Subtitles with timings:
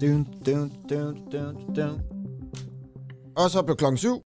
[0.00, 2.00] Dun, dun, dun, dun, dun.
[3.36, 4.22] Og så blev klokken syv.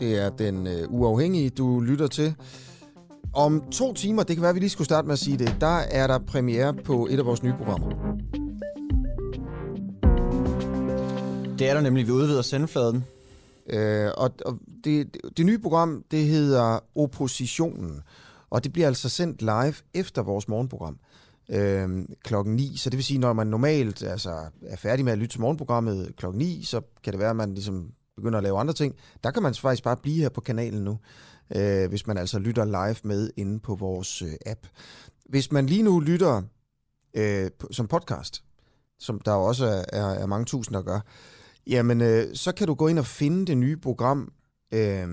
[0.00, 2.34] Det er den øh, uafhængige, du lytter til.
[3.34, 5.56] Om to timer, det kan være, at vi lige skulle starte med at sige det,
[5.60, 7.88] der er der premiere på et af vores nye programmer.
[11.58, 13.04] Det er der nemlig, vi udvider sendefladen.
[13.70, 18.02] Øh, og og det, det nye program, det hedder Oppositionen.
[18.50, 20.98] Og det bliver altså sendt live efter vores morgenprogram
[21.48, 22.76] øh, klokken 9.
[22.76, 26.16] Så det vil sige, når man normalt altså, er færdig med at lytte til morgenprogrammet
[26.16, 28.94] klokken 9, så kan det være, at man ligesom begynder at lave andre ting.
[29.24, 30.98] Der kan man faktisk bare blive her på kanalen nu,
[31.56, 34.66] øh, hvis man altså lytter live med inde på vores øh, app.
[35.28, 36.42] Hvis man lige nu lytter
[37.14, 38.42] øh, som podcast,
[38.98, 41.00] som der også er, er, er mange tusind, der gør,
[41.66, 44.32] jamen øh, så kan du gå ind og finde det nye program,
[44.72, 45.08] øh,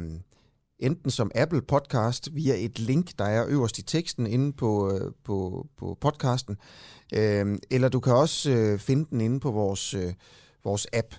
[0.79, 5.11] enten som Apple Podcast via et link, der er øverst i teksten inde på, øh,
[5.23, 6.57] på, på podcasten,
[7.13, 10.13] øh, eller du kan også øh, finde den inde på vores, øh,
[10.63, 11.15] vores app.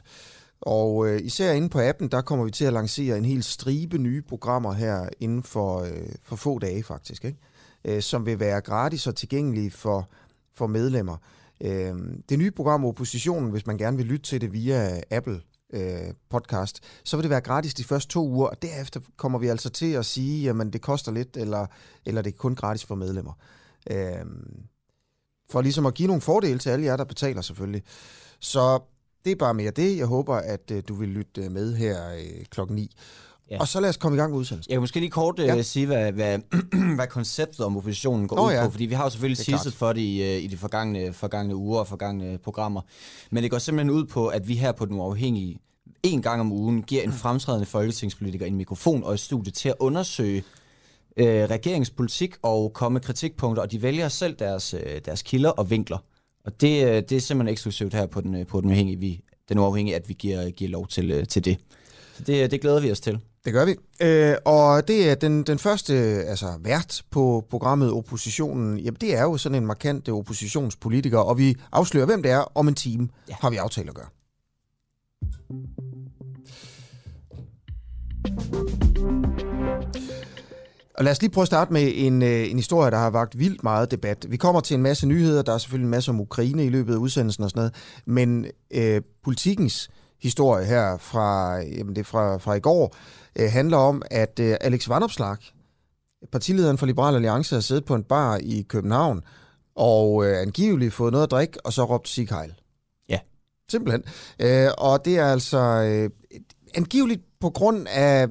[0.60, 3.98] Og øh, især inde på appen, der kommer vi til at lancere en hel stribe
[3.98, 7.38] nye programmer her inden for, øh, for få dage faktisk, ikke?
[7.84, 10.10] Øh, som vil være gratis og tilgængelige for,
[10.54, 11.16] for medlemmer.
[11.60, 11.94] Øh,
[12.28, 15.41] det nye program Oppositionen, hvis man gerne vil lytte til det via Apple
[15.72, 19.48] øh, podcast, så vil det være gratis de første to uger, og derefter kommer vi
[19.48, 21.67] altså til at sige, jamen det koster lidt, eller,
[22.06, 23.33] eller det er kun gratis for medlemmer.
[23.91, 24.25] Øh,
[25.50, 27.83] for ligesom at give nogle fordele til alle jer, der betaler selvfølgelig.
[28.41, 28.81] Så
[29.25, 29.97] det er bare mere det.
[29.97, 32.91] Jeg håber, at øh, du vil lytte med her øh, klokken 9.
[33.50, 33.61] Ja.
[33.61, 34.70] Og så lad os komme i gang med udsendelsen.
[34.70, 35.55] Jeg kan måske lige kort Ja.
[35.55, 35.62] ja.
[35.62, 36.39] sige, hvad, hvad,
[36.97, 38.64] hvad konceptet om oppositionen går Nå ud ja.
[38.64, 41.56] på, fordi vi har jo selvfølgelig teaset for det i, øh, i de forgangne, forgangne
[41.56, 42.80] uger og forgangne programmer.
[43.30, 45.58] Men det går simpelthen ud på, at vi her på Den Uafhængige
[46.03, 49.75] en gang om ugen giver en fremtrædende folketingspolitiker en mikrofon og et studie til at
[49.78, 50.42] undersøge
[51.16, 55.70] øh, regeringspolitik og komme med kritikpunkter, og de vælger selv deres, øh, deres kilder og
[55.70, 55.98] vinkler.
[56.44, 59.20] Og det, øh, det er simpelthen eksklusivt her på Den, øh, på den, uafhængige, vi,
[59.48, 61.59] den Uafhængige, at vi giver, giver lov til, øh, til det.
[62.15, 63.19] Så det, det glæder vi os til.
[63.46, 63.76] Det gør vi.
[64.00, 65.94] Øh, og det er den, den første
[66.26, 68.78] altså, vært på programmet Oppositionen.
[68.78, 72.68] Jamen, det er jo sådan en markant oppositionspolitiker, og vi afslører, hvem det er om
[72.68, 73.34] en time, ja.
[73.40, 74.06] Har vi aftalt at gøre.
[80.94, 83.38] Og lad os lige prøve at starte med en, øh, en historie, der har vagt
[83.38, 84.26] vildt meget debat.
[84.28, 86.92] Vi kommer til en masse nyheder, der er selvfølgelig en masse om Ukraine i løbet
[86.94, 87.74] af udsendelsen og sådan noget,
[88.06, 89.90] men øh, politikens
[90.22, 92.94] historie her fra, jamen det fra, fra i går
[93.38, 95.41] øh, handler om, at øh, Alex Vanopslagh,
[96.32, 99.22] partilederen for Liberal Alliance, har siddet på en bar i København
[99.76, 102.54] og øh, angiveligt fået noget at drikke, og så råbt Sieg Heil.
[103.08, 103.19] Ja.
[103.70, 104.02] Simpelthen.
[104.38, 106.10] Øh, og det er altså øh,
[106.75, 108.28] angiveligt på grund af,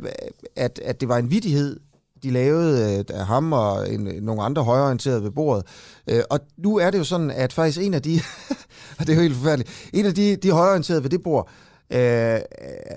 [0.56, 1.80] at, at det var en vidighed,
[2.24, 5.66] de lavede øh, af ham og en, nogle andre højreorienterede ved bordet.
[6.10, 8.20] Øh, og nu er det jo sådan, at faktisk en af de,
[9.00, 11.50] og det er jo helt forfærdeligt, en af de, de højreorienterede ved det bord,
[11.90, 12.40] øh,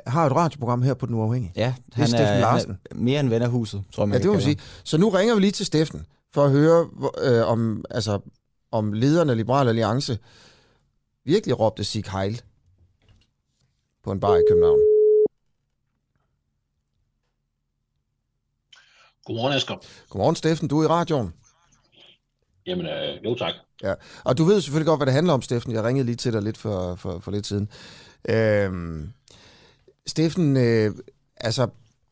[0.06, 1.52] har et radioprogram her på Den Uafhængige.
[1.56, 2.70] Ja, er Steffen Larsen.
[2.70, 4.42] Han er mere end ven af huset, tror jeg, man Ja, det må kan man
[4.42, 4.58] sige.
[4.84, 6.88] Så nu ringer vi lige til Steffen, for at høre,
[7.22, 8.20] øh, om, altså,
[8.72, 10.18] om lederne af Liberal Alliance
[11.24, 12.42] virkelig råbte Sig Heil
[14.04, 14.78] på en bar i København.
[19.24, 19.76] Godmorgen, Asger.
[20.10, 20.68] Godmorgen, Steffen.
[20.68, 21.32] Du er i radioen.
[22.66, 23.54] Jamen, øh, jo tak.
[23.82, 23.94] Ja.
[24.24, 25.72] Og du ved selvfølgelig godt, hvad det handler om, Steffen.
[25.72, 27.68] Jeg ringede lige til dig lidt for, for, for lidt siden.
[28.28, 29.12] Øhm,
[30.06, 30.94] Steffen, øh,
[31.36, 31.68] altså,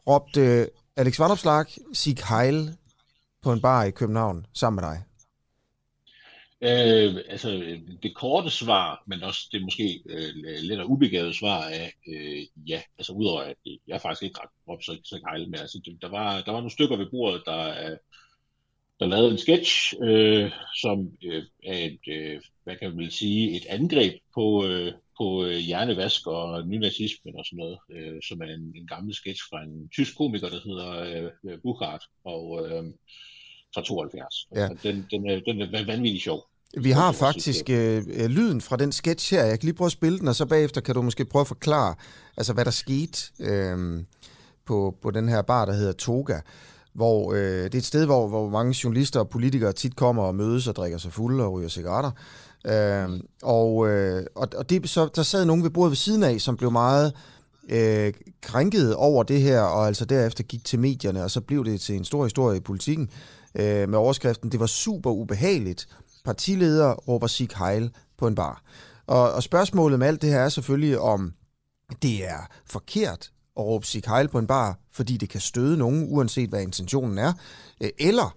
[0.06, 2.76] råbte Alex Vandopslag Sig Heil
[3.42, 5.02] på en bar i København sammen med dig.
[6.60, 12.46] Øh, altså, det korte svar, men også det måske øh, lidt ubegavede svar er øh,
[12.68, 12.82] ja.
[12.98, 13.56] Altså, udover at
[13.88, 15.58] jeg faktisk ikke ret op så, så hejl med.
[15.58, 17.96] Altså, det, der, var, der var nogle stykker ved bordet, der, øh,
[19.00, 20.50] der lavede en sketch, øh,
[20.82, 25.56] som øh, er et, øh, hvad kan man sige, et angreb på, øh, på øh,
[25.56, 29.88] hjernevask og nynazismen og sådan noget, øh, som er en, en gammel sketch fra en
[29.88, 30.90] tysk komiker, der hedder
[31.44, 32.84] øh, Buchhardt, og øh,
[33.74, 34.48] fra 72.
[34.56, 34.68] Ja.
[34.70, 36.40] Og Den, den, er, den er vanvittig sjov.
[36.80, 39.44] Vi har var faktisk øh, øh, lyden fra den sketch her.
[39.44, 41.46] Jeg kan lige prøve at spille den, og så bagefter kan du måske prøve at
[41.46, 41.94] forklare,
[42.36, 44.04] altså hvad der skete øh,
[44.66, 46.40] på, på den her bar, der hedder Toga.
[46.92, 50.34] Hvor, øh, det er et sted, hvor, hvor mange journalister og politikere tit kommer og
[50.34, 52.10] mødes og drikker sig fulde og ryger cigaretter.
[52.66, 56.40] Øh, og øh, og, og det, så, der sad nogen ved bordet ved siden af,
[56.40, 57.12] som blev meget
[57.68, 58.12] øh,
[58.42, 61.94] krænket over det her, og altså derefter gik til medierne, og så blev det til
[61.94, 63.10] en stor historie i politikken
[63.54, 65.88] øh, med overskriften, det var super ubehageligt,
[66.24, 68.62] partileder råber Sig Heil på en bar.
[69.06, 71.32] Og, og spørgsmålet med alt det her er selvfølgelig, om
[72.02, 76.06] det er forkert at råbe Sig Heil på en bar, fordi det kan støde nogen,
[76.08, 77.32] uanset hvad intentionen er,
[77.80, 78.36] øh, eller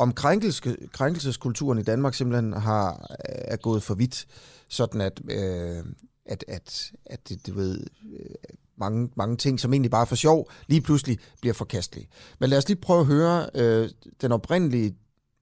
[0.00, 4.26] om krænkelse, krænkelseskulturen i Danmark simpelthen har, er gået for vidt,
[4.68, 5.84] sådan at, øh,
[6.26, 8.34] at, at, at det, du ved, øh,
[8.78, 12.08] mange, mange ting, som egentlig bare er for sjov, lige pludselig bliver forkastelige.
[12.38, 13.88] Men lad os lige prøve at høre øh,
[14.20, 14.94] den oprindelige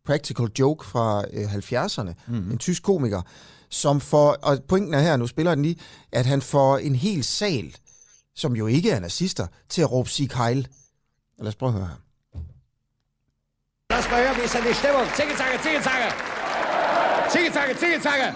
[0.05, 2.13] practical joke fra øh, 70'erne.
[2.29, 2.51] Mm-hmm.
[2.51, 3.23] En tysk komiker,
[3.71, 5.81] som får, og pointen er her, nu spiller den lige,
[6.13, 7.77] at han får en hel sal,
[8.35, 10.69] som jo ikke er nazister, til at råbe Sieg Heil.
[11.39, 12.08] Lad os prøve at høre her.
[13.91, 15.07] Lass mal hören, wie ist denn die Stimmung?
[15.15, 16.09] Zicke-Zacke, Zicke-Zacke!
[17.31, 18.35] Zicke-Zacke, Zicke-Zacke!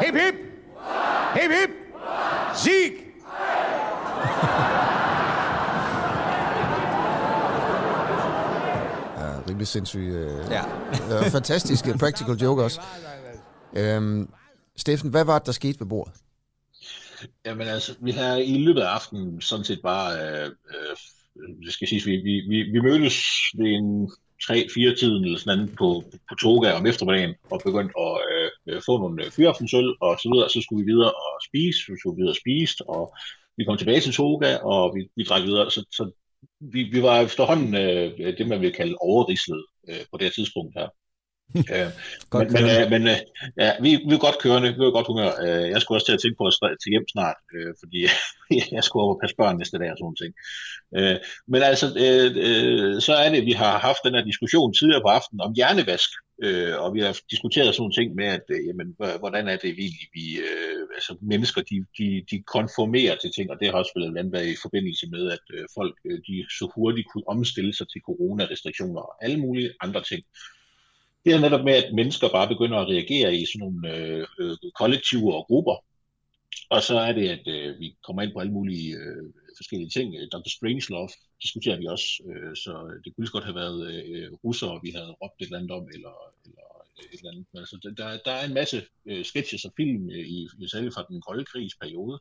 [0.00, 0.34] Hip, hip!
[1.34, 1.70] Hip, hip!
[2.54, 2.92] Sieg!
[9.18, 9.98] Ja, rimelig sindssyg.
[10.00, 10.62] Øh, Ja.
[11.24, 12.80] øh, fantastisk practical joke også.
[13.76, 14.28] Øhm,
[14.76, 16.12] Steffen, hvad var det, der skete ved bordet?
[17.46, 21.88] Jamen altså, vi har i løbet af aftenen sådan set bare, øh, øh, det skal
[21.88, 23.24] siges, vi, vi, vi, vi mødtes
[23.58, 24.10] ved en
[24.50, 25.88] 3-4 tiden eller sådan andet på,
[26.28, 28.14] på Toga om eftermiddagen og begyndte at
[28.68, 31.92] øh, få nogle øh, fyraftensøl og så videre, så skulle vi videre og spise, så
[31.98, 33.04] skulle vi videre og spise, og
[33.56, 36.04] vi kom tilbage til Toga, og vi, vi drak videre, så, så
[36.60, 40.74] vi, vi var efterhånden øh, det, man vil kalde overrislet øh, på det her tidspunkt
[40.78, 40.88] her.
[42.30, 43.18] Godt men, men, øh, men øh,
[43.64, 45.30] ja, vi, vi er godt kørende, vi er godt humør.
[45.44, 48.00] Øh, jeg skulle også til at tænke på at til hjem snart, øh, fordi
[48.76, 50.32] jeg skulle over og passe børn næste dag og sådan nogle ting.
[50.98, 51.16] Øh,
[51.52, 55.10] men altså, øh, øh, så er det, vi har haft den her diskussion tidligere på
[55.18, 56.10] aftenen om hjernevask,
[56.44, 58.88] øh, og vi har diskuteret sådan nogle ting med, at øh, jamen,
[59.22, 63.56] hvordan er det egentlig, vi, øh, altså mennesker, de, de, de konformerer til ting, og
[63.60, 66.64] det har også blandt andet været i forbindelse med, at øh, folk, øh, de så
[66.74, 70.22] hurtigt kunne omstille sig til coronarestriktioner og alle mulige andre ting.
[71.24, 74.56] Det er netop med, at mennesker bare begynder at reagere i sådan nogle øh, øh,
[74.80, 75.76] kollektiver og grupper.
[76.70, 80.14] Og så er det, at øh, vi kommer ind på alle mulige øh, forskellige ting.
[80.32, 80.48] Dr.
[80.48, 81.08] Strangelove
[81.42, 82.72] diskuterer vi også, øh, så
[83.04, 85.84] det kunne lige godt have været øh, russere, vi havde råbt et eller andet om,
[85.94, 86.68] eller, eller
[87.12, 87.46] et eller andet.
[87.54, 91.06] Altså, der, der er en masse øh, sketches og film øh, i, i særligt fra
[91.08, 92.20] den kolde krigs periode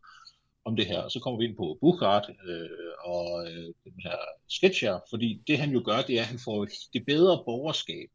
[0.66, 1.00] om det her.
[1.02, 2.70] Og så kommer vi ind på Buchart øh,
[3.04, 4.18] og øh, den her
[4.50, 8.10] sketch her, fordi det han jo gør, det er, at han får det bedre borgerskab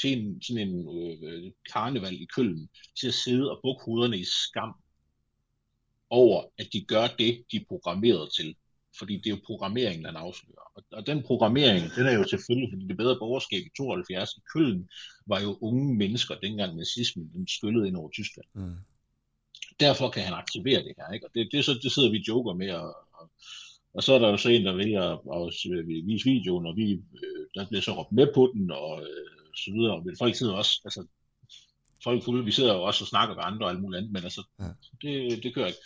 [0.00, 0.78] til en, sådan en
[1.24, 2.68] øh, karneval i Køln,
[3.00, 4.74] til at sidde og bukke hovederne i skam
[6.10, 8.56] over, at de gør det, de er programmeret til.
[8.98, 10.72] Fordi det er jo programmeringen, han afslører.
[10.74, 14.40] Og, og den programmering, den er jo selvfølgelig, fordi det bedre borgerskab i 72 i
[14.52, 14.88] Køln,
[15.26, 18.46] var jo unge mennesker, dengang nazismen den skyllede ind over Tyskland.
[18.54, 18.74] Mm.
[19.80, 21.12] Derfor kan han aktivere det her.
[21.12, 21.26] Ikke?
[21.26, 23.30] Og det, det, så, det sidder vi joker med, og, og,
[23.94, 26.92] og så er der jo så en, der vælger at, at vise videoen, og vi,
[26.92, 30.02] øh, der bliver så råbt med på den, og øh, så videre.
[30.04, 31.06] Men folk sidder også, altså,
[32.04, 34.22] folk fulde, vi sidder jo også og snakker med andre og alt muligt andet, men
[34.24, 34.64] altså, Ja.
[35.02, 35.78] det, det kører ikke.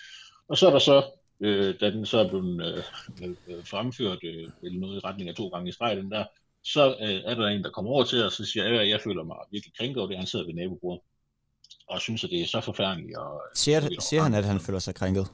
[0.48, 1.04] Og så er der så,
[1.40, 2.84] øh, da den så er blevet
[3.22, 6.24] øh, øh, fremført, øh, eller noget i retning af to gange i streg, den der,
[6.64, 9.24] så øh, er der en, der kommer over til os og siger, at jeg føler
[9.24, 11.02] mig virkelig krænket over det, han sidder ved nabobordet,
[11.88, 13.16] og synes, at det er så forfærdeligt.
[13.18, 15.26] Og, Siger, og- siger han, at han føler sig krænket?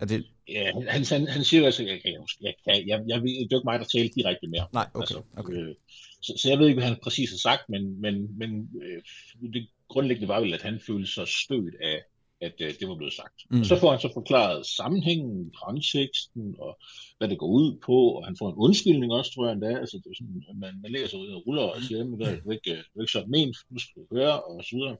[0.00, 0.26] Er det...
[0.48, 3.58] Ja, han, han, han, siger jo altså, jeg, jeg, jeg, jeg, ved, det er jo
[3.58, 4.66] ikke mig, der taler direkte mere.
[4.72, 5.14] Nej, okay.
[5.36, 5.52] okay.
[5.52, 5.74] Øh,
[6.22, 9.68] så, så jeg ved ikke, hvad han præcis har sagt, men, men, men øh, det
[9.88, 12.02] grundlæggende var vel, at han følte sig stødt af,
[12.40, 13.38] at øh, det var blevet sagt.
[13.50, 13.64] Mm.
[13.64, 16.78] Så får han så forklaret sammenhængen, konteksten, og
[17.18, 19.78] hvad det går ud på, og han får en undskyldning også, tror jeg endda.
[19.78, 22.26] Altså, det er sådan, man, man lægger sig ud og ruller og siger, at det
[22.28, 24.96] er ikke, det er ikke sådan ment, nu skal du høre, og så videre.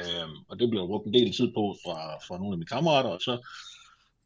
[0.00, 3.10] Øhm, og det blev brugt en del tid på fra, fra nogle af mine kammerater,
[3.10, 3.34] og så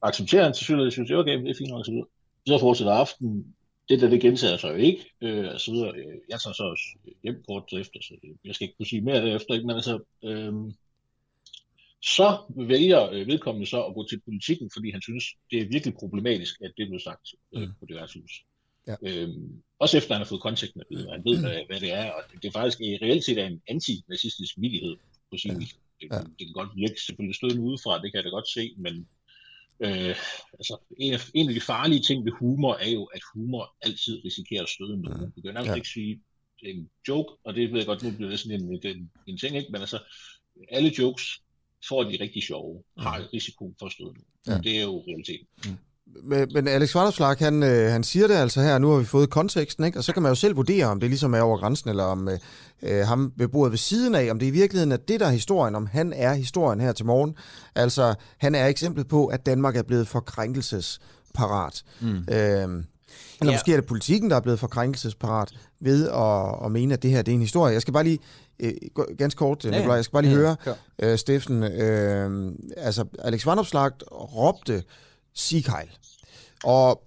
[0.08, 2.06] accepterer han selvfølgelig, og synes, okay, det er fint nok, så videre.
[2.46, 3.54] Så fortsætter aftenen,
[3.88, 5.92] det der, det gentager sig jo ikke, øh, og så videre.
[5.96, 6.82] Øh, Jeg tager så også
[7.22, 9.66] hjem kort efter, så jeg skal ikke kunne sige mere derefter, ikke?
[9.66, 10.52] men altså, øh,
[12.02, 15.94] så vælger øh, vedkommende så at gå til politikken, fordi han synes, det er virkelig
[15.94, 17.68] problematisk, at det blev sagt øh, Mm.
[17.80, 18.32] på det værtshus.
[18.88, 18.94] Ja.
[19.02, 22.10] Øhm, også efter han har fået konteksten af og han ved, hvad, hvad det er,
[22.10, 24.96] og det, er faktisk i reelt set er en antinazistisk villighed
[25.30, 25.58] på sin Ja.
[25.58, 25.76] vis.
[26.00, 26.18] Det, Ja.
[26.38, 29.08] det kan godt virke selvfølgelig stødende udefra, det kan jeg da godt se, men
[29.80, 30.16] øh,
[30.58, 34.24] altså, en, af, en af de farlige ting ved humor er jo, at humor altid
[34.24, 35.30] risikerer at støde nogen.
[35.36, 35.74] Du kan nærmest Ja.
[35.74, 36.22] ikke sige,
[36.60, 39.10] det er en joke, og det ved jeg godt, nu bliver det sådan en, en,
[39.26, 39.72] en ting, ikke?
[39.72, 39.98] men altså,
[40.70, 41.22] alle jokes,
[41.88, 44.24] for at de rigtig sjove, har risiko for at støde nogen.
[44.46, 44.58] Ja.
[44.58, 45.46] Det er jo realiteten.
[45.64, 45.78] Men,
[46.54, 49.84] men Alex Vanderslag, han, øh, han siger det altså her, nu har vi fået konteksten,
[49.84, 49.98] ikke?
[49.98, 52.28] og så kan man jo selv vurdere, om det ligesom er over grænsen, eller om
[52.28, 52.38] øh,
[52.82, 55.30] øh, ham ved bordet ved siden af, om det i virkeligheden er det, der er
[55.30, 57.34] historien, om han er historien her til morgen.
[57.74, 61.82] Altså, han er eksemplet på, at Danmark er blevet for krænkelsesparat.
[62.00, 62.08] Mm.
[62.08, 62.72] Øh, eller
[63.44, 63.52] Ja.
[63.52, 65.48] måske er det politikken, der er blevet for krænkelsesparat
[65.80, 67.72] ved at, at mene, at det her det er en historie.
[67.72, 68.18] Jeg skal bare lige,
[68.60, 68.72] øh,
[69.18, 69.76] ganske kort, ja, ja.
[69.78, 70.56] Nicolaj, jeg skal bare lige Ja, høre,
[71.12, 74.82] øh, Steffen, øh, altså Alex Vanopslagt råbte
[75.68, 75.88] Heil.
[76.64, 77.02] Og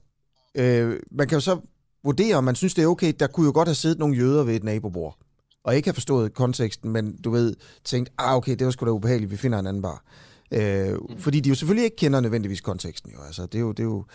[0.56, 1.60] øh, man kan jo så
[2.04, 3.14] vurdere, om man synes, det er okay.
[3.20, 5.18] Der kunne jo godt have siddet nogle jøder ved et nabobord,
[5.64, 8.92] og ikke have forstået konteksten, men du ved, tænkt, ah okay, det var sgu da
[8.92, 10.04] ubehageligt, vi finder en anden bar.
[10.52, 13.18] Øh, fordi de jo selvfølgelig ikke kender nødvendigvis konteksten, jo.
[13.28, 13.72] Altså, det er jo...
[13.72, 14.06] Det er jo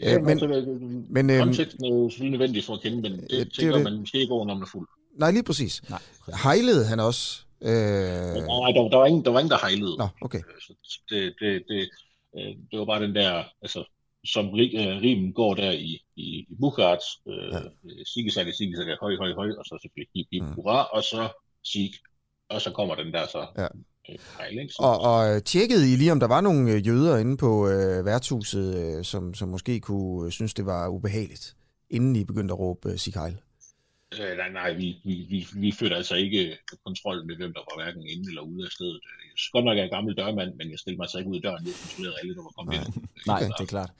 [0.00, 3.12] Ja, øh, men, men, men øhm, konteksten er jo selvfølgelig nødvendig for at kende, men
[3.12, 3.84] det, det er det tænker det.
[3.84, 4.88] man måske ikke over, når man er fuld.
[5.18, 5.82] nej, lige præcis.
[5.90, 5.98] Nej,
[6.42, 7.40] Hejlede han også?
[7.62, 9.96] Øh, Nej, der, der, var ingen, der var ingen, der hejlede.
[9.98, 10.38] nå, okay.
[10.38, 11.88] Øh, Så det, det, det,
[12.38, 13.84] øh, det var bare den der, altså,
[14.24, 17.58] som øh, rimen går der i, i, i Bukarts, øh, Ja.
[17.58, 18.04] ja.
[18.14, 21.28] Sigisage, Sigisage, høj, høj, høj, og så selvfølgelig hip, hip, hurra, og så
[21.64, 21.90] Sig,
[22.50, 23.68] og så kommer den der så Ja.
[24.08, 24.70] øh?
[24.70, 28.04] Så, Og, og øh, tjekkede I lige, om der var nogle jøder inde på øh,
[28.04, 31.56] værtshuset, øh, som, som måske kunne synes, det var ubehageligt,
[31.90, 33.36] inden I begyndte at råbe øh, Sig Heil?
[34.14, 37.82] Øh, nej, nej, vi, vi, vi, vi førte altså ikke kontrol med, hvem der var
[37.82, 39.00] hverken inde eller ude af stedet.
[39.30, 41.36] Jeg synes godt nok, jeg er gammel dørmand, men jeg stillede mig altså ikke ud
[41.36, 42.84] i døren, jeg kontrollerede alle, der var kommet Nej.
[42.86, 43.04] ind.
[43.26, 43.90] Nej, Så- det er klart.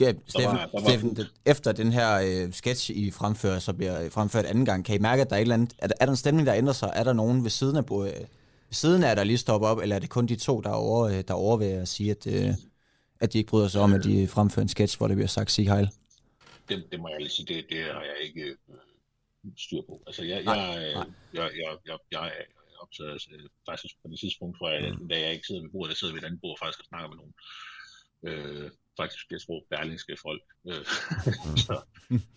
[0.00, 2.08] Ja, Steffen, var- der var- Steffen det, efter den her
[2.46, 5.40] øh, sketch, I fremfører, så bliver fremført anden gang, kan I mærke, at der er,
[5.40, 6.90] et eller andet, er, der, er der en stemning, der ændrer sig?
[6.94, 8.04] Er der nogen ved siden af, øh,
[8.70, 10.74] ved siden af der lige stopper op, eller er det kun de to, der, er
[10.74, 12.54] over, øh, der overvejer at sige, at, øh,
[13.20, 15.50] at de ikke bryder sig om, at de fremfører en sketch, hvor det bliver sagt
[15.52, 15.88] sig hejl?
[16.68, 18.56] det, det må jeg lige sige, det, det har jeg ikke øh,
[19.58, 20.02] styr på.
[20.06, 21.06] Altså, jeg, Nej, jeg, øh, nej.
[21.34, 22.44] jeg, jeg, jeg, jeg er
[22.82, 25.08] optaget øh, faktisk på det tidspunkt, hvor jeg, Mm.
[25.08, 26.86] da jeg ikke sidder ved bordet, der sidder ved et andet bord og faktisk og
[26.90, 27.34] snakker med nogen.
[28.28, 30.42] Øh, faktisk, jeg tror, berlingske folk.
[30.68, 30.84] Øh,
[31.66, 31.80] så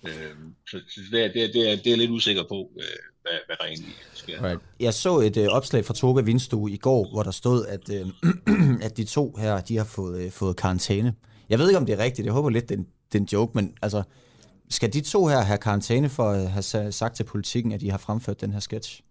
[0.08, 0.36] øh,
[0.70, 3.38] så, så det, er, det, er, det, er, det er lidt usikker på, øh, hvad,
[3.46, 4.43] hvad der egentlig sker.
[4.43, 4.62] Right.
[4.79, 8.05] Jeg så et øh, opslag fra Toga Vindstue i går, hvor der stod, at, øh,
[8.86, 11.15] at de to her, de har fået, øh, fået karantæne.
[11.50, 12.25] Jeg ved ikke, om det er rigtigt.
[12.25, 14.03] Jeg håber lidt, det er en, det er en joke, men altså,
[14.71, 17.91] skal de to her have karantæne for at have sa- sagt til politikken, at de
[17.91, 19.01] har fremført den her sketch?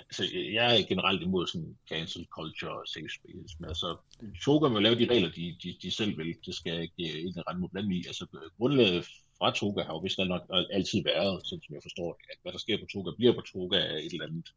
[0.00, 0.24] Altså,
[0.58, 3.96] jeg er generelt imod sådan cancel culture og space, men altså,
[4.44, 6.36] Toga må lave de regler, de, de, de selv vil.
[6.46, 7.98] Det skal ikke øh, ikke rende mod blande i.
[8.06, 8.26] Altså,
[8.58, 9.04] grundlaget
[9.38, 12.52] fra Toga har jo vist nok altid været, sådan som jeg forstår det, at hvad
[12.52, 14.48] der sker på Toga, bliver på Toga af et eller andet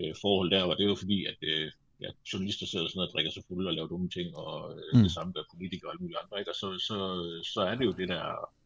[0.00, 1.72] øh, forhold der, og det er jo fordi, at øh,
[2.02, 4.92] ja, journalister sidder sådan noget og drikker sig fulde og laver dumme ting, og øh,
[4.94, 5.02] mm.
[5.02, 6.50] det samme gør politikere og alle mulige andre, ikke?
[6.50, 6.98] og så, så,
[7.54, 8.24] så er det jo det der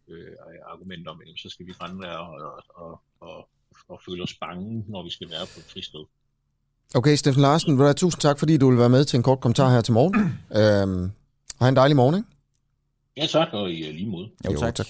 [0.08, 0.26] øh,
[0.73, 3.49] argument om, at så skal vi rende der og, og, og, og,
[3.88, 6.04] og føle os bange, når vi skal være på et fristed.
[6.94, 9.70] Okay, Steffen Larsen, hvad, tusind tak, fordi du vil være med til en kort kommentar
[9.70, 10.14] her til morgen.
[10.61, 11.11] øhm,
[11.61, 12.28] ha' en dejlig morgen, ikke?
[13.16, 14.28] Ja, tak, og i øh, lige måde.
[14.44, 14.87] Jo, tak.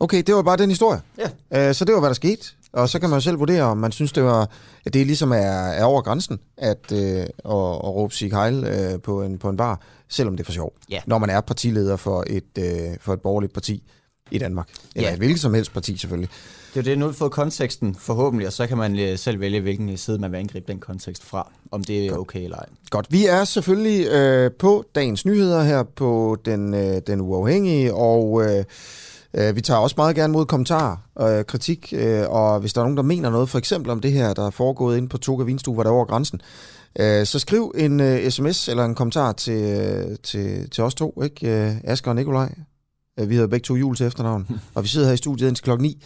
[0.00, 1.00] Okay, det var bare den historie.
[1.18, 1.68] Ja.
[1.68, 2.46] Øh, så det var, hvad der skete.
[2.72, 4.50] Og så kan man jo selv vurdere, om man synes, det var,
[4.86, 5.36] at det ligesom er,
[5.80, 9.56] er over grænsen, at, øh, at, at råbe Sig Heil øh, på, en, på en
[9.56, 10.72] bar, selvom det er for sjov.
[10.90, 11.00] Ja.
[11.06, 13.82] Når man er partileder for et, øh, for et borgerligt parti
[14.30, 14.68] i Danmark.
[14.96, 15.12] Eller Ja.
[15.14, 16.30] et hvilket som helst parti, selvfølgelig.
[16.74, 19.18] Det er jo det, nu har vi fået konteksten forhåbentlig, og så kan man øh,
[19.18, 22.56] selv vælge, hvilken side man vil angribe den kontekst fra, om det er okay eller
[22.56, 22.66] ej.
[22.90, 28.42] Godt, vi er selvfølgelig øh, på dagens nyheder her på den, øh, den uafhængige, og
[28.44, 28.64] øh,
[29.34, 31.94] øh, vi tager også meget gerne mod kommentarer og øh, kritik,
[32.28, 34.50] og hvis der er nogen, der mener noget, for eksempel om det her, der er
[34.50, 36.40] foregået inde på Toga Vinstue, hvor der er over grænsen,
[37.26, 41.80] så skriv en sms eller en kommentar til, til, til os to, ikke?
[41.84, 42.54] Asger og Nikolaj.
[43.20, 45.64] Øh, vi hedder begge to jul til efternavn, og vi sidder her i studiet indtil
[45.64, 46.02] klokken 9.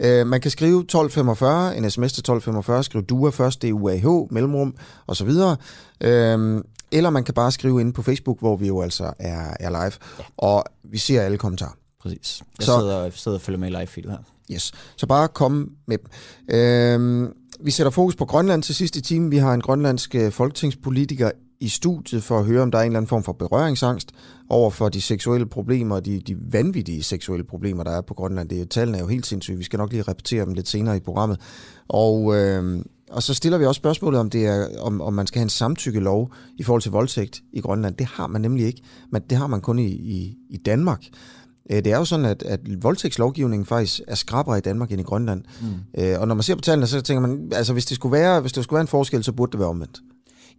[0.00, 4.74] Øh, man kan skrive 1245, en sms til 1245, skriv DUA først, D-U-A-H, mellemrum,
[5.06, 5.56] og så videre.
[6.00, 6.62] Øhm,
[6.92, 9.80] eller man kan bare skrive ind på Facebook, hvor vi jo altså er, er live,
[10.18, 10.24] ja.
[10.36, 11.72] og vi ser alle kommentarer.
[12.02, 12.42] Præcis.
[12.58, 14.18] Jeg Så- sidder, jeg sidder og følger med i live-feedet her.
[14.54, 14.72] Yes.
[14.96, 16.56] Så bare kom med dem.
[16.56, 19.30] Øhm, vi sætter fokus på Grønland til sidste time.
[19.30, 22.86] Vi har en grønlandsk øh, folketingspolitiker i studiet for at høre, om der er en
[22.86, 24.10] eller anden form for berøringsangst
[24.48, 28.48] over for de seksuelle problemer, de, de vanvittige seksuelle problemer, der er på Grønland.
[28.48, 29.58] Det, tallene er jo helt sindssyge.
[29.58, 31.40] Vi skal nok lige repetere dem lidt senere i programmet.
[31.88, 35.38] Og, øh, og så stiller vi også spørgsmålet, om, det er, om, om man skal
[35.38, 37.94] have en samtykkelov i forhold til voldtægt i Grønland.
[37.94, 38.82] Det har man nemlig ikke.
[39.12, 41.04] Men det har man kun i, i, i Danmark.
[41.70, 45.04] Øh, Det er jo sådan, at, at voldtægtslovgivningen faktisk er skrappere i Danmark end i
[45.04, 45.42] Grønland.
[45.60, 46.18] Mm.
[46.20, 48.52] Og når man ser på tallene, så tænker man, altså hvis det skulle være, hvis
[48.52, 50.00] det skulle være en forskel, så burde det være omvendt.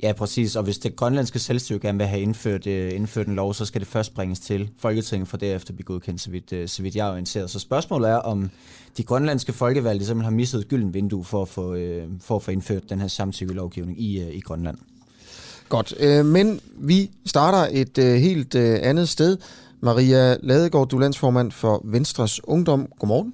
[0.04, 0.56] Ja, præcis.
[0.56, 3.82] Og hvis det grønlandske selvstyre gerne vil have indført, øh, indført en lov, så skal
[3.82, 7.08] det først bringes til Folketinget, for derefter blive godkendt, så vidt, øh, så vidt jeg
[7.08, 7.50] er orienteret.
[7.50, 8.50] Så spørgsmålet er, om
[8.98, 12.44] de grønlandske folkevalgte simpelthen har misset et gylden vindue for at få, øh, for at
[12.44, 14.78] få indført den her samtykkelovgivning i, øh, i Grønland.
[15.70, 19.38] Godt, øh, men vi starter et øh, helt øh, andet sted.
[19.82, 22.88] Maria Ladegaard, du er landsformand for Venstres Ungdom.
[23.00, 23.34] Godmorgen.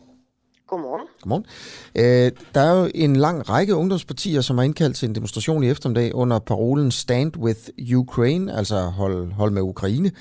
[0.67, 1.07] Godmorgen.
[1.21, 1.45] Godmorgen.
[1.95, 5.69] Øh, der er jo en lang række ungdomspartier, som har indkaldt til en demonstration i
[5.69, 7.59] eftermiddag under parolen Stand with
[7.95, 10.11] Ukraine, altså hold, hold med Ukraine.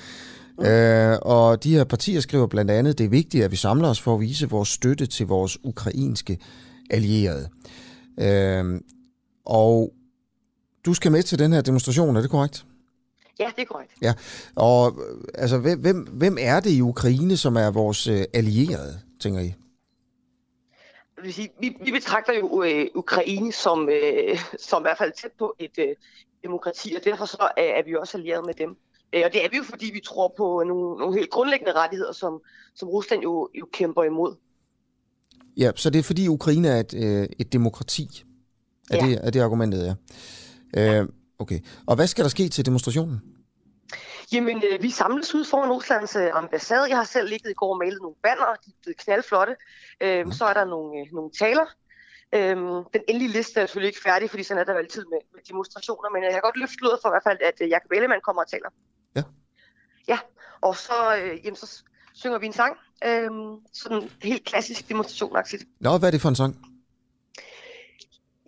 [0.57, 0.65] Mm.
[0.65, 4.01] Øh, og de her partier skriver blandt andet, det er vigtigt, at vi samler os
[4.01, 6.37] for at vise vores støtte til vores ukrainske
[6.89, 7.49] allierede.
[8.19, 8.81] Øh,
[9.45, 9.93] og
[10.85, 12.65] du skal med til den her demonstration, er det korrekt?
[13.39, 13.91] Ja, det er korrekt.
[14.01, 14.13] Ja,
[14.55, 19.41] og øh, altså, hvem, hvem, er det i Ukraine, som er vores øh, allierede, tænker
[19.41, 19.53] I?
[21.23, 25.31] Vil sige, vi, vi betragter jo øh, Ukraine som, øh, som i hvert fald tæt
[25.39, 25.95] på et øh,
[26.43, 28.77] demokrati, og derfor så er, er vi også allieret med dem.
[29.13, 32.11] Øh, og det er vi jo, fordi vi tror på nogle, nogle helt grundlæggende rettigheder,
[32.11, 32.41] som,
[32.75, 34.35] som Rusland jo, jo kæmper imod.
[35.57, 38.23] Ja, så det er fordi Ukraine er et, øh, et demokrati.
[38.89, 39.05] Er, Ja.
[39.05, 39.95] det, er det argumentet,
[40.75, 40.99] ja.
[41.01, 41.07] Øh,
[41.39, 41.59] okay.
[41.85, 43.21] Og hvad skal der ske til demonstrationen?
[44.33, 46.89] Jamen, øh, vi samles ud foran Ruslands øh, ambassade.
[46.89, 49.55] Jeg har selv ligget i går og malet nogle banner, de er blevet knaldflotte.
[50.01, 51.65] Øh, så er der nogle, øh, nogle taler.
[52.35, 52.55] Øh,
[52.95, 55.41] den endelige liste er selvfølgelig ikke færdig, fordi sådan er der jo altid med, med
[55.49, 58.21] demonstrationer, men jeg kan godt løfte sløret for i hvert fald, at øh, Jacob Ellemann
[58.21, 58.69] kommer og taler.
[59.15, 59.23] Ja.
[60.07, 60.19] Ja,
[60.61, 62.77] og så, øh, jamen, så synger vi en sang.
[63.05, 63.29] Øh,
[63.73, 65.63] sådan helt klassisk demonstrationagtigt.
[65.79, 66.53] Nå, hvad er det for en sang?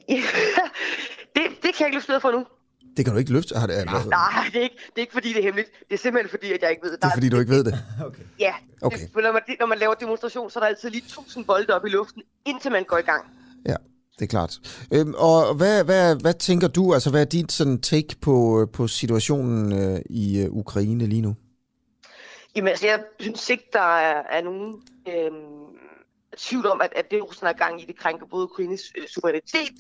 [1.36, 2.46] det, det kan jeg ikke løfte for nu.
[2.98, 3.56] Det kan du ikke løfte.
[3.56, 5.70] Har det, Nej, Nej, det er, ikke, det er ikke fordi, det er hemmeligt.
[5.90, 7.02] Det er simpelthen fordi, at jeg ikke ved det.
[7.02, 7.80] det er fordi, du ikke ved det.
[8.40, 8.96] Ja, Okay.
[8.96, 9.06] okay.
[9.16, 11.86] det, når, man, når man laver demonstration, så er der altid lige 1000 bolde op
[11.86, 13.26] i luften, indtil man går i gang.
[13.66, 13.76] Ja,
[14.20, 14.60] det er klart.
[14.94, 18.88] Øhm, og hvad, hvad, hvad tænker du, altså hvad er dit sådan take på, på
[18.88, 21.36] situationen øh, i øh, Ukraine lige nu?
[22.56, 24.76] Jamen altså, jeg synes ikke, der er, er nogen
[25.08, 25.59] øhm,
[26.38, 29.74] tvivl om, at, at det Rusland er gang i, det krænker både Ukraines øh, suverænitet,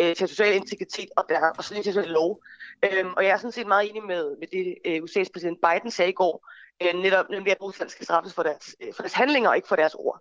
[0.00, 2.42] øh, territorial integritet og, der, og sådan en lov.
[2.84, 5.90] Øhm, og jeg er sådan set meget enig med, med det, øh, USA's præsident Biden
[5.90, 6.48] sagde i går,
[6.82, 9.68] øh, netop nemlig, at Rusland skal straffes for deres, øh, for deres handlinger og ikke
[9.68, 10.20] for deres ord.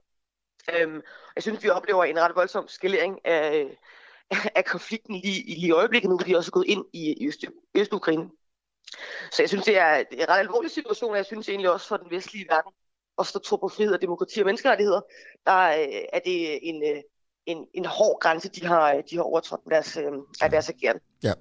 [0.73, 1.01] Øhm,
[1.35, 3.77] jeg synes, vi oplever en ret voldsom skalering af,
[4.55, 7.27] af konflikten lige, lige i øjeblikket, nu hvor de også er gået ind i, i
[7.27, 7.45] Øst,
[7.75, 8.29] Øst-Ukraine.
[9.31, 11.97] Så jeg synes, det er en ret alvorlig situation, og jeg synes egentlig også for
[11.97, 12.71] den vestlige verden,
[13.19, 15.01] at stå tror på frihed og demokrati og menneskerettigheder,
[15.45, 17.01] der øh, er det en, øh,
[17.45, 20.03] en, en hård grænse, de har, øh, de har overtrådt med deres, øh,
[20.41, 20.97] af deres ageren.
[21.23, 21.33] Ja.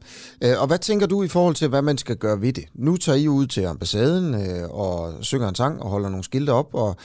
[0.44, 2.64] Øh, og hvad tænker du i forhold til, hvad man skal gøre ved det?
[2.74, 6.50] Nu tager I ud til ambassaden øh, og synger en sang og holder nogle skilte
[6.50, 6.96] op, og,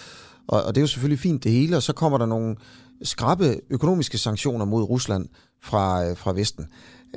[0.47, 2.55] og, og det er jo selvfølgelig fint det hele, og så kommer der nogle
[3.03, 5.29] skrappe økonomiske sanktioner mod Rusland
[5.63, 6.67] fra, øh, fra Vesten.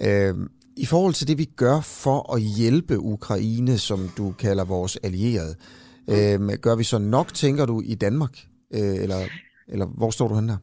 [0.00, 0.34] Øh,
[0.76, 5.56] I forhold til det, vi gør for at hjælpe Ukraine, som du kalder vores allierede,
[5.58, 5.87] øh,
[6.62, 8.38] gør vi så nok, tænker du, i Danmark?
[8.74, 9.16] Øh, eller,
[9.68, 10.58] eller hvor står du henne der?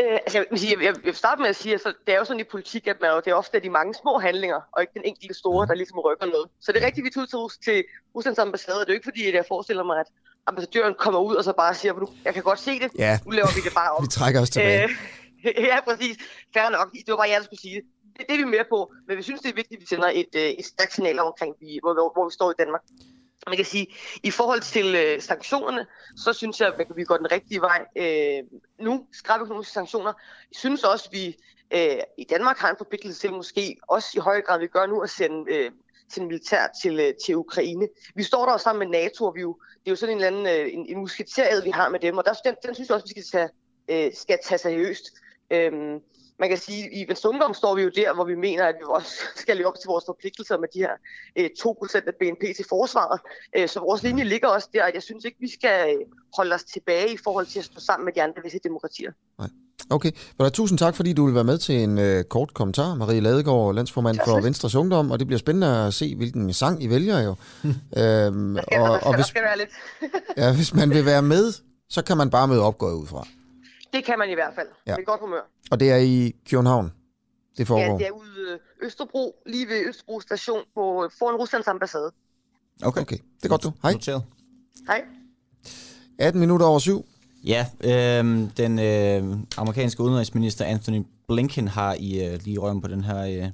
[0.00, 2.14] Øh, altså, jeg, vil sige, jeg, jeg vil starte med at sige, at så, det
[2.14, 4.78] er jo sådan i politik, at man, det er ofte de mange små handlinger, og
[4.82, 6.46] ikke den enkelte store, der ligesom rykker noget.
[6.60, 8.80] Så det er rigtigt, vi tog til, til Ruslands ambassade.
[8.80, 10.06] Det er jo ikke fordi, at jeg forestiller mig, at
[10.46, 13.30] ambassadøren kommer ud og så bare siger, "Nu, jeg kan godt se det, Ja, nu
[13.30, 14.02] laver vi det bare om.
[14.06, 14.84] vi trækker os tilbage.
[14.84, 16.16] Øh, ja, præcis.
[16.54, 16.92] Fair nok.
[16.92, 17.84] Det var bare jeg, der skulle sige det.
[18.16, 18.92] Det, det er vi med på.
[19.08, 21.54] Men vi synes, det er vigtigt, at vi sender et, øh, et stærkt signal omkring,
[21.60, 22.82] vi, hvor, hvor, hvor vi står i Danmark.
[23.46, 23.86] Man kan sige,
[24.22, 28.42] i forhold til øh, sanktionerne, så synes jeg, at vi går den rigtige vej øh,
[28.80, 29.06] nu.
[29.12, 30.12] Skrabe økonomiske sanktioner.
[30.50, 31.36] Jeg synes også, at vi
[31.70, 35.00] øh, i Danmark har en forpligtelse til måske også i høj grad, vi gør nu,
[35.00, 35.70] at sende, øh,
[36.12, 37.88] sende militær til, øh, til Ukraine.
[38.14, 40.24] Vi står der også sammen med NATO, og vi jo, det er jo sådan en
[40.24, 42.88] eller anden øh, en, en musketeriet, vi har med dem, og der, den, den synes
[42.88, 43.48] jeg også, vi skal tage,
[44.06, 45.04] øh, skal tage seriøst.
[45.50, 46.00] Øhm,
[46.38, 48.74] man kan sige, at i Venstre Ungdom står vi jo der, hvor vi mener, at
[48.78, 50.94] vi også skal leve op til vores forpligtelser med de her
[51.38, 53.20] øh, 2% af BNP til forsvaret.
[53.56, 56.00] Øh, så vores linje ligger også der, at jeg synes ikke, vi skal øh,
[56.36, 59.12] holde os tilbage i forhold til at stå sammen med de andre visse demokratier.
[59.90, 60.10] Okay.
[60.40, 62.94] Well, tusind tak, fordi du vil være med til en øh, kort kommentar.
[62.94, 66.86] Marie Ladegaard, landsformand for Venstres Ungdom, og det bliver spændende at se, hvilken sang I
[66.90, 67.30] vælger jo.
[68.02, 69.70] øhm, Ja, og, og, hvis, skal være lidt.
[70.36, 71.52] ja, hvis man vil være med,
[71.90, 73.26] så kan man bare møde op, går jeg ud fra.
[73.96, 74.68] Det kan man i hvert fald.
[74.86, 74.90] Ja.
[74.92, 74.96] Ja.
[74.96, 75.40] Med godt humør.
[75.70, 76.92] Og det er i København,
[77.58, 77.98] det Ja, foregår.
[77.98, 82.12] det er ude Østerbro, lige ved Østerbro station på, foran Ruslands ambassade.
[82.82, 83.72] Okay, Okay, det er godt du.
[83.82, 83.92] Hej.
[83.92, 84.24] Noteret.
[84.86, 85.02] Hej.
[86.18, 87.04] 18 minutter over syv.
[87.44, 88.24] Ja, øh,
[88.56, 93.50] den øh, amerikanske udenrigsminister Anthony Blinken har i øh, lige røven på den her, øh,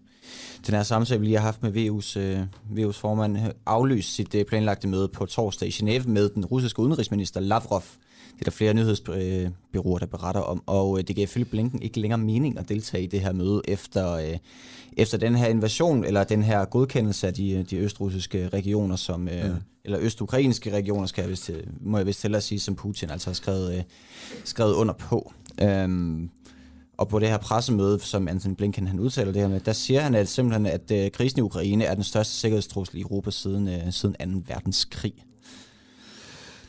[0.66, 2.40] den her samtale, vi lige har haft med VU's, øh,
[2.77, 6.81] VU's formand, øh, aflyst sit øh, planlagte møde på torsdag i Genève med den russiske
[6.81, 7.83] udenrigsminister Lavrov.
[8.33, 12.01] Det er der flere nyhedsbyråer, der beretter om, og øh, det gav ifølge Blinken ikke
[12.01, 14.38] længere mening at deltage i det her møde efter, øh,
[14.96, 19.44] efter den her invasion, eller den her godkendelse af de, de østrussiske regioner, som, øh,
[19.44, 19.57] mm.
[19.85, 23.31] eller østukrainske regioner, skal jeg vist, øh, må jeg vist hellere sige, som Putin altså
[23.31, 23.83] har skrevet, øh,
[24.44, 25.33] skrevet under på.
[25.62, 26.31] Øhm,
[26.98, 30.00] og på det her pressemøde, som Anthony Blinken han udtaler det her med, der siger
[30.00, 33.68] han at simpelthen, at øh, krisen i Ukraine er den største sikkerhedstrussel i Europa siden,
[33.68, 34.52] øh, siden 2.
[34.55, 35.14] verdenskrig.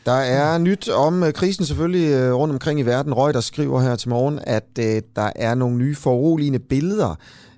[0.05, 3.13] Der er nyt om øh, krisen selvfølgelig øh, rundt omkring i verden.
[3.13, 7.15] Reuters skriver her til morgen, at øh, der er nogle nye foruroligende billeder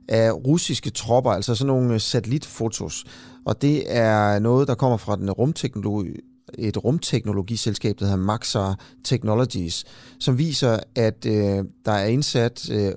[0.08, 3.06] af russiske tropper, altså sådan nogle øh, satellitfotos.
[3.45, 6.10] Og det er noget, der kommer fra den rumteknologi,
[6.58, 9.86] et rumteknologiselskab, der hedder Maxar Technologies,
[10.20, 12.91] som viser, at øh, der er indsat øh,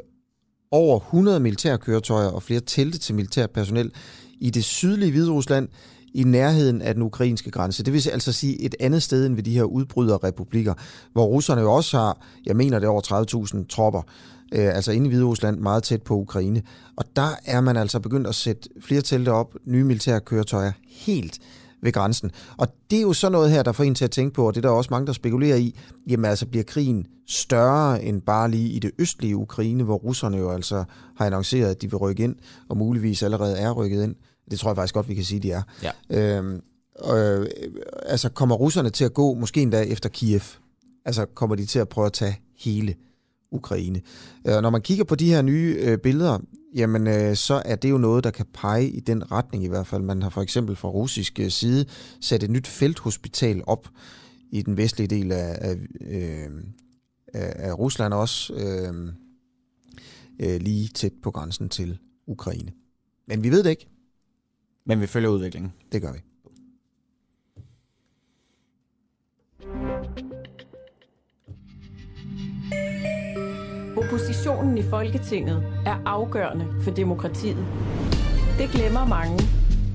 [0.70, 3.92] over 100 militærkøretøjer og flere telte til militærpersonel
[4.40, 5.68] i det sydlige Hviderusland
[6.14, 7.82] i nærheden af den ukrainske grænse.
[7.82, 10.74] Det vil altså sige et andet sted end ved de her udbryderrepublikker,
[11.12, 14.02] hvor russerne jo også har, jeg mener det er over 30.000 tropper.
[14.52, 16.62] øh, altså inde i Hviderusland, meget tæt på Ukraine.
[16.96, 21.38] Og der er man altså begyndt at sætte flere telte op, nye militære køretøjer, helt
[21.82, 22.30] ved grænsen.
[22.56, 24.54] Og det er jo sådan noget her, der får en til at tænke på, og
[24.54, 28.50] det er der også mange, der spekulerer i, jamen altså bliver krigen større end bare
[28.50, 30.84] lige i det østlige Ukraine, hvor russerne jo altså
[31.16, 32.36] har annonceret, at de vil rykke ind,
[32.68, 34.14] og muligvis allerede er rykket ind.
[34.50, 35.62] Det tror jeg faktisk godt, vi kan sige, de er.
[35.82, 35.90] Ja.
[36.10, 36.62] Øhm,
[37.12, 37.46] øh,
[38.06, 40.40] altså kommer russerne til at gå måske endda efter Kiev?
[41.04, 42.94] Altså kommer de til at prøve at tage hele
[43.50, 44.00] Ukraine?
[44.48, 46.38] Øh, når man kigger på de her nye øh, billeder,
[46.74, 49.86] jamen øh, så er det jo noget, der kan pege i den retning i hvert
[49.86, 50.02] fald.
[50.02, 51.86] Man har for eksempel fra russisk øh, side
[52.20, 53.88] sat et nyt felthospital op
[54.50, 56.50] i den vestlige del af, af, øh,
[57.34, 59.12] af, af Rusland også, øh,
[60.40, 62.72] øh, lige tæt på grænsen til Ukraine.
[63.26, 63.88] Men vi ved det ikke.
[64.84, 65.72] Men vi følger udviklingen.
[65.92, 66.18] Det gør vi.
[73.98, 77.66] Oppositionen i Folketinget er afgørende for demokratiet.
[78.58, 79.38] Det glemmer mange,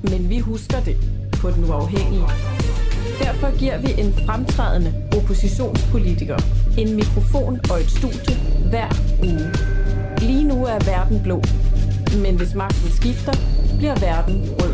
[0.04, 0.98] men vi husker det
[1.42, 2.28] på den uafhængige.
[3.20, 6.38] Derfor giver vi en fremtrædende oppositionspolitiker
[6.78, 8.36] en mikrofon og et studie
[8.70, 8.90] hver
[9.24, 9.48] uge.
[10.18, 11.42] Lige nu er verden blå,
[12.24, 13.34] men hvis magten skifter,
[13.78, 14.74] bliver verden rød.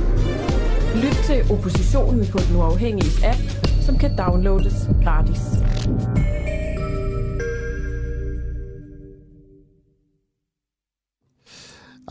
[1.04, 3.42] Lyt til oppositionen på den uafhængige app,
[3.82, 5.42] som kan downloades gratis.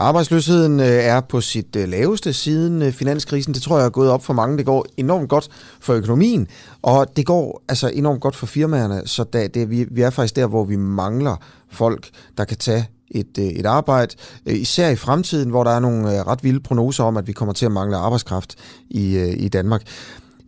[0.00, 3.54] Arbejdsløsheden øh, er på sit øh, laveste siden øh, finanskrisen.
[3.54, 4.58] Det tror jeg er gået op for mange.
[4.58, 5.48] Det går enormt godt
[5.80, 6.46] for økonomien,
[6.82, 9.02] og det går altså enormt godt for firmaerne.
[9.04, 11.36] Så da, det, vi, vi er faktisk der, hvor vi mangler
[11.70, 12.08] folk,
[12.38, 14.14] der kan tage et, et arbejde,
[14.46, 17.66] især i fremtiden, hvor der er nogle ret vilde prognoser om, at vi kommer til
[17.66, 18.54] at mangle arbejdskraft
[18.90, 19.82] i, i Danmark.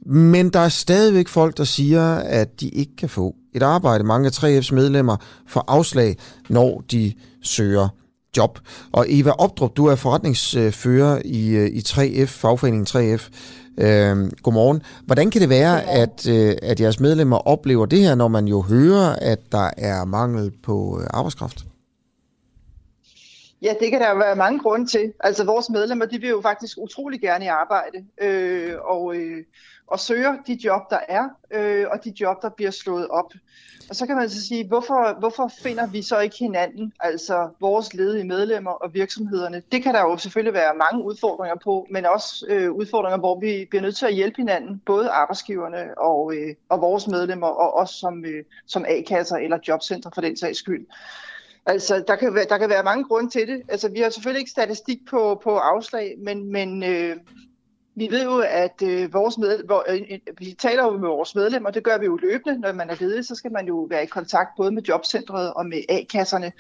[0.07, 4.05] Men der er stadigvæk folk, der siger, at de ikke kan få et arbejde.
[4.05, 6.17] Mange af 3F's medlemmer får afslag,
[6.49, 7.89] når de søger
[8.37, 8.59] job.
[8.93, 13.29] Og Eva Opdrup, du er forretningsfører i, i 3F, fagforeningen 3F.
[13.79, 14.83] Øh, godmorgen.
[15.07, 18.61] Hvordan kan det være, at, øh, at jeres medlemmer oplever det her, når man jo
[18.61, 21.65] hører, at der er mangel på arbejdskraft?
[23.63, 25.13] Ja, det kan der være mange grunde til.
[25.21, 29.45] Altså vores medlemmer, de vil jo faktisk utrolig gerne i arbejde øh, og, øh,
[29.87, 33.33] og søger de job, der er, øh, og de job, der bliver slået op.
[33.91, 37.95] Og så kan man så sige, hvorfor, hvorfor finder vi så ikke hinanden, altså vores
[37.95, 39.63] ledige medlemmer og virksomhederne?
[39.73, 43.67] Det kan der jo selvfølgelig være mange udfordringer på, men også øh, udfordringer, hvor vi
[43.71, 47.91] bliver nødt til at hjælpe hinanden, både arbejdsgiverne og, øh, og vores medlemmer, og os
[47.91, 50.87] som, øh, som A-kasser eller jobcenter for den sags skyld.
[51.67, 53.63] Altså, der kan, være, der kan være mange grunde til det.
[53.69, 57.17] Altså, vi har selvfølgelig ikke statistik på, på afslag, men, men øh,
[57.95, 61.35] vi ved jo, at øh, vores med, hvor, øh, øh vi taler jo med vores
[61.35, 62.61] medlemmer, det gør vi jo løbende.
[62.61, 65.67] Når man er ledig, så skal man jo være i kontakt både med jobcentret og
[65.67, 66.53] med A-kasserne.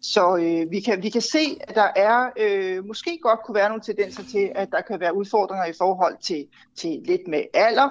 [0.00, 3.68] Så øh, vi, kan, vi kan se, at der er øh, måske godt kunne være
[3.68, 7.88] nogle tendenser til, at der kan være udfordringer i forhold til, til lidt med alder,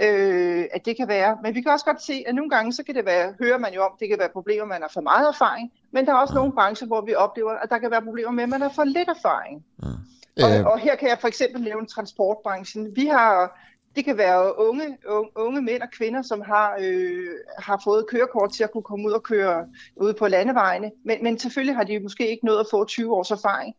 [0.00, 1.38] øh, at det kan være.
[1.42, 3.74] Men vi kan også godt se, at nogle gange, så kan det være, hører man
[3.74, 6.34] jo om, det kan være problemer, man har for meget erfaring, men der er også
[6.34, 8.84] nogle brancher, hvor vi oplever, at der kan være problemer med, at man har for
[8.84, 9.64] lidt erfaring.
[9.82, 9.88] Ja.
[10.36, 10.66] Og, øh.
[10.66, 12.96] og her kan jeg for eksempel nævne transportbranchen.
[12.96, 13.60] Vi har,
[13.96, 18.52] det kan være unge, unge, unge mænd og kvinder, som har, øh, har fået kørekort
[18.52, 19.66] til at kunne komme ud og køre
[19.96, 23.30] ud på landevejene, men, men selvfølgelig har de måske ikke nået at få 20 års
[23.30, 23.74] erfaring.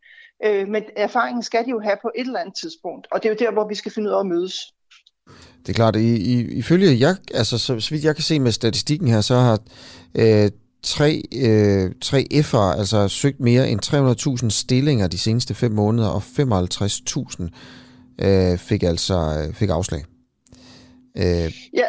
[0.45, 3.33] Øh, men erfaringen skal de jo have på et eller andet tidspunkt, og det er
[3.33, 4.73] jo der, hvor vi skal finde ud af at mødes.
[5.65, 8.51] Det er klart, i, i, ifølge jeg, altså så, så vidt jeg kan se med
[8.51, 9.59] statistikken her, så har
[10.15, 10.51] øh,
[10.83, 13.79] tre, øh, tre F'er altså søgt mere end
[14.43, 20.03] 300.000 stillinger de seneste fem måneder, og 55.000 øh, fik altså øh, fik afslag.
[21.17, 21.51] Øh.
[21.73, 21.85] Ja,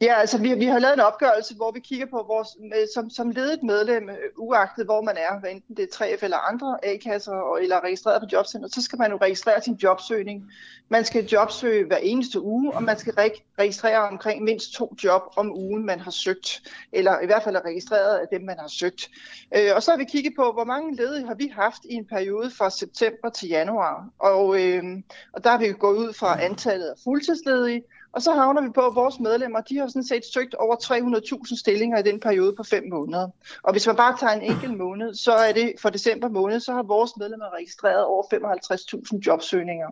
[0.00, 2.48] Ja, altså vi, vi har lavet en opgørelse, hvor vi kigger på vores,
[2.94, 6.36] som, som ledet medlem, øh, uagtet hvor man er, hvad enten det er 3F eller
[6.36, 10.50] andre A-kasser, eller registreret på jobcenter, så skal man jo registrere sin jobsøgning.
[10.88, 13.14] Man skal jobsøge hver eneste uge, og man skal
[13.58, 17.64] registrere omkring mindst to job om ugen, man har søgt, eller i hvert fald er
[17.64, 19.10] registreret af dem, man har søgt.
[19.56, 22.06] Øh, og så har vi kigget på, hvor mange ledige har vi haft i en
[22.06, 24.08] periode fra september til januar.
[24.18, 24.84] Og, øh,
[25.32, 27.82] og der har vi gået ud fra antallet af fuldtidsledige,
[28.16, 31.60] og så havner vi på, at vores medlemmer, de har sådan set søgt over 300.000
[31.62, 33.26] stillinger i den periode på fem måneder.
[33.62, 36.72] Og hvis man bare tager en enkelt måned, så er det for december måned, så
[36.72, 39.88] har vores medlemmer registreret over 55.000 jobsøgninger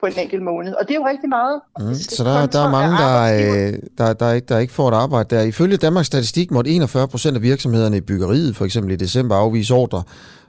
[0.00, 0.72] på en enkelt måned.
[0.74, 1.60] Og det er jo rigtig meget.
[1.78, 4.94] Mm, så der, der er mange, der, øh, der, der, ikke, der ikke får et
[4.94, 5.42] arbejde der.
[5.42, 9.74] Ifølge Danmarks Statistik måtte 41 procent af virksomhederne i byggeriet, for eksempel i december, afvise
[9.74, 10.02] ordre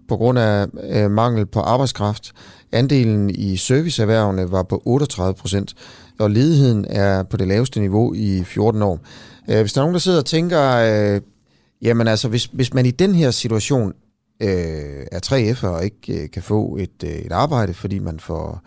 [0.08, 2.34] på grund af øh, mangel på arbejdskraft.
[2.72, 5.76] Andelen i serviceerhvervene var på 38 procent
[6.20, 9.00] og ledigheden er på det laveste niveau i 14 år.
[9.50, 11.22] Øh, hvis der er nogen, der sidder og tænker, øh,
[11.82, 13.94] jamen altså, hvis, hvis man i den her situation
[14.42, 18.62] øh, er 3F'er og ikke øh, kan få et, øh, et arbejde, fordi man får,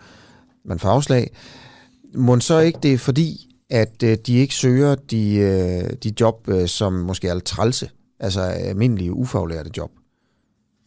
[0.65, 1.31] man får afslag,
[2.15, 6.47] må så ikke det er fordi, at øh, de ikke søger de, øh, de job,
[6.47, 7.89] øh, som måske er trælse,
[8.19, 9.91] altså almindelige ufaglærte job.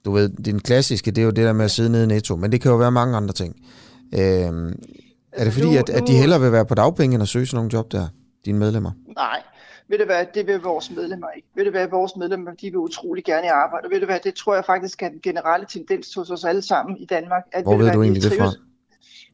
[0.05, 2.37] Du ved, den klassiske, det er jo det der med at sidde nede i netto,
[2.37, 3.57] men det kan jo være mange andre ting.
[4.15, 4.73] Øh,
[5.37, 7.29] er det Altså, fordi, nu- at, at de hellere vil være på dagpenge, end at
[7.29, 8.09] søge sådan nogle job der,
[8.45, 8.91] dine medlemmer?
[9.17, 9.43] Nej,
[9.89, 11.49] ved du hvad, det vil vores medlemmer ikke.
[11.55, 13.85] Ved du hvad, vores medlemmer, de vil utrolig gerne arbejde.
[13.87, 16.63] Og ved du hvad, det tror jeg faktisk er den generelle tendens hos os alle
[16.63, 17.43] sammen i Danmark.
[17.53, 18.51] At, Hvor ved hvad, du vi egentlig det fra?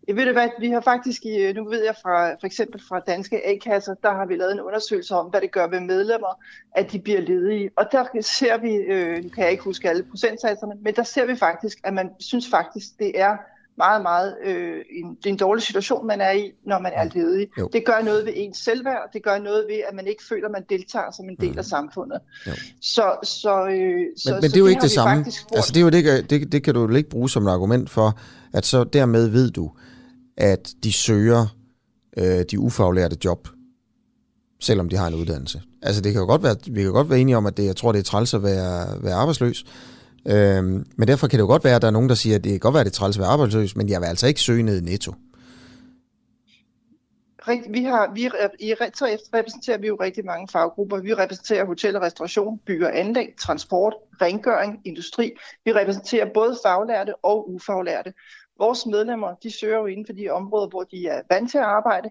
[0.09, 3.01] Ja, ved du hvad, vi har faktisk, i, nu ved jeg fra, for eksempel fra
[3.01, 6.41] danske A-kasser, der har vi lavet en undersøgelse om, hvad det gør ved medlemmer,
[6.77, 7.71] at de bliver ledige.
[7.77, 11.27] Og der ser vi, øh, nu kan jeg ikke huske alle procentsatserne, men der ser
[11.27, 13.37] vi faktisk, at man synes faktisk, det er
[13.77, 17.05] meget, meget øh, en, det er en dårlig situation, man er i, når man er
[17.15, 17.49] ledig.
[17.59, 17.69] Jo.
[17.73, 20.53] Det gør noget ved ens selvværd, det gør noget ved, at man ikke føler, at
[20.53, 22.19] man deltager som en del af samfundet.
[22.47, 22.53] Jo.
[22.81, 25.25] Så, så, øh, Men, så, men det er jo ikke har det samme.
[25.55, 27.91] Altså, det, er jo det, det, det kan du jo ikke bruge som et argument
[27.91, 28.19] for,
[28.53, 29.71] at så dermed ved du,
[30.37, 31.47] at de søger
[32.17, 33.49] øh, de ufaglærte job,
[34.61, 35.63] selvom de har en uddannelse.
[35.83, 37.77] Altså, det kan jo godt være, vi kan godt være enige om, at det, jeg
[37.77, 39.65] tror, det er træls at være, være arbejdsløs.
[40.27, 42.45] Øhm, men derfor kan det jo godt være, at der er nogen, der siger, at
[42.45, 44.27] det kan godt være, at det er træls at være arbejdsløs, men jeg vil altså
[44.27, 45.15] ikke søge ned i netto.
[47.69, 51.01] Vi har, vi, øh, I så repræsenterer vi jo rigtig mange faggrupper.
[51.01, 55.33] Vi repræsenterer hotel og restauration, bygger og anlæg, transport, rengøring, industri.
[55.65, 58.13] Vi repræsenterer både faglærte og ufaglærte.
[58.59, 61.65] Vores medlemmer, de søger jo inden for de områder, hvor de er vant til at
[61.65, 62.11] arbejde,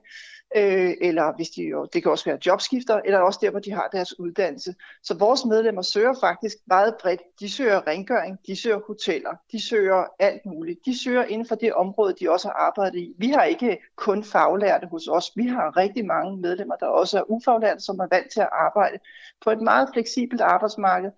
[0.55, 3.71] øh, eller hvis de jo, det kan også være jobskifter, eller også der, hvor de
[3.71, 4.75] har deres uddannelse.
[5.03, 7.21] Så vores medlemmer søger faktisk meget bredt.
[7.39, 10.79] De søger rengøring, de søger hoteller, de søger alt muligt.
[10.85, 13.13] De søger inden for det område, de også har arbejdet i.
[13.17, 15.31] Vi har ikke kun faglærte hos os.
[15.35, 18.99] Vi har rigtig mange medlemmer, der også er ufaglærte, som er vant til at arbejde
[19.43, 21.11] på et meget fleksibelt arbejdsmarked.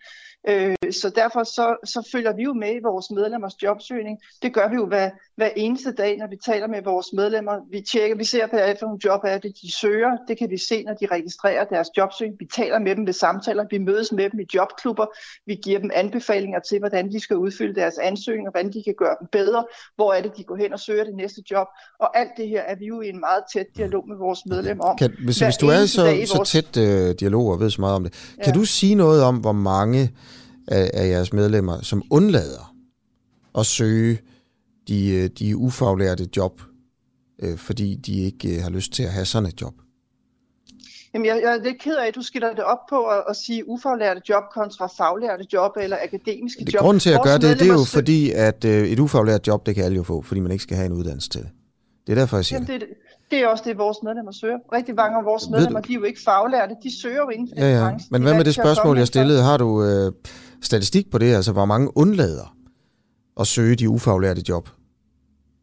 [0.47, 4.19] Øh, så derfor så, så følger vi jo med i vores medlemmers jobsøgning.
[4.41, 7.51] Det gør vi jo hver, hver eneste dag, når vi taler med vores medlemmer.
[7.71, 10.09] Vi tjekker, vi ser på, hvad for nogle job er det, de søger.
[10.27, 12.39] Det kan vi se, når de registrerer deres jobsøgning.
[12.39, 13.65] Vi taler med dem ved samtaler.
[13.71, 15.05] Vi mødes med dem i jobklubber.
[15.45, 19.15] Vi giver dem anbefalinger til, hvordan de skal udfylde deres ansøgninger, hvordan de kan gøre
[19.19, 19.65] dem bedre.
[19.95, 21.67] Hvor er det, de går hen og søger det næste job.
[21.99, 24.83] Og alt det her er vi jo i en meget tæt dialog med vores medlemmer
[24.83, 24.97] om.
[24.97, 27.69] Kan, hvis, Hver hvis du er så, i så vores- tæt øh, dialog og ved
[27.69, 28.43] så meget om det, ja.
[28.43, 30.11] kan du sige noget om, hvor mange
[30.67, 32.73] af, af jeres medlemmer, som undlader
[33.59, 34.19] at søge
[34.87, 36.61] de, øh, de ufaglærte job,
[37.43, 39.73] øh, fordi de ikke øh, har lyst til at have sådan et job?
[41.13, 43.35] Jamen, jeg, jeg er lidt ked af, at du skiller det op på at, at
[43.35, 46.81] sige ufaglærte job kontra faglærte job eller akademiske Det job.
[46.81, 49.75] grunden til at gøre det, det er jo fordi, at øh, et ufaglært job, det
[49.75, 51.49] kan alle jo få, fordi man ikke skal have en uddannelse til det.
[52.07, 52.81] Det er derfor, jeg siger Jamen, det.
[52.81, 52.89] det,
[53.31, 54.57] det er også det, vores medlemmer søger.
[54.73, 56.75] Rigtig mange af vores Ved medlemmer, du- de er jo ikke faglærte.
[56.83, 57.97] De søger jo inden for Ja, ja.
[58.11, 59.43] Men hvad med det spørgsmål, jeg stillede?
[59.43, 60.11] Har du øh,
[60.61, 61.35] statistik på det?
[61.35, 62.55] Altså, hvor mange undlader
[63.39, 64.69] at søge de ufaglærte job?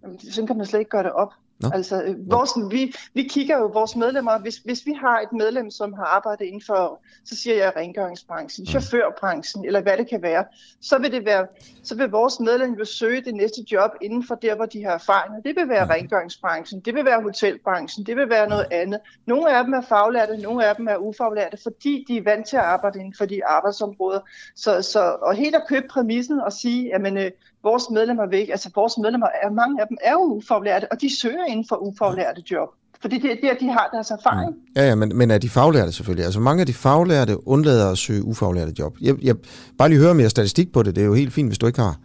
[0.02, 1.32] Jamen, Sådan kan man slet ikke gøre det op.
[1.62, 1.70] Nå.
[1.74, 5.70] Altså, øh, vores, vi, vi kigger jo vores medlemmer, hvis, hvis vi har et medlem,
[5.70, 8.66] som har arbejdet inden for, så siger jeg rengøringsbranchen, Mm.
[8.66, 10.44] chaufførbranchen, eller hvad det kan være,
[10.80, 11.46] så vil, det være,
[11.82, 14.90] så vil vores medlem jo søge det næste job inden for der, hvor de har
[14.90, 15.44] erfaring.
[15.44, 19.00] Det vil være rengøringsbranchen, det vil være hotelbranchen, det vil være noget andet.
[19.26, 22.56] Nogle af dem er faglærte, nogle af dem er ufaglærte, fordi de er vant til
[22.56, 24.20] at arbejde inden for de arbejdsområder.
[24.56, 27.30] Så, så, og helt at købe præmissen og sige, at øh,
[27.62, 31.00] vores medlemmer vil ikke, altså vores medlemmer, er, mange af dem er jo ufaglærte, og
[31.00, 32.68] de søger inden for ufaglærte job.
[33.00, 34.56] Fordi det er der, de har deres erfaring.
[34.76, 36.24] Ja, ja, men, men er de faglærte selvfølgelig?
[36.24, 38.96] Altså mange af de faglærte undlader at søge ufaglærte job.
[39.00, 39.36] Jeg, jeg,
[39.78, 41.80] bare lige høre mere statistik på det, det er jo helt fint, hvis du ikke
[41.80, 41.96] har.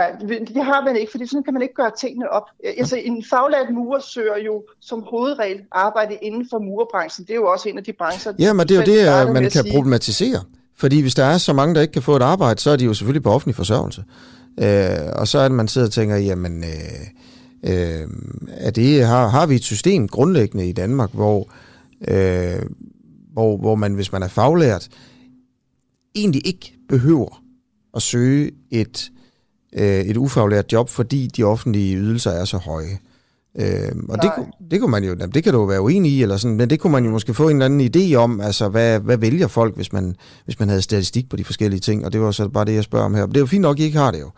[0.00, 0.04] Ja,
[0.54, 2.42] det har man ikke, fordi sådan kan man ikke gøre tingene op.
[2.78, 7.26] Altså, en faglært murer søger jo som hovedregel arbejde inden for murerbranchen.
[7.26, 9.34] Det er jo også en af de brancher, Ja, men det er jo det, med
[9.34, 9.72] man kan sige.
[9.72, 10.40] problematisere.
[10.78, 12.84] Fordi hvis der er så mange, der ikke kan få et arbejde, så er de
[12.84, 14.04] jo selvfølgelig på offentlig forsørgelse.
[14.60, 17.06] Øh, og så er det, man sidder og tænker, jamen, øh,
[17.64, 18.08] øh,
[18.48, 21.52] er det, har, har vi et system grundlæggende i Danmark, hvor,
[22.08, 22.62] øh,
[23.32, 24.88] hvor, hvor man, hvis man er faglært,
[26.14, 27.42] egentlig ikke behøver
[27.94, 29.10] at søge et,
[29.72, 32.98] øh, et ufaglært job, fordi de offentlige ydelser er så høje.
[33.60, 33.66] Øh,
[34.08, 34.34] og det, Nej.
[34.34, 36.70] kunne- det kunne man jo, det kan du jo være uenig i, eller sådan, men
[36.70, 39.46] det kunne man jo måske få en eller anden idé om, altså hvad, hvad vælger
[39.46, 42.48] folk, hvis man, hvis man havde statistik på de forskellige ting, og det var så
[42.48, 43.26] bare det, jeg spørger om her.
[43.26, 44.30] Men det er jo fint nok, I ikke har det jo.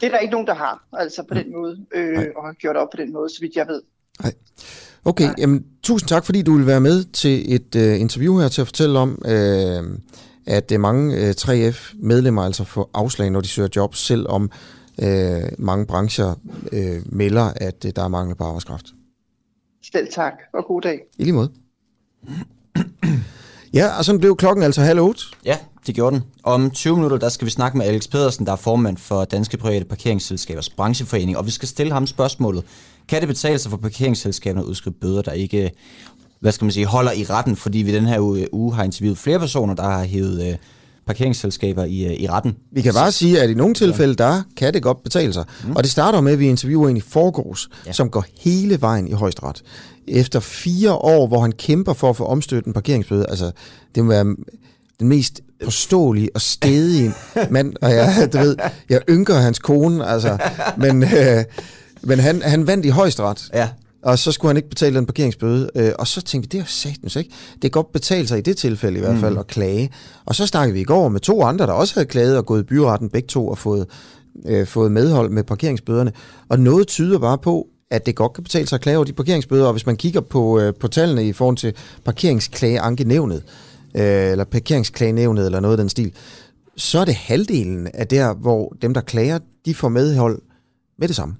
[0.00, 2.28] Det er der ikke nogen, der har, altså på den måde, øh, Nej.
[2.36, 3.80] og har gjort op på den måde, så vidt jeg ved.
[5.04, 8.60] Okay, jamen, tusind tak, fordi du vil være med til et øh, interview her til
[8.60, 9.82] at fortælle om, øh,
[10.46, 14.50] at øh, mange øh, 3F-medlemmer altså får afslag, når de søger job, selvom
[15.00, 16.34] øh, mange brancher
[16.72, 18.86] øh, melder, at øh, der er mangel på arbejdskraft.
[19.92, 21.00] Selv tak, og god dag.
[21.18, 21.50] I lige måde.
[23.74, 25.22] Ja, og sådan blev klokken altså halv otte.
[25.44, 26.24] Ja, det gjorde den.
[26.42, 29.56] Om 20 minutter, der skal vi snakke med Alex Pedersen, der er formand for Danske
[29.56, 32.64] Private Parkeringsselskabers brancheforening, og vi skal stille ham spørgsmålet.
[33.08, 35.70] Kan det betale sig for parkeringsselskaberne at udskrive bøder, der ikke
[36.40, 39.38] hvad skal man sige, holder i retten, fordi vi den her uge, har interviewet flere
[39.38, 40.56] personer, der har hævet øh,
[41.06, 42.56] parkeringsselskaber i, øh, i retten.
[42.72, 45.44] Vi kan bare sige, at i nogle tilfælde, der kan det godt betale sig.
[45.64, 45.76] Mm.
[45.76, 47.92] Og det starter med, at vi interviewer en i forgårs, ja.
[47.92, 49.62] som går hele vejen i højesteret.
[50.08, 53.50] Efter fire år, hvor han kæmper for at få omstødt en parkeringsbøde, altså
[53.94, 54.24] det må være
[55.00, 57.12] den mest forståelige og stedige
[57.50, 58.56] mand, og jeg, du ved,
[58.88, 60.38] jeg ynker hans kone, altså,
[60.76, 61.44] men, øh,
[62.02, 63.50] men han, han vandt i højesteret.
[63.54, 63.68] Ja.
[64.02, 65.70] Og så skulle han ikke betale den parkeringsbøde.
[65.74, 67.30] Øh, og så tænkte vi, det er satans ikke.
[67.52, 69.38] Det kan godt betale sig i det tilfælde i hvert fald mm.
[69.38, 69.90] at klage.
[70.24, 72.60] Og så snakkede vi i går med to andre, der også havde klaget og gået
[72.60, 73.86] i byretten begge to og fået,
[74.46, 76.12] øh, fået medhold med parkeringsbøderne.
[76.48, 79.12] Og noget tyder bare på, at det godt kan betale sig at klage over de
[79.12, 79.66] parkeringsbøder.
[79.66, 83.42] Og hvis man kigger på, øh, på tallene i forhold til parkeringsklageankenævnet,
[83.96, 86.12] øh, eller parkeringsklagenævnet eller noget af den stil,
[86.76, 90.42] så er det halvdelen af der, hvor dem, der klager, de får medhold
[90.98, 91.34] med det samme.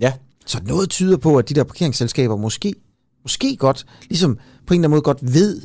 [0.00, 0.12] Ja,
[0.46, 2.74] så noget tyder på, at de der parkeringsselskaber måske,
[3.22, 5.60] måske godt, ligesom på en eller anden måde godt ved,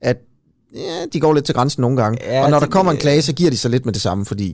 [0.00, 0.16] at
[0.74, 2.18] ja, de går lidt til grænsen nogle gange.
[2.24, 4.02] Ja, og når det, der kommer en klage, så giver de sig lidt med det
[4.02, 4.50] samme, fordi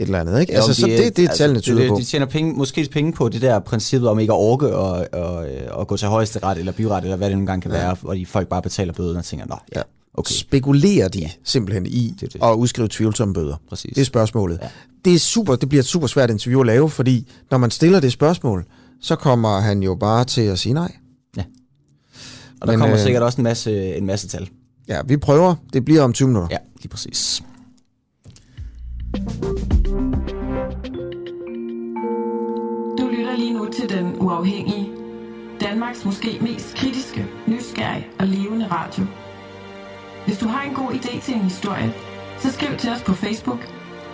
[0.00, 0.52] et eller andet, ikke?
[0.52, 1.96] Jo, altså, de, så det, det er altså, tallene tyder det, på.
[1.98, 5.46] De tjener penge, måske penge på det der princippet om ikke at orke og, og,
[5.70, 7.76] og gå til højesteret eller byret, eller hvad det nogle gange kan ja.
[7.76, 9.82] være, hvor de folk bare betaler bøden og tænker, nå, ja,
[10.14, 10.32] okay.
[10.32, 11.30] Spekulerer de ja.
[11.44, 12.40] simpelthen i det, det.
[12.42, 13.56] at udskrive tvivlsomme bøder?
[13.68, 13.94] Præcis.
[13.94, 14.58] Det er spørgsmålet.
[14.62, 14.68] Ja.
[15.04, 18.00] Det er super, det bliver et super svært interview at lave, fordi når man stiller
[18.00, 18.66] det spørgsmål,
[19.00, 20.92] så kommer han jo bare til at sige nej.
[21.36, 21.42] Ja.
[22.60, 24.48] Og der Men, kommer øh, sikkert også en masse, en masse tal.
[24.88, 25.54] Ja, vi prøver.
[25.72, 26.48] Det bliver om 20 minutter.
[26.50, 27.42] Ja, lige præcis.
[32.98, 34.90] Du lytter lige nu til Den Uafhængige.
[35.60, 39.04] Danmarks måske mest kritiske, nysgerrige og levende radio.
[40.26, 41.92] Hvis du har en god idé til en historie,
[42.38, 43.60] så skriv til os på Facebook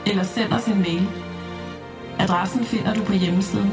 [0.06, 1.08] eller send os en mail.
[2.18, 3.70] Adressen finder du på hjemmesiden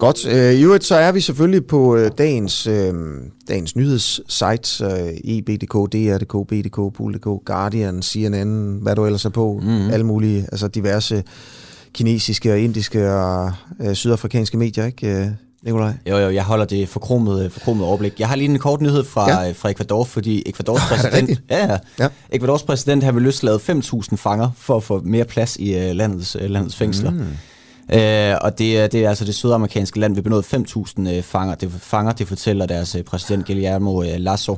[0.00, 0.26] Godt.
[0.26, 2.94] Øh, I øvrigt så er vi selvfølgelig på øh, dagens, øh,
[3.48, 4.88] dagens nyhedssites, øh,
[5.24, 9.90] EBDK, DRDK, BDK, Pool.dk, Guardian, CNN, hvad du ellers er på, mm-hmm.
[9.90, 11.24] alle mulige, altså diverse
[11.94, 15.36] kinesiske og indiske og øh, sydafrikanske medier, ikke?
[15.62, 15.92] Øh, Nikolaj?
[16.08, 18.20] Jo, jo, jeg holder det forkromet, forkromet overblik.
[18.20, 19.52] Jeg har lige en kort nyhed fra, ja.
[19.52, 21.78] fra Ecuador, fordi Ecuadors præsident, ja, ja.
[21.98, 22.08] ja.
[22.32, 26.36] Ecuadors præsident har vil løslade 5.000 fanger for at få mere plads i uh, landets,
[26.36, 27.10] uh, landets fængsler.
[27.10, 27.26] Mm.
[27.92, 31.54] Uh, og det, det er altså det sydamerikanske land, vi benåde 5.000 uh, fanger.
[31.54, 34.56] Det, fanger, det fortæller deres uh, præsident Guillermo uh, Lasso.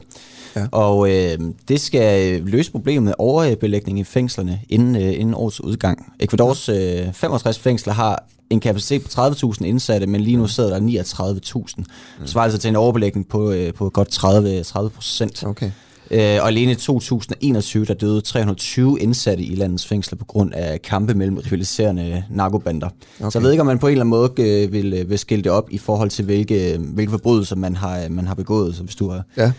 [0.57, 0.67] Ja.
[0.73, 1.39] Og øh,
[1.69, 6.13] det skal løse problemet med overbelægning i fængslerne inden, øh, inden årets udgang.
[6.21, 11.03] Ecuadors øh, 65 fængsler har en kapacitet på 30.000 indsatte, men lige nu sidder der
[11.05, 11.75] 39.000.
[11.77, 12.27] Mm.
[12.27, 15.45] Så var altså til en overbelægning på, øh, på godt 30, 30 procent.
[15.47, 15.71] Okay.
[16.11, 20.83] Øh, og alene i 2021, der døde 320 indsatte i landets fængsler på grund af
[20.83, 22.87] kampe mellem rivaliserende narkobander.
[22.87, 23.31] Okay.
[23.31, 25.19] Så jeg ved ikke, om man på en eller anden måde øh, vil, øh, vil
[25.19, 28.77] skille det op i forhold til, hvilke, hvilke forbrydelser man har, man har begået.
[28.77, 29.53] Så hvis du har ja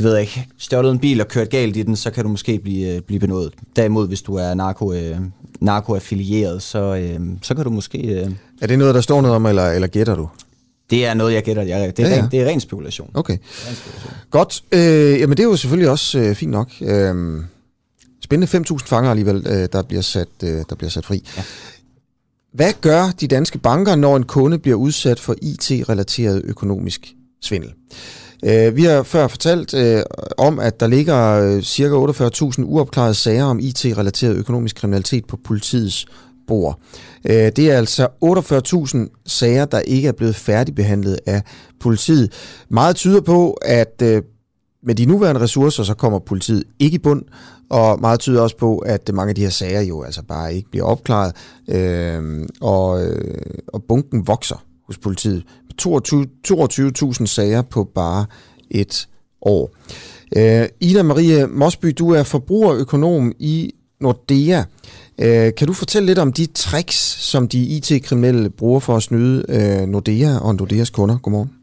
[0.00, 2.30] det ved jeg ikke, stjålet en bil og kørt galt i den, så kan du
[2.30, 3.52] måske blive, øh, blive benådet.
[3.76, 5.16] Derimod, hvis du er narko, øh,
[5.60, 7.98] narkoaffilieret, så, øh, så kan du måske...
[7.98, 10.28] Øh, er det noget, der står noget om, eller, eller gætter du?
[10.90, 11.62] Det er noget, jeg gætter.
[11.62, 12.22] Jeg, det, er ja, ja.
[12.22, 13.10] Ren, det er ren spekulation.
[13.14, 13.38] Okay.
[13.66, 14.12] Ren spekulation.
[14.30, 14.64] Godt.
[14.72, 16.70] Øh, jamen, det er jo selvfølgelig også øh, fint nok.
[16.80, 17.42] Øh,
[18.24, 21.22] spændende 5.000 fanger alligevel, øh, der, bliver sat, øh, der bliver sat fri.
[21.36, 21.42] Ja.
[22.52, 27.72] Hvad gør de danske banker, når en kunde bliver udsat for IT-relateret økonomisk svindel?
[28.44, 30.02] Øh, vi har før fortalt øh,
[30.38, 32.52] om, at der ligger øh, ca.
[32.58, 36.06] 48.000 uopklarede sager om IT-relateret økonomisk kriminalitet på politiets
[36.46, 36.78] bord.
[37.24, 41.42] Øh, det er altså 48.000 sager, der ikke er blevet færdigbehandlet af
[41.80, 42.32] politiet.
[42.68, 44.22] Meget tyder på, at øh,
[44.82, 47.22] med de nuværende ressourcer, så kommer politiet ikke i bund,
[47.70, 50.70] og meget tyder også på, at mange af de her sager jo altså bare ikke
[50.70, 51.32] bliver opklaret,
[51.68, 55.44] øh, og, øh, og bunken vokser hos politiet.
[55.82, 58.26] 22.000 sager på bare
[58.70, 59.08] et
[59.42, 59.70] år.
[60.36, 64.58] Øh, Ida Marie Mosby, du er forbrugerøkonom i Nordea.
[65.18, 66.96] Øh, kan du fortælle lidt om de tricks,
[67.30, 71.18] som de IT-kriminelle bruger for at snyde øh, Nordea og Nordeas kunder?
[71.18, 71.54] Godmorgen.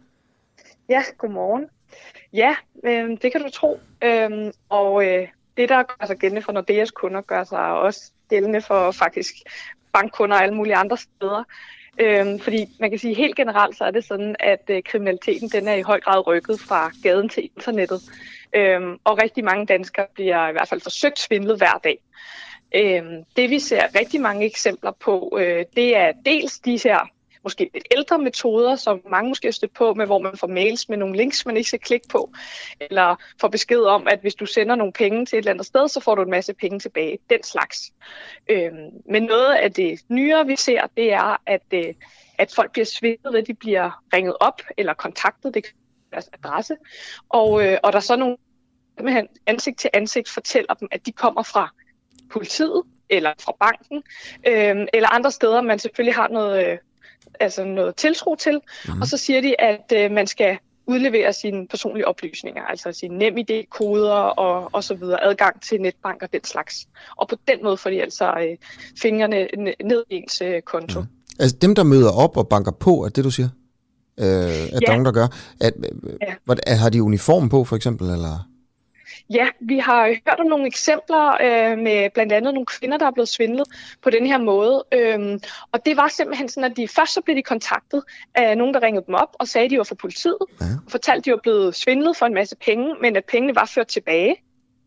[0.90, 1.66] Ja, godmorgen.
[2.34, 3.80] Ja, øh, det kan du tro.
[4.04, 5.28] Øh, og øh,
[5.58, 9.34] det, der gør sig gældende for Nordeas kunder, gør sig også gældende for faktisk
[9.94, 11.44] bankkunder og alle mulige andre steder.
[12.00, 15.68] Øhm, fordi man kan sige helt generelt, så er det sådan, at øh, kriminaliteten den
[15.68, 18.02] er i høj grad rykket fra gaden til internettet.
[18.56, 21.98] Øhm, og rigtig mange danskere bliver i hvert fald forsøgt svindlet hver dag.
[22.76, 27.10] Øhm, det vi ser rigtig mange eksempler på, øh, det er dels de her
[27.48, 30.90] måske lidt ældre metoder, som mange måske har stødt på, med hvor man får mails
[30.90, 32.32] med nogle links, man ikke skal klikke på,
[32.80, 35.88] eller får besked om, at hvis du sender nogle penge til et eller andet sted,
[35.88, 37.18] så får du en masse penge tilbage.
[37.30, 37.94] Den slags.
[38.50, 38.72] Øh,
[39.12, 41.94] men noget af det nyere, vi ser, det er, at, øh,
[42.38, 45.74] at folk bliver svindlet, at de bliver ringet op eller kontaktet, det kan
[46.12, 46.76] deres adresse,
[47.30, 48.38] og, øh, og der er så nogle
[48.98, 51.70] simpelthen ansigt til ansigt fortæller dem, at de kommer fra
[52.32, 54.04] politiet, eller fra banken,
[54.48, 56.78] øh, eller andre steder, man selvfølgelig har noget, øh,
[57.40, 58.62] altså noget tiltro til.
[58.88, 59.02] Mm.
[59.02, 60.58] Og så siger de, at øh, man skal
[60.88, 66.34] udlevere sine personlige oplysninger, altså sine NemID-koder og, og så videre, adgang til netbank og
[66.34, 66.88] den slags.
[67.16, 68.58] Og på den måde får de altså øh,
[69.02, 69.48] fingrene
[69.84, 71.02] ned i ens øh, konto.
[71.02, 71.08] Mm.
[71.40, 73.50] Altså dem, der møder op og banker på, er det, du siger?
[74.20, 74.78] Øh, at ja.
[74.80, 75.28] der er nogen, der gør.
[75.62, 75.74] At,
[76.22, 76.34] ja.
[76.46, 78.10] hvad, har de uniform på, for eksempel?
[78.10, 78.48] Eller?
[79.30, 83.12] Ja, vi har hørt om nogle eksempler øh, med blandt andet nogle kvinder, der er
[83.12, 83.68] blevet svindlet
[84.04, 84.84] på den her måde.
[84.94, 85.40] Øhm,
[85.72, 88.04] og det var simpelthen sådan, at de først så blev de kontaktet
[88.36, 90.38] af nogen, der ringede dem op og sagde, at de var fra politiet.
[90.62, 90.66] Ja.
[90.86, 93.66] Og fortalte, at de var blevet svindlet for en masse penge, men at pengene var
[93.66, 94.36] ført tilbage.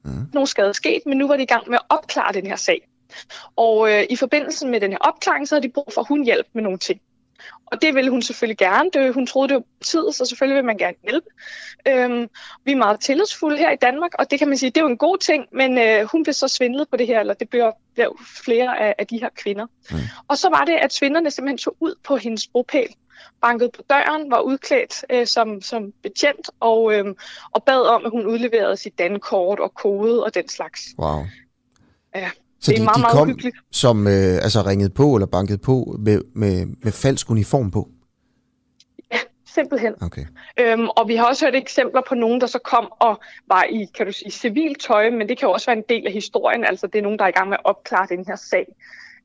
[0.04, 0.10] Ja.
[0.32, 2.88] Nogle skade sket, men nu var de i gang med at opklare den her sag.
[3.56, 6.62] Og øh, i forbindelse med den her opklaring, så havde de brug for hundhjælp med
[6.62, 7.00] nogle ting.
[7.66, 8.91] Og det ville hun selvfølgelig gerne.
[8.93, 11.26] Det, hun troede, det var tid, så selvfølgelig vil man gerne hjælpe.
[11.88, 12.28] Øhm,
[12.64, 14.88] vi er meget tillidsfulde her i Danmark, og det kan man sige, det er jo
[14.88, 17.72] en god ting, men øh, hun blev så svindlet på det her, eller det blev,
[17.95, 19.66] blev flere af, af de her kvinder.
[19.91, 19.97] Mm.
[20.28, 22.95] Og så var det, at svinderne simpelthen tog ud på hendes bopæl,
[23.41, 27.05] bankede på døren, var udklædt øh, som, som betjent, og, øh,
[27.51, 30.80] og bad om, at hun udleverede sit dankort og kode og den slags.
[30.99, 31.24] Wow.
[32.14, 32.30] Ja.
[32.61, 35.58] Så det er de, meget, de kom, meget som øh, altså ringede på eller bankede
[35.58, 37.88] på med, med, med falsk uniform på?
[39.12, 39.94] Ja, simpelthen.
[40.02, 40.24] Okay.
[40.61, 43.86] Øhm, og vi har også hørt eksempler på nogen, der så kom og var i,
[43.96, 46.64] kan du sige, civil tøj, men det kan jo også være en del af historien,
[46.64, 48.66] altså det er nogen, der er i gang med at opklare den her sag.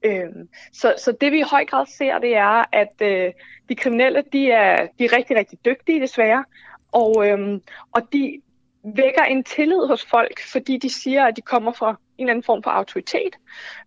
[0.05, 3.31] Øhm, så, så det vi i høj grad ser, det er, at øh,
[3.69, 6.43] de kriminelle, de er, de er rigtig, rigtig dygtige desværre,
[6.91, 7.61] og, øhm,
[7.91, 8.41] og de
[8.95, 12.63] vækker en tillid hos folk, fordi de siger, at de kommer fra eller anden form
[12.63, 13.34] for autoritet.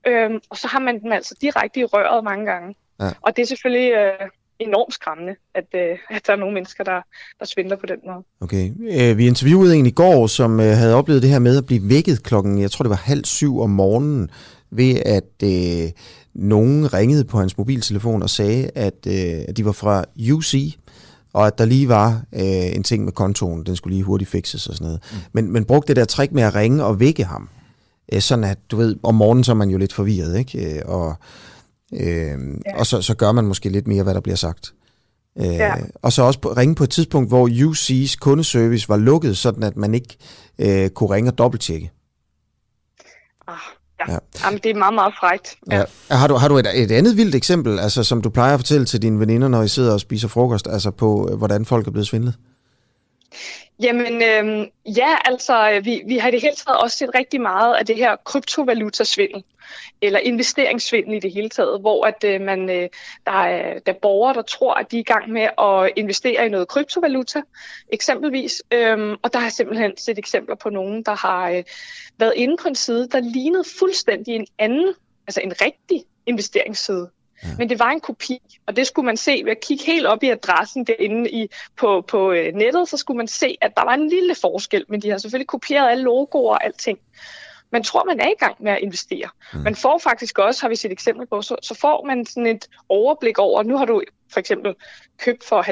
[0.07, 2.75] Øhm, og så har man dem altså direkte i røret mange gange.
[3.01, 3.11] Ja.
[3.21, 7.01] Og det er selvfølgelig øh, enormt skræmmende, at, øh, at der er nogle mennesker, der,
[7.39, 8.25] der svindler på den måde.
[8.41, 8.71] Okay.
[8.81, 11.89] Øh, vi interviewede en i går, som øh, havde oplevet det her med at blive
[11.89, 14.31] vækket klokken, jeg tror det var halv syv om morgenen,
[14.71, 15.91] ved at øh,
[16.35, 20.77] nogen ringede på hans mobiltelefon og sagde, at, øh, at de var fra UC,
[21.33, 24.67] og at der lige var øh, en ting med kontoen, den skulle lige hurtigt fikses
[24.67, 25.01] og sådan noget.
[25.13, 25.19] Mm.
[25.33, 27.49] Men, men brugte det der trick med at ringe og vække ham.
[28.13, 30.77] Øh, sådan at, du ved, om morgenen så er man jo lidt forvirret, ikke?
[30.77, 31.15] Øh, og,
[31.93, 32.01] øh,
[32.67, 32.79] ja.
[32.79, 34.75] og så, så gør man måske lidt mere, hvad der bliver sagt.
[35.39, 35.75] Øh, ja.
[36.03, 39.77] Og så også på, ringe på et tidspunkt, hvor UC's kundeservice var lukket, sådan at
[39.77, 40.17] man ikke
[40.59, 41.91] øh, kunne ringe og dobbelttjekke.
[43.49, 43.55] Ah,
[44.01, 44.13] ja.
[44.13, 44.19] ja.
[44.45, 45.57] Jamen, det er meget, meget frægt.
[45.71, 45.85] Ja.
[46.11, 46.17] Ja.
[46.17, 48.87] Har du, har du et, et andet vildt eksempel, altså, som du plejer at fortælle
[48.87, 51.91] til dine veninder, når I sidder og spiser frokost, altså på, øh, hvordan folk er
[51.91, 52.35] blevet svindlet?
[53.83, 57.41] Jamen øh, ja, altså øh, vi, vi har i det hele taget også set rigtig
[57.41, 59.45] meget af det her kryptovalutasvindel,
[60.03, 62.89] eller investeringssvindel i det hele taget, hvor at øh, man, øh,
[63.27, 66.47] der, er, der er borgere, der tror, at de er i gang med at investere
[66.47, 67.43] i noget kryptovaluta,
[67.93, 68.63] eksempelvis.
[68.73, 71.65] Øh, og der har simpelthen set eksempler på nogen, der har øh,
[72.19, 74.95] været inde på en side, der lignede fuldstændig en anden,
[75.27, 77.11] altså en rigtig investeringsside.
[77.43, 77.49] Ja.
[77.59, 80.23] Men det var en kopi, og det skulle man se ved at kigge helt op
[80.23, 83.95] i adressen derinde i, på, på øh, nettet, så skulle man se, at der var
[83.95, 86.99] en lille forskel, men de har selvfølgelig kopieret alle logoer og alting
[87.71, 89.29] man tror, man er i gang med at investere.
[89.53, 89.61] Mm.
[89.61, 92.69] Man får faktisk også, har vi set eksempel på, så, så får man sådan et
[92.89, 94.03] overblik over, nu har du
[94.33, 94.75] for eksempel
[95.19, 95.63] købt for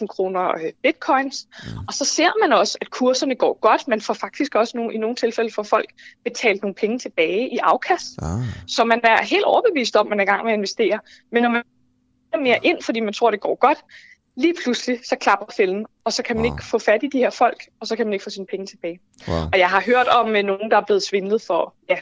[0.00, 1.78] 50.000 kroner øh, bitcoins, mm.
[1.88, 3.88] og så ser man også, at kurserne går godt.
[3.88, 5.92] Man får faktisk også nogle, i nogle tilfælde for folk
[6.24, 8.06] betalt nogle penge tilbage i afkast.
[8.22, 8.28] Ah.
[8.66, 11.00] Så man er helt overbevist om, at man er i gang med at investere.
[11.32, 11.62] Men når man
[12.32, 13.78] er mere ind, fordi man tror, det går godt,
[14.36, 16.54] lige pludselig så klapper fælden, og så kan man wow.
[16.54, 18.66] ikke få fat i de her folk, og så kan man ikke få sine penge
[18.66, 19.00] tilbage.
[19.28, 19.36] Wow.
[19.52, 21.98] Og jeg har hørt om uh, nogen, der er blevet svindlet for ja,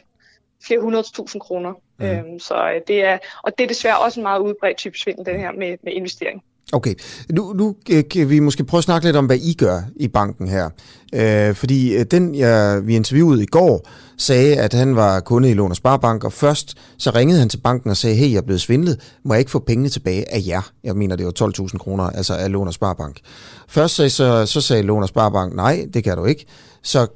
[0.67, 1.73] flere hundredtusind kroner.
[1.99, 2.05] Mm.
[2.05, 5.25] Øhm, så uh, det er, og det er desværre også en meget udbredt type svindel,
[5.25, 6.43] den her med, med investering.
[6.73, 6.93] Okay,
[7.31, 10.07] nu, nu øh, kan vi måske prøve at snakke lidt om, hvad I gør i
[10.07, 10.69] banken her.
[11.13, 13.87] Øh, fordi den, jeg, vi interviewede i går,
[14.17, 17.57] sagde, at han var kunde i Lån og Sparbank, og først så ringede han til
[17.57, 20.41] banken og sagde, hey, jeg er blevet svindlet, må jeg ikke få pengene tilbage af
[20.47, 20.71] jer?
[20.83, 21.33] Jeg mener, det var
[21.67, 23.19] 12.000 kroner, altså af Lån og Sparbank.
[23.67, 26.45] Først så, så, så sagde Lån og Sparbank, nej, det kan du ikke.
[26.83, 27.07] Så,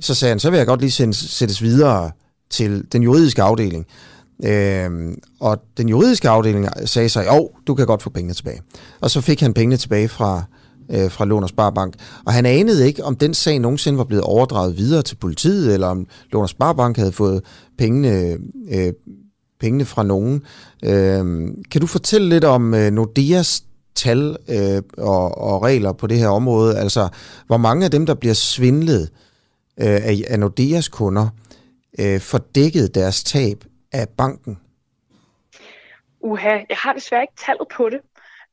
[0.00, 2.10] så sagde han, så vil jeg godt lige sendes, sættes videre
[2.52, 3.86] til den juridiske afdeling.
[4.44, 8.60] Øhm, og den juridiske afdeling sagde sig, jo, du kan godt få pengene tilbage.
[9.00, 10.42] Og så fik han pengene tilbage fra,
[10.90, 11.94] øh, fra Lån og Sparbank.
[12.26, 15.86] Og han anede ikke, om den sag nogensinde var blevet overdraget videre til politiet, eller
[15.86, 17.42] om Lån og Sparbank havde fået
[17.78, 18.38] pengene,
[18.70, 18.92] øh,
[19.60, 20.42] pengene fra nogen.
[20.84, 26.18] Øh, kan du fortælle lidt om øh, Nordeas tal øh, og, og regler på det
[26.18, 26.78] her område?
[26.78, 27.08] Altså,
[27.46, 29.02] hvor mange af dem, der bliver svindlet
[29.80, 31.51] øh, af, af Nordeas kunder, øh,
[32.00, 34.58] Øh, får dækket deres tab af banken?
[36.20, 38.00] Uha, jeg har desværre ikke tallet på det.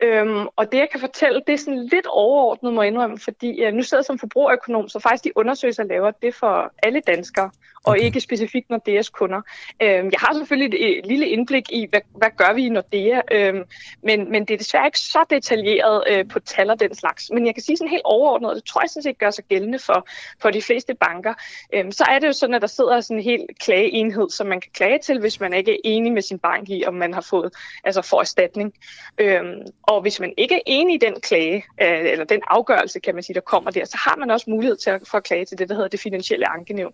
[0.04, 3.64] Øhm, og det, jeg kan fortælle, det er sådan lidt overordnet, må jeg indrømme, fordi
[3.64, 7.52] øh, nu sidder jeg som forbrugerøkonom, så faktisk de undersøgelser laver det for alle danskere
[7.84, 8.02] og okay.
[8.02, 9.42] ikke specifikt Nordeas kunder.
[9.82, 13.22] Øhm, jeg har selvfølgelig et, et lille indblik i, hvad, hvad gør vi i Nordea,
[13.32, 13.64] øhm,
[14.04, 17.32] men, men det er desværre ikke så detaljeret øh, på tal og den slags.
[17.34, 19.44] Men jeg kan sige sådan helt overordnet, og det tror jeg sådan set gør sig
[19.44, 20.08] gældende for,
[20.42, 21.34] for de fleste banker,
[21.74, 24.62] øhm, så er det jo sådan, at der sidder sådan en helt klageenhed, som man
[24.62, 27.22] kan klage til, hvis man ikke er enig med sin bank i, om man har
[27.22, 27.54] fået
[27.84, 28.74] altså for erstatning.
[29.18, 33.14] Øhm, og hvis man ikke er enig i den klage, øh, eller den afgørelse, kan
[33.16, 35.46] man sige, der kommer der, så har man også mulighed til at, for at klage
[35.46, 36.94] til det, der hedder det finansielle ankenævn.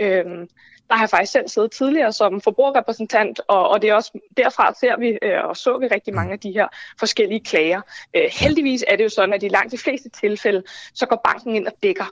[0.00, 0.48] Øhm,
[0.92, 4.74] der har jeg faktisk selv siddet tidligere som forbrugerrepræsentant, og, og det er også derfra
[4.80, 7.80] ser vi øh, og så vi rigtig mange af de her forskellige klager.
[8.16, 10.62] Øh, heldigvis er det jo sådan, at i langt de fleste tilfælde,
[10.94, 12.04] så går banken ind og dækker.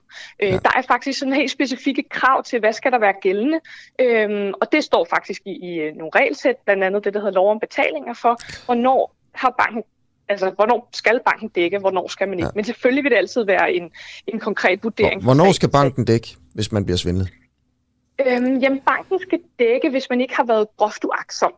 [0.43, 0.57] Øh, ja.
[0.57, 3.61] Der er faktisk sådan helt specifikke krav til, hvad skal der være gældende,
[3.99, 7.35] øh, og det står faktisk i, i øh, nogle regelsæt, blandt andet det, der hedder
[7.35, 9.83] lov om betalinger for, hvornår har banken
[10.29, 12.47] altså, hvornår skal banken dække, hvornår skal man ikke.
[12.47, 12.51] Ja.
[12.55, 13.91] Men selvfølgelig vil det altid være en,
[14.27, 15.23] en konkret vurdering.
[15.23, 17.29] Hvornår skal banken dække, hvis man bliver svindlet?
[18.27, 21.55] Øhm, jamen, banken skal dække, hvis man ikke har været groft uaksom.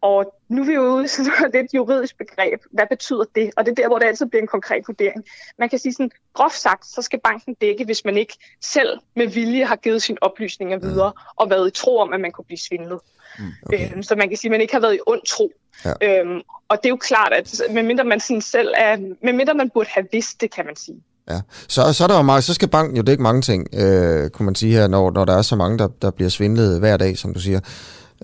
[0.00, 2.60] Og nu er vi jo ude i sådan et juridisk begreb.
[2.70, 3.50] Hvad betyder det?
[3.56, 5.24] Og det er der, hvor det altid bliver en konkret vurdering.
[5.58, 9.26] Man kan sige sådan, groft sagt, så skal banken dække, hvis man ikke selv med
[9.26, 11.20] vilje har givet sine oplysninger videre, mm.
[11.36, 13.00] og været i tro om, at man kunne blive svindlet.
[13.38, 13.92] Mm, okay.
[13.92, 15.52] øhm, så man kan sige, at man ikke har været i ond tro.
[15.84, 16.20] Ja.
[16.20, 19.88] Øhm, og det er jo klart, at medmindre man sådan selv er, medmindre man burde
[19.88, 21.02] have vidst det, kan man sige.
[21.30, 21.40] Ja.
[21.68, 24.46] Så, så, er der jo meget, så skal banken jo dække mange ting, øh, kunne
[24.46, 27.18] man sige her, når, når der er så mange, der, der bliver svindlet hver dag,
[27.18, 27.60] som du siger.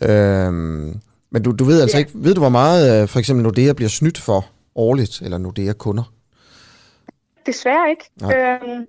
[0.03, 0.53] Øh,
[1.33, 1.99] men du, du ved altså ja.
[1.99, 5.73] ikke, ved du hvor meget øh, for eksempel Nordea bliver snydt for årligt, eller Nordea
[5.73, 6.13] kunder?
[7.47, 8.11] Desværre ikke.
[8.23, 8.87] Øhm,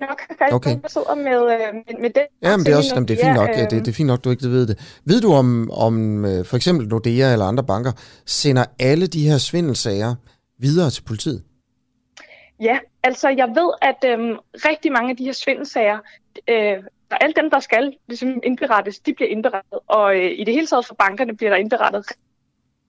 [0.00, 0.78] nok faktisk okay.
[0.82, 2.26] der sidder med, øh, med, med det.
[2.42, 4.06] Ja, men det er, også, jamen, det er fint nok, øh, det, det er fint
[4.06, 5.00] nok, du ikke ved det.
[5.04, 7.92] Ved du om, om øh, for eksempel Nordea eller andre banker
[8.26, 10.14] sender alle de her svindelsager
[10.58, 11.42] videre til politiet?
[12.60, 15.98] Ja, altså jeg ved, at øhm, rigtig mange af de her svindelsager,
[16.48, 19.78] øh, der alle dem, der skal ligesom indberettes, de bliver indberettet.
[19.86, 22.06] Og øh, i det hele taget for bankerne bliver der indberettet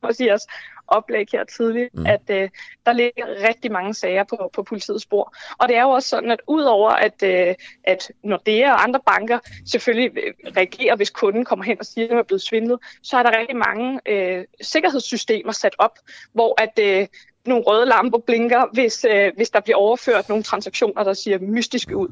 [0.01, 0.47] også os
[0.87, 2.05] oplæg her tidligt, mm.
[2.05, 2.49] at øh,
[2.85, 5.35] der ligger rigtig mange sager på, på politiets spor.
[5.59, 9.39] Og det er jo også sådan, at udover at, øh, at Nordea og andre banker
[9.71, 10.11] selvfølgelig
[10.57, 13.39] reagerer, hvis kunden kommer hen og siger, at de er blevet svindlet, så er der
[13.39, 15.99] rigtig mange øh, sikkerhedssystemer sat op,
[16.33, 17.07] hvor at øh,
[17.47, 21.97] nogle røde lamper blinker, hvis, øh, hvis der bliver overført nogle transaktioner, der ser mystiske
[21.97, 22.07] ud.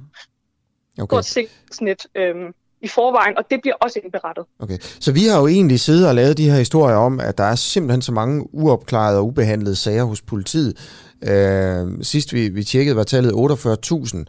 [0.97, 1.15] Okay.
[1.15, 2.35] Stort sikkerhedsnet øh,
[2.81, 4.45] i forvejen, og det bliver også indberettet.
[4.59, 4.77] Okay.
[4.99, 7.55] Så vi har jo egentlig siddet og lavet de her historier om, at der er
[7.55, 10.77] simpelthen så mange uopklarede og ubehandlede sager hos politiet.
[11.23, 14.23] Øh, sidst vi, vi tjekkede, var tallet 48.000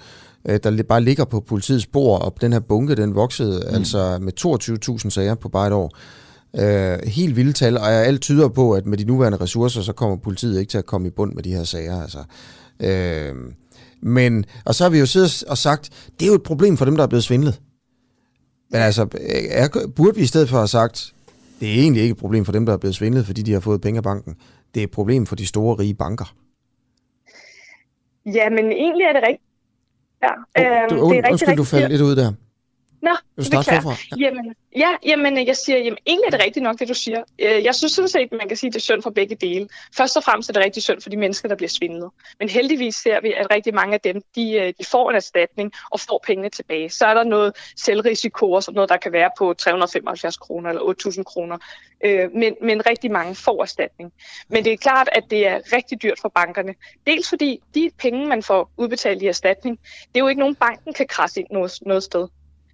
[0.49, 3.75] øh, der bare ligger på politiets bord, og den her bunke, den voksede mm.
[3.75, 4.33] altså med
[5.05, 5.91] 22.000 sager på bare et år.
[6.55, 10.17] Øh, helt vilde tal, og alt tyder på, at med de nuværende ressourcer, så kommer
[10.17, 12.03] politiet ikke til at komme i bund med de her sager.
[12.03, 12.25] Altså.
[12.81, 13.35] Øh,
[14.01, 16.85] men, og så har vi jo siddet og sagt, det er jo et problem for
[16.85, 17.61] dem, der er blevet svindlet.
[18.71, 19.09] Men altså,
[19.51, 21.15] er, burde vi i stedet for have sagt,
[21.61, 23.61] det er egentlig ikke et problem for dem, der er blevet svindlet, fordi de har
[23.61, 24.37] fået penge af banken.
[24.75, 26.35] Det er et problem for de store, rige banker.
[28.27, 29.43] Ja, men egentlig er det rigtigt.
[30.23, 30.33] Ja,
[30.85, 32.33] oh, du, øhm, det er rigtig, undskyld, rigtig, du faldt lidt ud der.
[33.03, 33.95] Nå, du starte forfra?
[34.21, 34.27] Ja.
[34.27, 37.23] Jamen, ja, jamen, jeg siger, jamen, egentlig er det rigtigt nok, det du siger.
[37.39, 39.69] Øh, jeg synes sådan set, man kan sige, at det er synd for begge dele.
[39.97, 42.11] Først og fremmest er det rigtig synd for de mennesker, der bliver svindlet.
[42.39, 45.73] Men heldigvis ser vi, at rigtig mange af dem, de, øh, de får en erstatning
[45.91, 46.91] og får pengene tilbage.
[46.91, 50.83] Så er der noget selvrisiko og sådan noget, der kan være på 375 kroner eller
[50.83, 51.59] 8.000 kroner.
[52.05, 54.13] Øh, men, men rigtig mange får erstatning.
[54.49, 56.75] Men det er klart, at det er rigtig dyrt for bankerne.
[57.07, 60.93] Dels fordi de penge, man får udbetalt i erstatning, det er jo ikke nogen, banken
[60.93, 62.29] kan krasse ind noget, noget sted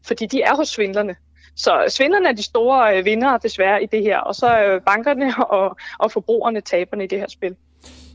[0.06, 1.16] fordi de er hos svindlerne.
[1.56, 5.34] Så svindlerne er de store øh, vindere desværre i det her, og så er bankerne
[5.58, 7.56] og, og forbrugerne taberne i det her spil.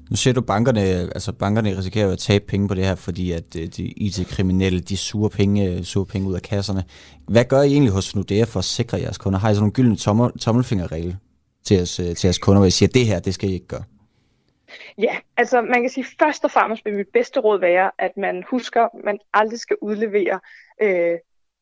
[0.09, 3.55] Nu ser du, bankerne, altså bankerne risikerer at tabe penge på det her, fordi at
[3.59, 6.83] øh, de IT-kriminelle, de suger penge, suger penge ud af kasserne.
[7.27, 9.39] Hvad gør I egentlig hos Nordea for at sikre jeres kunder?
[9.39, 11.17] Har I sådan nogle gyldne tommel, tommelfingerregel
[11.65, 13.53] til jeres, øh, til jeres kunder, hvor I siger, at det her, det skal I
[13.53, 13.83] ikke gøre?
[14.97, 18.43] Ja, altså man kan sige, først og fremmest vil mit bedste råd være, at man
[18.49, 20.39] husker, at man aldrig skal udlevere
[20.81, 21.17] øh,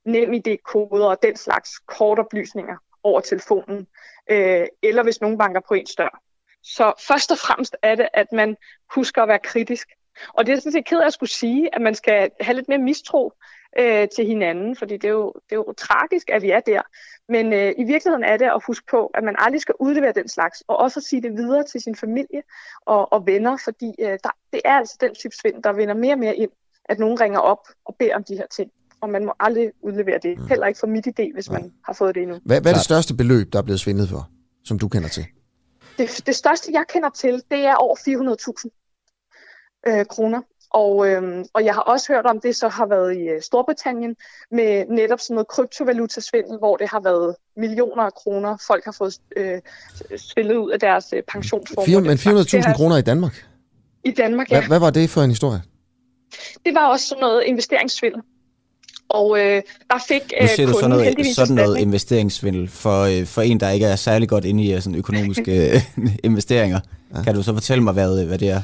[0.06, 3.88] NemID-koder og den slags kortoplysninger over telefonen,
[4.30, 6.22] øh, eller hvis nogen banker på en dør.
[6.64, 8.58] Så først og fremmest er det, at man
[8.96, 9.88] husker at være kritisk.
[10.34, 12.68] Og det er sådan set ked af at skulle sige, at man skal have lidt
[12.68, 13.34] mere mistro
[13.80, 16.82] øh, til hinanden, fordi det er, jo, det er jo tragisk, at vi er der.
[17.30, 20.28] Men øh, i virkeligheden er det at huske på, at man aldrig skal udlevere den
[20.28, 22.44] slags, og også at sige det videre til sin familie
[22.86, 26.14] og, og venner, fordi øh, der, det er altså den type svind, der vinder mere
[26.14, 26.52] og mere ind,
[26.86, 28.72] at nogen ringer op og beder om de her ting.
[29.06, 30.40] Og man må aldrig udlevere det.
[30.40, 30.48] Mm.
[30.48, 32.40] Heller ikke for mit idé, hvis man har fået det endnu.
[32.46, 34.30] Hvad, hvad er det største beløb, der er blevet svindlet for,
[34.64, 35.26] som du kender til?
[35.98, 37.96] Det, det største, jeg kender til, det er over
[39.88, 40.42] 400.000 øh, kroner.
[40.70, 44.16] Og, øhm, og jeg har også hørt om det, så har været i øh, Storbritannien
[44.52, 49.18] med netop sådan noget kryptovalutasvindel, hvor det har været millioner af kroner, folk har fået
[49.38, 49.62] øh,
[50.18, 51.86] spillet ud af deres øh, pensionsformer.
[51.86, 53.46] Fire, men 400.000 kroner i Danmark?
[54.04, 54.60] I Danmark, ja.
[54.60, 55.62] Hvad, hvad var det for en historie?
[56.66, 58.22] Det var også sådan noget investeringssvindel.
[59.10, 63.26] Og øh, der fik øh, nu siger du sådan noget, sådan noget investeringssvindel for, øh,
[63.26, 65.82] for en, der ikke er særlig godt inde i øh, sådan økonomiske
[66.24, 66.80] investeringer.
[67.16, 67.24] Ja.
[67.24, 68.62] Kan du så fortælle mig, hvad, hvad det er?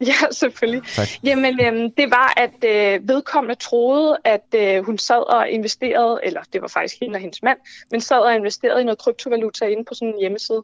[0.00, 0.82] Ja, selvfølgelig.
[0.94, 1.08] Tak.
[1.24, 6.40] Jamen, øhm, det var, at øh, vedkommende troede, at øh, hun sad og investerede, eller
[6.52, 7.58] det var faktisk hende og hendes mand,
[7.90, 10.62] men sad og investerede i noget kryptovaluta inde på sådan en hjemmeside,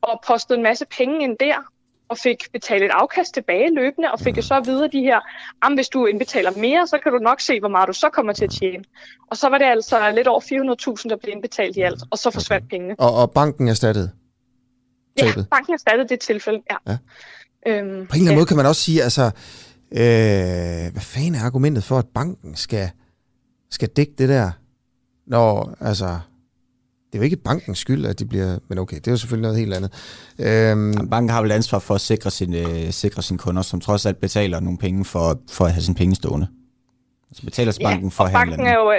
[0.00, 1.72] og postede en masse penge ind der,
[2.10, 5.20] og fik betalt et afkast tilbage løbende, og fik jo så at vide de her,
[5.62, 8.32] at hvis du indbetaler mere, så kan du nok se, hvor meget du så kommer
[8.32, 8.84] til at tjene.
[9.30, 12.30] Og så var det altså lidt over 400.000, der blev indbetalt i alt, og så
[12.30, 12.94] forsvandt pengene.
[12.98, 14.10] Og, og banken erstattede?
[15.18, 16.76] Ja, banken erstattede det tilfælde, ja.
[16.92, 16.96] ja.
[17.66, 18.34] Øhm, På en eller anden ja.
[18.34, 19.24] måde kan man også sige, altså,
[19.92, 22.90] øh, hvad fanden er argumentet for, at banken skal,
[23.70, 24.50] skal dække det der?
[25.26, 26.18] Når, altså,
[27.12, 28.58] det er jo ikke bankens skyld, at de bliver...
[28.68, 29.92] Men okay, det er jo selvfølgelig noget helt andet.
[30.38, 34.06] Øhm, banken har vel ansvar for at sikre, sin, øh, sikre sine kunder, som trods
[34.06, 36.46] alt betaler nogle penge for, for at have sine penge stående.
[37.32, 38.98] Så betaler banken ja, for at banken er jo, øh,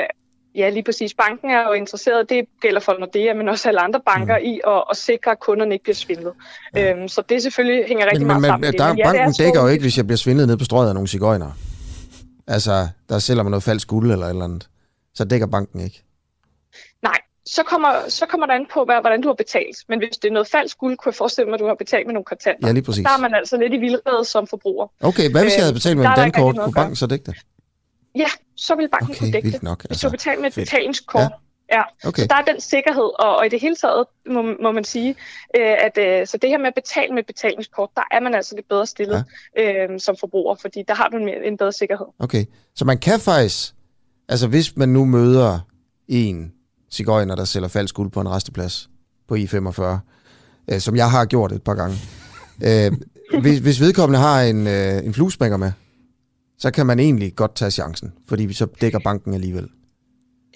[0.55, 1.13] Ja, lige præcis.
[1.13, 4.45] Banken er jo interesseret, det gælder for Nordea, men også alle andre banker, mm.
[4.45, 6.33] i at, at sikre, at kunderne ikke bliver svindlet.
[6.75, 6.93] Ja.
[6.93, 9.33] Øhm, så det selvfølgelig hænger rigtig men, meget men, sammen men, der, men ja, banken
[9.45, 11.51] dækker jo ikke, hvis jeg bliver svindlet ned på strøget af nogle cigøjner.
[12.47, 14.69] Altså, der sælger man noget falsk guld eller et eller andet.
[15.13, 16.03] Så dækker banken ikke.
[17.55, 19.77] Så kommer, så kommer der an på, hvordan du har betalt.
[19.89, 22.05] Men hvis det er noget falsk guld, kunne jeg forestille mig, at du har betalt
[22.07, 22.67] med nogle kontanter.
[22.67, 23.03] Ja, lige præcis.
[23.03, 24.87] Der er man altså lidt i vildrede som forbruger.
[25.01, 26.55] Okay, hvad hvis jeg havde betalt med øh, en dankort?
[26.55, 27.35] Kunne banken så dække det?
[28.15, 29.63] Ja, så vil banken okay, kunne dække det.
[29.63, 29.87] Nok, altså.
[29.89, 31.21] Hvis du betaler med et betalingskort.
[31.21, 31.27] Ja.
[31.77, 32.21] Ja, okay.
[32.21, 35.09] så der er den sikkerhed, og, og i det hele taget må, må man sige,
[35.57, 38.33] øh, at øh, så det her med at betale med et betalingskort, der er man
[38.33, 39.25] altså lidt bedre stillet
[39.57, 39.83] ja.
[39.93, 42.05] øh, som forbruger, fordi der har du en, en bedre sikkerhed.
[42.19, 42.45] Okay,
[42.75, 43.73] så man kan faktisk,
[44.29, 45.59] altså hvis man nu møder
[46.07, 46.53] en
[46.91, 48.89] cigøjner, der sælger falsk guld på en resteplads
[49.27, 49.83] på I-45,
[50.71, 51.95] øh, som jeg har gjort et par gange,
[52.67, 52.91] øh,
[53.41, 55.71] hvis, hvis vedkommende har en, øh, en fluesmækker med,
[56.57, 59.67] så kan man egentlig godt tage chancen, fordi vi så dækker banken alligevel.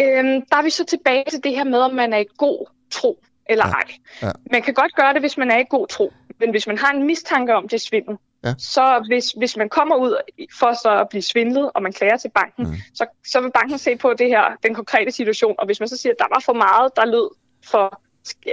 [0.01, 2.67] Øhm, der er vi så tilbage til det her med, om man er i god
[2.91, 3.19] tro
[3.49, 3.71] eller ja.
[3.71, 3.83] ej.
[4.21, 4.31] Ja.
[4.51, 6.91] Man kan godt gøre det, hvis man er i god tro, men hvis man har
[6.93, 8.53] en mistanke om, det er svindel, ja.
[8.57, 10.15] så hvis, hvis man kommer ud
[10.59, 12.75] for så at blive svindlet, og man klager til banken, mm.
[12.93, 15.97] så, så vil banken se på det her, den konkrete situation, og hvis man så
[15.97, 17.29] siger, at der var for meget, der lød
[17.65, 18.01] for,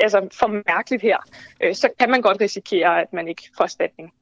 [0.02, 1.18] altså for mærkeligt her,
[1.62, 4.12] øh, så kan man godt risikere, at man ikke får erstatning.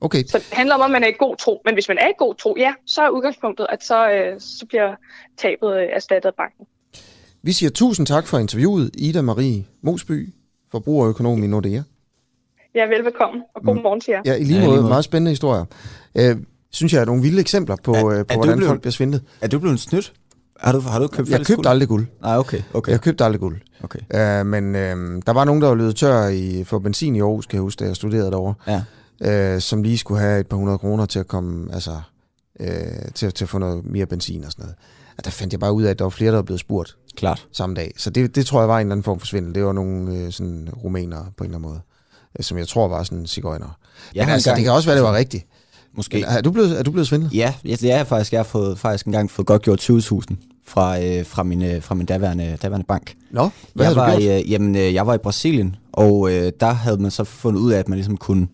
[0.00, 0.24] Okay.
[0.24, 1.62] Så det handler om, at man er i god tro.
[1.64, 4.66] Men hvis man er i god tro, ja, så er udgangspunktet, at så, øh, så
[4.66, 4.94] bliver
[5.36, 6.66] tabet øh, erstattet af banken.
[7.42, 10.28] Vi siger tusind tak for interviewet, Ida Marie Mosby,
[10.70, 11.82] forbrugerøkonom i Nordea.
[12.74, 13.82] Ja, velbekomme, og god mm.
[13.82, 14.22] morgen til jer.
[14.24, 14.62] Ja, i lige måde.
[14.62, 14.88] Ja, lige måde.
[14.88, 15.64] Meget spændende historier.
[16.18, 16.36] Øh,
[16.70, 19.22] synes jeg er nogle vilde eksempler på, er, øh, på hvordan blevet, folk bliver svindlet.
[19.40, 20.12] Er du blevet snydt?
[20.60, 22.06] Har du, har du købt Jeg købte aldrig guld.
[22.22, 22.92] Nej, okay, okay.
[22.92, 23.60] Jeg købte aldrig guld.
[23.82, 24.40] Okay.
[24.40, 27.46] Uh, men uh, der var nogen, der var løbet tør i, for benzin i Aarhus,
[27.46, 28.54] kan jeg huske, da jeg studerede derovre.
[28.66, 28.82] Ja
[29.20, 32.00] øh, som lige skulle have et par hundrede kroner til at komme, altså,
[32.60, 32.68] øh,
[33.14, 34.76] til, til at få noget mere benzin og sådan noget.
[35.18, 36.96] Og der fandt jeg bare ud af, at der var flere, der var blevet spurgt
[37.16, 37.46] Klart.
[37.52, 37.92] samme dag.
[37.96, 39.54] Så det, det tror jeg var en eller anden form for svindel.
[39.54, 41.93] Det var nogle øh, sådan rumænere på en eller anden måde, øh,
[42.40, 43.78] som jeg tror var sådan cigøjner.
[44.14, 44.56] Men altså, gang...
[44.56, 45.46] det kan også være, det var rigtigt.
[45.96, 46.16] Måske.
[46.16, 47.34] Men, er, du blevet, er du blevet svindlet?
[47.34, 48.32] Ja, det er jeg faktisk.
[48.32, 50.34] Jeg har fået, faktisk engang fået godt gjort 20.000
[50.66, 53.14] fra, øh, fra, min, øh, fra min daværende, daværende bank.
[53.30, 54.40] Nå, hvad jeg var, du gjort?
[54.40, 57.72] Øh, jamen, øh, jeg var i Brasilien, og øh, der havde man så fundet ud
[57.72, 58.46] af, at man ligesom kunne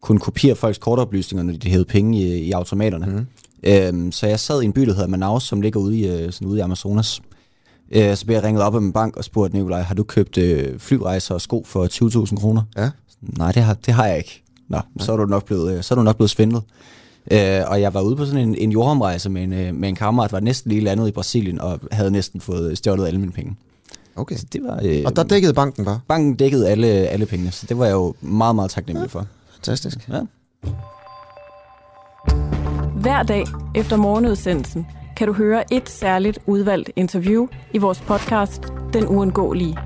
[0.00, 3.06] kunne kopiere folks kortoplysninger, når de hævede penge i, i automaterne.
[3.06, 3.26] Mm.
[3.62, 6.32] Øhm, så jeg sad i en by, der hedder Manaus, som ligger ude i, øh,
[6.32, 7.20] sådan ude i Amazonas.
[7.92, 10.38] Øh, så blev jeg ringet op af min bank og spurgte Nikolaj, har du købt
[10.38, 11.86] øh, flyrejser og sko for
[12.26, 12.62] 20.000 kroner?
[12.76, 12.90] Ja.
[13.22, 14.42] Nej, det har, det har jeg ikke.
[14.68, 15.04] Nå, ja.
[15.04, 16.62] så er du nok blevet, øh, så er du nok blevet svindlet.
[17.30, 19.94] Øh, og jeg var ude på sådan en, en jordomrejse med en, øh, med en
[19.94, 23.56] kammerat, var næsten lige landet i Brasilien, og havde næsten fået stjålet alle mine penge.
[24.16, 24.36] Okay.
[24.36, 26.00] Så det var, øh, og der dækkede banken bare?
[26.08, 29.18] Banken dækkede alle, alle pengene, så det var jeg jo meget, meget taknemmelig ja.
[29.18, 29.26] for.
[29.52, 30.08] Fantastisk.
[30.08, 30.20] Ja.
[33.00, 33.44] Hver dag
[33.74, 38.62] efter morgenudsendelsen kan du høre et særligt udvalgt interview i vores podcast
[38.92, 39.76] Den Uundgåelige.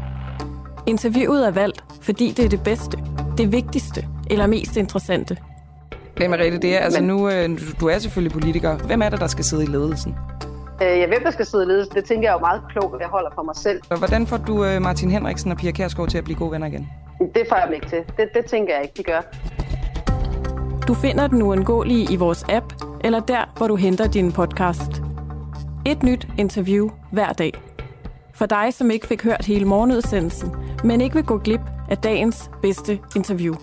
[0.87, 2.99] Interviewet er valgt, fordi det er det bedste,
[3.39, 5.37] det vigtigste eller mest interessante.
[6.19, 8.77] Men Mariette, det er, altså nu, øh, du er selvfølgelig politiker.
[8.77, 10.15] Hvem er det, der skal sidde i ledelsen?
[10.83, 13.01] Øh, ja, hvem der skal sidde i ledelsen, det tænker jeg jo meget klogt, at
[13.01, 13.81] jeg holder for mig selv.
[13.99, 16.89] Hvordan får du øh, Martin Henriksen og Pia Kærsgaard til at blive gode venner igen?
[17.35, 17.99] Det får jeg dem ikke til.
[18.17, 19.21] Det, det tænker jeg ikke, de gør.
[20.89, 22.67] Du finder den uundgåelige i vores app,
[23.05, 25.03] eller der, hvor du henter din podcast.
[25.87, 27.74] Et nyt interview hver dag.
[28.35, 30.51] For dig, som ikke fik hørt hele morgenudsendelsen,
[30.85, 31.61] men ikke vil gå glip
[31.91, 33.55] af dagens bedste interview.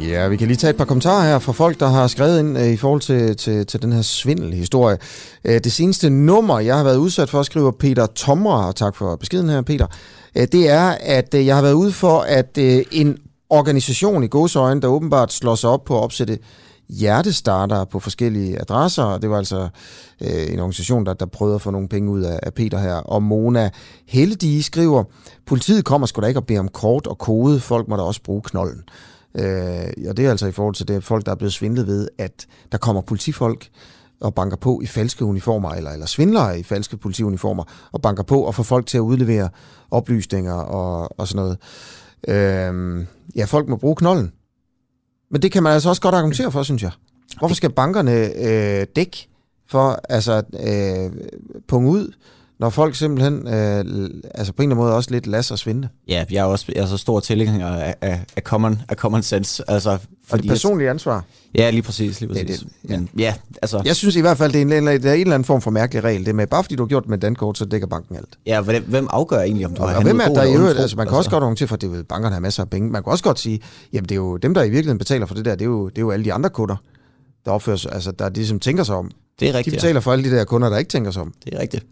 [0.00, 2.58] Ja, vi kan lige tage et par kommentarer her fra folk, der har skrevet ind
[2.58, 4.98] øh, i forhold til, til, til den her svindelhistorie.
[5.44, 9.16] Øh, det seneste nummer, jeg har været udsat for, skriver Peter Tomre, og tak for
[9.16, 9.86] beskeden her, Peter,
[10.36, 13.18] øh, det er, at øh, jeg har været ude for, at øh, en
[13.50, 16.38] organisation i godsøjne, der åbenbart slår sig op på at opsætte
[16.88, 19.68] hjertestarter på forskellige adresser, og det var altså
[20.20, 22.94] øh, en organisation, der, der prøvede at få nogle penge ud af, af Peter her.
[22.94, 23.70] Og Mona
[24.06, 25.04] Heldige skriver,
[25.46, 28.22] politiet kommer sgu da ikke og bede om kort og kode, folk må da også
[28.22, 28.82] bruge knolden.
[29.34, 32.08] Øh, og det er altså i forhold til det folk, der er blevet svindlet ved,
[32.18, 33.68] at der kommer politifolk
[34.20, 38.42] og banker på i falske uniformer, eller, eller svindlere i falske politiuniformer, og banker på
[38.42, 39.48] og får folk til at udlevere
[39.90, 41.58] oplysninger og, og sådan noget.
[42.28, 43.06] Øhm,
[43.36, 44.32] ja, folk må bruge knollen.
[45.30, 46.90] Men det kan man altså også godt argumentere for, synes jeg.
[47.38, 49.28] Hvorfor skal bankerne øh, dække
[49.68, 51.10] for, altså, øh,
[51.68, 52.12] punge ud,
[52.58, 55.88] når folk simpelthen, øh, altså på en eller anden måde også lidt lader sig svinde?
[56.08, 59.22] Ja, jeg er også jeg er så stor tilhænger af, af, af, common, af common
[59.22, 59.70] sense.
[59.70, 59.98] Altså,
[60.30, 61.24] og det personlige ansvar?
[61.54, 62.20] Ja, lige præcis.
[62.20, 62.58] Lige præcis.
[62.58, 62.96] Det, det, ja.
[62.96, 63.82] Men, ja, altså.
[63.84, 65.70] Jeg synes i hvert fald, det er en, det er en eller anden form for
[65.70, 66.26] mærkelig regel.
[66.26, 68.38] Det med, bare fordi du har gjort med dankort, så dækker banken alt.
[68.46, 70.78] Ja, hvem, hvem afgør egentlig, om du og, har og hvem er der i øvrigt?
[70.78, 71.18] Altså, man kan altså.
[71.18, 72.90] også godt argumentere for, at det er, bankerne har masser af penge.
[72.90, 73.60] Man kan også godt sige,
[73.92, 75.88] jamen det er jo dem, der i virkeligheden betaler for det der, det er jo,
[75.88, 76.76] det er jo alle de andre kunder,
[77.44, 79.10] der opfører sig, altså der de, som tænker sig om.
[79.40, 79.74] Det er rigtigt.
[79.74, 79.98] De betaler ja.
[79.98, 81.32] for alle de der kunder, der ikke tænker sig om.
[81.44, 81.86] Det er rigtigt.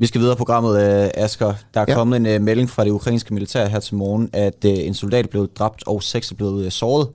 [0.00, 1.54] Vi skal videre på programmet, uh, Asger.
[1.74, 1.94] Der er ja.
[1.94, 5.30] kommet en uh, melding fra det ukrainske militær her til morgen, at uh, en soldat
[5.30, 7.08] blev dræbt og seks er blevet uh, såret.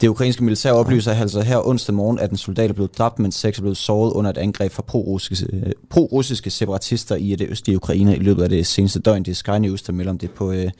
[0.00, 3.34] Det ukrainske militær oplyser altså her onsdag morgen, at en soldat er blevet dræbt, mens
[3.34, 5.46] seks er blevet såret under et angreb fra pro-russiske,
[5.90, 9.22] pro-russiske separatister i det østlige Ukraine i løbet af det seneste døgn.
[9.22, 10.70] Det er Sky News, der melder om det på, uh,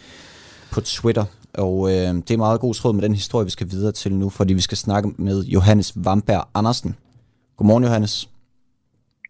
[0.73, 1.25] på Twitter.
[1.55, 4.31] Og uh, det er meget god tråd med den historie, vi skal videre til nu,
[4.31, 6.97] fordi vi skal snakke med Johannes Vamberg Andersen.
[7.57, 8.29] Godmorgen, Johannes.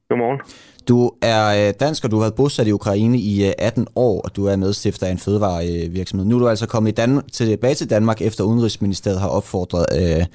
[0.09, 0.41] Godmorgen.
[0.89, 4.21] Du er øh, dansk, og du har været bosat i Ukraine i øh, 18 år,
[4.21, 6.27] og du er medstifter af en fødevarevirksomhed.
[6.27, 10.27] Nu er du altså kommet i Dan- tilbage til Danmark, efter Udenrigsministeriet har opfordret øh,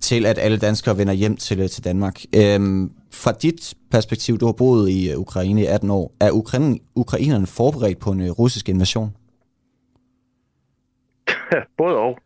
[0.00, 2.20] til, at alle danskere vender hjem til, øh, til Danmark.
[2.36, 7.46] Øhm, fra dit perspektiv, du har boet i Ukraine i 18 år, er Ukraine, ukrainerne
[7.46, 9.14] forberedt på en russisk invasion?
[11.78, 12.18] Både og.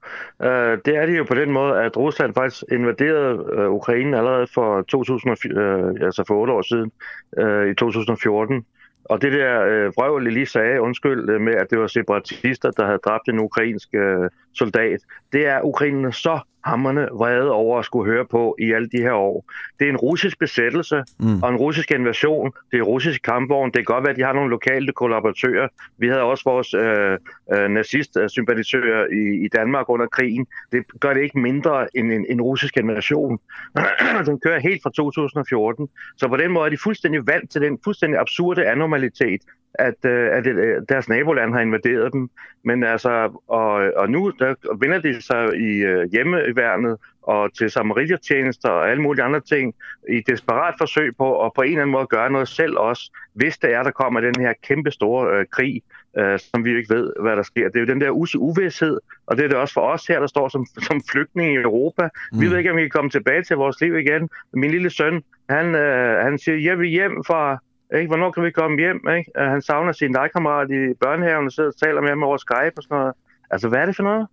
[0.42, 4.46] Øh, det er det jo på den måde, at Rusland faktisk invaderede øh, Ukraine allerede
[4.54, 6.92] for, 2004, øh, altså for 8 år siden,
[7.38, 8.64] øh, i 2014.
[9.04, 12.86] Og det der øh, vrøvl, lige sagde, undskyld, øh, med, at det var separatister, der
[12.86, 15.00] havde dræbt en ukrainsk øh, soldat,
[15.32, 19.12] det er ukrainerne så hammerne vrede over at skulle høre på i alle de her
[19.12, 19.44] år.
[19.78, 21.42] Det er en russisk besættelse mm.
[21.42, 22.52] og en russisk invasion.
[22.70, 23.66] Det er russisk kampvogn.
[23.66, 25.68] Det kan godt være, at de har nogle lokale kollaboratører.
[25.98, 27.18] Vi havde også vores øh,
[27.52, 30.46] øh, nazist-sympatisører i, i Danmark under krigen.
[30.72, 33.38] Det gør det ikke mindre end en, en russisk invasion.
[34.26, 35.88] den kører helt fra 2014.
[36.16, 39.40] Så på den måde er de fuldstændig vant til den fuldstændig absurde anomalitet,
[39.74, 42.30] at, øh, at øh, deres naboland har invaderet dem.
[42.64, 48.68] Men altså, og, og nu der vender de sig i øh, hjemmeværnet og til samaritertjenester
[48.68, 49.74] og alle mulige andre ting
[50.08, 53.58] i desperat forsøg på at på en eller anden måde gøre noget selv også, hvis
[53.58, 55.82] det er, der kommer den her kæmpe store øh, krig,
[56.18, 57.68] øh, som vi ikke ved, hvad der sker.
[57.68, 60.26] Det er jo den der uvidshed, og det er det også for os her, der
[60.26, 62.08] står som, som flygtninge i Europa.
[62.32, 62.40] Mm.
[62.40, 64.28] Vi ved ikke, om vi kan komme tilbage til vores liv igen.
[64.52, 67.58] Min lille søn, han, øh, han siger, jeg vil hjem fra
[67.94, 68.06] ikke?
[68.06, 69.08] Hvornår kan vi komme hjem?
[69.16, 69.30] Ikke?
[69.36, 72.82] Han savner sin legkammerat i børnehaven og sidder og taler med ham over Skype og
[72.82, 73.14] sådan noget.
[73.50, 74.26] Altså, hvad er det for noget?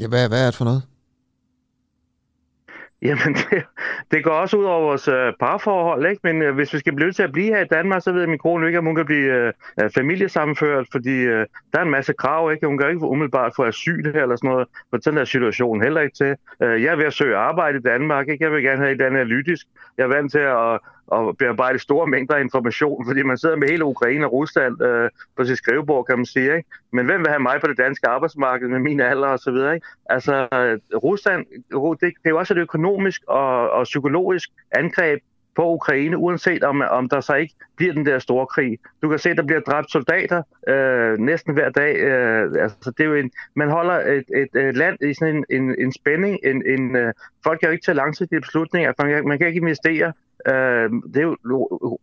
[0.00, 0.82] Ja, hvad, hvad er det for noget?
[3.02, 3.64] Jamen, det,
[4.10, 6.20] det går også ud over vores øh, parforhold, ikke?
[6.22, 8.28] Men øh, hvis vi skal blive til at blive her i Danmark, så ved jeg,
[8.28, 12.12] min kone ikke, om hun kan blive øh, familiesammenført, fordi øh, der er en masse
[12.12, 12.66] krav, ikke?
[12.66, 16.00] Hun kan ikke umiddelbart få asyl her eller sådan noget, for sådan er situationen heller
[16.00, 16.36] ikke til.
[16.62, 18.44] Øh, jeg er ved at søge arbejde i Danmark, ikke?
[18.44, 19.66] Jeg vil gerne have et analytisk.
[19.98, 20.78] Jeg er vant til at
[21.12, 25.10] at bearbejde store mængder af information, fordi man sidder med hele Ukraine og Rusland øh,
[25.36, 26.56] på sit skrivebord, kan man sige.
[26.56, 26.68] Ikke?
[26.92, 29.74] Men hvem vil have mig på det danske arbejdsmarked med min alder og så videre?
[29.74, 29.86] Ikke?
[30.06, 35.22] Altså, øh, Rusland, det, det er jo også et økonomisk og, og psykologisk angreb
[35.58, 38.78] på Ukraine, uanset om, om der så ikke bliver den der store krig.
[39.02, 41.96] Du kan se, at der bliver dræbt soldater øh, næsten hver dag.
[41.96, 45.44] Øh, altså, det er jo en, man holder et, et, et land i sådan en,
[45.50, 46.38] en, en spænding.
[46.44, 47.12] En, en, øh,
[47.44, 48.92] folk kan jo ikke tage langsigtede beslutninger.
[48.98, 50.12] Man, man kan ikke investere
[50.46, 51.36] Øh, det er jo,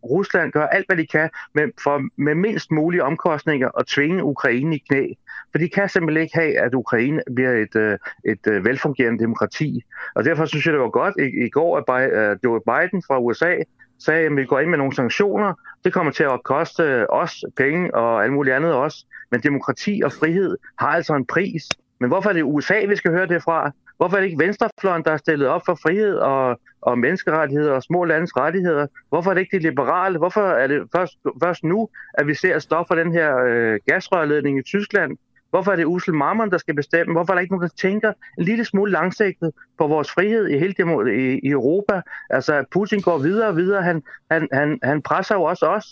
[0.04, 4.76] Rusland gør alt, hvad de kan med, for med mindst mulige omkostninger at tvinge Ukraine
[4.76, 5.08] i knæ
[5.56, 9.84] for de kan simpelthen ikke have, at Ukraine bliver et, øh, et øh, velfungerende demokrati.
[10.16, 13.20] Og derfor synes jeg, det var godt i, i går, at øh, Joe Biden fra
[13.20, 13.56] USA
[14.00, 15.54] sagde, at vi går ind med nogle sanktioner.
[15.84, 19.06] Det kommer til at koste øh, os penge og alt muligt andet også.
[19.32, 21.64] Men demokrati og frihed har altså en pris.
[22.00, 23.72] Men hvorfor er det USA, vi skal høre det fra?
[23.98, 27.84] Hvorfor er det ikke venstrefløjen, der er stillet op for frihed og, og menneskerettigheder og
[27.84, 28.88] små landes rettigheder?
[29.10, 30.18] Hvorfor er det ikke de liberale?
[30.18, 34.60] Hvorfor er det først, først nu, at vi ser stoppe for den her øh, gasrørledning
[34.60, 35.18] i Tyskland?
[35.56, 37.14] Hvorfor er det Ursel Marmon, der skal bestemme?
[37.14, 40.58] Hvorfor er der ikke nogen, der tænker en lille smule langsigtet på vores frihed i
[40.58, 42.02] hele demo- i, i Europa?
[42.30, 43.84] Altså, Putin går videre og videre.
[43.84, 45.86] Han, han, han, han presser jo også os.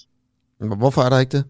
[0.57, 1.45] Hvorfor er der ikke det?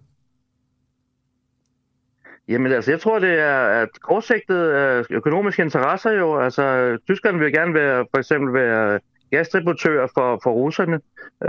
[2.48, 6.40] Jamen altså, jeg tror, det er at kortsigtede øh, økonomiske interesser jo.
[6.40, 9.00] Altså, Tyskland vil gerne være, for eksempel være
[9.36, 11.00] gasdistributør for, for russerne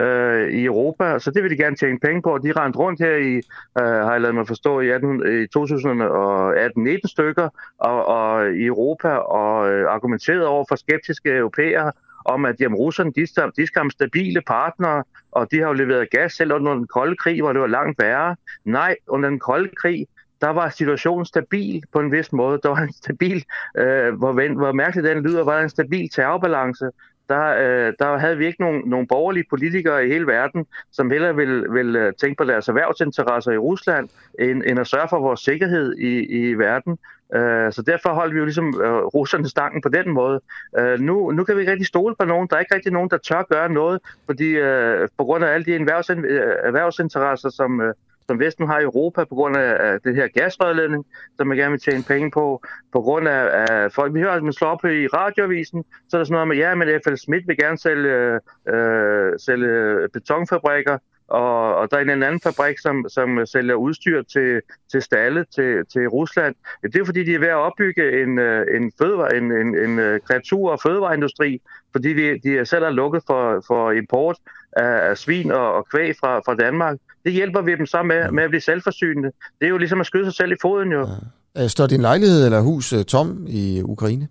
[0.00, 2.38] øh, i Europa, så det vil de gerne tjene penge på.
[2.38, 3.34] De rendte rundt her i,
[3.80, 5.08] øh, har jeg lavet mig forstå, i, 18,
[5.42, 11.92] i 2018-19 stykker og, og i Europa og øh, argumenteret over for skeptiske europæere
[12.24, 13.26] om, at jamen, russerne de,
[13.56, 17.16] de skal have stabile partnere, og de har jo leveret gas selv under den kolde
[17.16, 18.36] krig, hvor det var langt værre.
[18.64, 20.06] Nej, under den kolde krig,
[20.40, 22.60] der var situationen stabil på en vis måde.
[22.62, 23.44] Der var en stabil,
[23.78, 26.90] øh, hvor, hvor mærkeligt den lyder, var der en stabil terrorbalance.
[27.28, 31.36] Der, øh, der havde vi ikke nogen, nogen borgerlige politikere i hele verden, som hellere
[31.36, 34.08] ville, ville øh, tænke på deres erhvervsinteresser i Rusland,
[34.38, 36.98] end, end at sørge for vores sikkerhed i, i verden.
[37.34, 40.40] Øh, så derfor holdt vi jo ligesom øh, russerne stangen på den måde.
[40.78, 42.48] Øh, nu, nu kan vi ikke rigtig stole på nogen.
[42.48, 45.64] Der er ikke rigtig nogen, der tør gøre noget, fordi øh, på grund af alle
[45.64, 47.94] de erhvervsinteresser, som, øh,
[48.26, 51.06] som Vesten har i Europa på grund af, af det her gasrørledning,
[51.36, 54.14] som man gerne vil tjene penge på, på grund af, af folk.
[54.14, 56.74] Vi hører, at man slår op i radioavisen, så er der sådan noget med, ja,
[56.74, 60.98] men FL Schmidt vil gerne sælge, øh, sælge betonfabrikker,
[61.28, 64.60] og, og der er en anden fabrik, som, som sælger udstyr til,
[64.92, 66.54] til stalle til, til Rusland.
[66.82, 69.98] Det er fordi, de er ved at opbygge en, øh, en, fødevare, en, en, en
[69.98, 71.60] øh, kreatur- og fødevareindustri,
[71.92, 74.36] fordi de, de selv er lukket for, for import
[74.72, 76.96] af, af svin og, og kvæg fra, fra Danmark.
[77.24, 79.30] Det hjælper vi dem så med, med at blive selvforsynende.
[79.60, 81.08] Det er jo ligesom at skyde sig selv i foden jo.
[81.56, 81.68] Ja.
[81.68, 84.28] Står din lejlighed eller hus tom i Ukraine?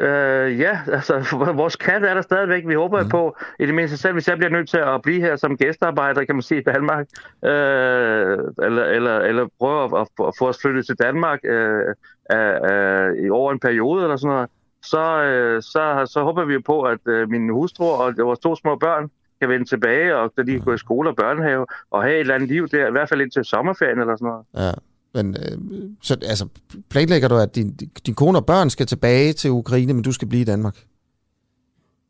[0.00, 2.66] Øh, ja, altså vores kat er der stadigvæk.
[2.66, 3.08] Vi håber mm.
[3.08, 6.24] på, i det mindste selv, hvis jeg bliver nødt til at blive her som gæstearbejder,
[6.24, 7.06] kan man sige, i Danmark,
[7.44, 11.94] øh, eller, eller, eller prøve at, at, få os flyttet til Danmark øh,
[12.32, 14.50] øh, øh, i over en periode eller sådan noget,
[14.82, 18.76] så, øh, så, så håber vi på, at øh, min hustru og vores to små
[18.76, 19.10] børn
[19.44, 22.20] kan vende tilbage, og da de kan gå i skole og børnehave, og have et
[22.20, 24.44] eller andet liv der, i hvert fald indtil sommerferien eller sådan noget.
[24.68, 24.72] Ja.
[25.14, 25.58] Men øh,
[26.02, 26.48] så altså,
[26.90, 27.76] planlægger du, at din,
[28.06, 30.76] din kone og børn skal tilbage til Ukraine, men du skal blive i Danmark?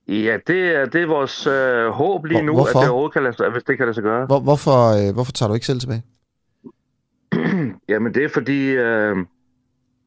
[0.09, 2.78] Ja, det er, det er vores øh, håb lige Hvor, nu, hvorfor?
[2.78, 4.26] at det overhovedet kan lade sig, hvis det kan lade sig gøre.
[4.26, 6.03] Hvor, hvorfor, øh, hvorfor tager du ikke selv tilbage?
[7.91, 9.16] Jamen det er fordi øh,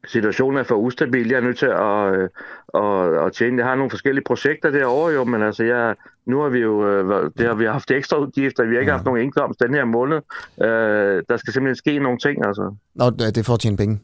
[0.06, 1.28] situationen er for ustabil.
[1.28, 2.28] Jeg er nødt til at, øh,
[2.74, 3.58] at, at tjene.
[3.58, 5.96] Jeg har nogle forskellige projekter derovre jo, men altså jeg,
[6.26, 8.64] nu har vi jo øh, det har vi haft ekstra udgifter.
[8.64, 8.96] Vi har ikke ja.
[8.96, 10.16] haft nogen indkomst den her måned.
[10.62, 12.46] Øh, der skal simpelthen ske nogle ting.
[12.46, 12.74] Altså.
[12.94, 14.00] Nå, det er for at tjene penge?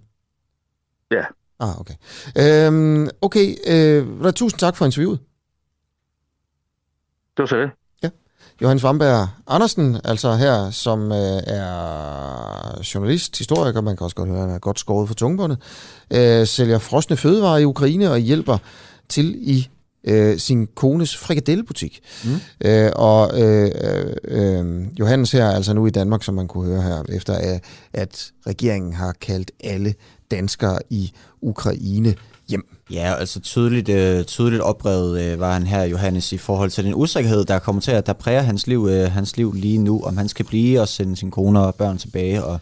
[1.10, 1.24] Ja.
[1.60, 1.94] Ah, okay.
[2.42, 5.18] Øhm, okay, øh, tusind tak for interviewet.
[7.36, 7.70] Det var så det.
[8.60, 8.64] Ja.
[8.64, 14.40] Johannes Vamberg Andersen, altså her, som øh, er journalist, historiker, man kan også godt høre,
[14.40, 15.58] han er godt skåret for tungebåndet,
[16.10, 18.58] øh, sælger frosne fødevarer i Ukraine og hjælper
[19.08, 19.68] til i
[20.04, 22.00] øh, sin kones frikadellebutik.
[22.24, 22.68] Mm.
[22.68, 23.70] Øh, og øh,
[24.24, 27.64] øh, Johannes her er altså nu i Danmark, som man kunne høre her, efter at,
[27.92, 29.94] at regeringen har kaldt alle
[30.30, 32.14] danskere i Ukraine
[32.48, 32.66] hjem.
[32.90, 36.94] Ja, altså tydeligt, øh, tydeligt oprevet øh, var han her, Johannes, i forhold til den
[36.94, 40.16] usikkerhed, der kommer til at der præger hans liv, øh, hans liv lige nu, om
[40.16, 42.60] han skal blive og sende sin kone og børn tilbage, og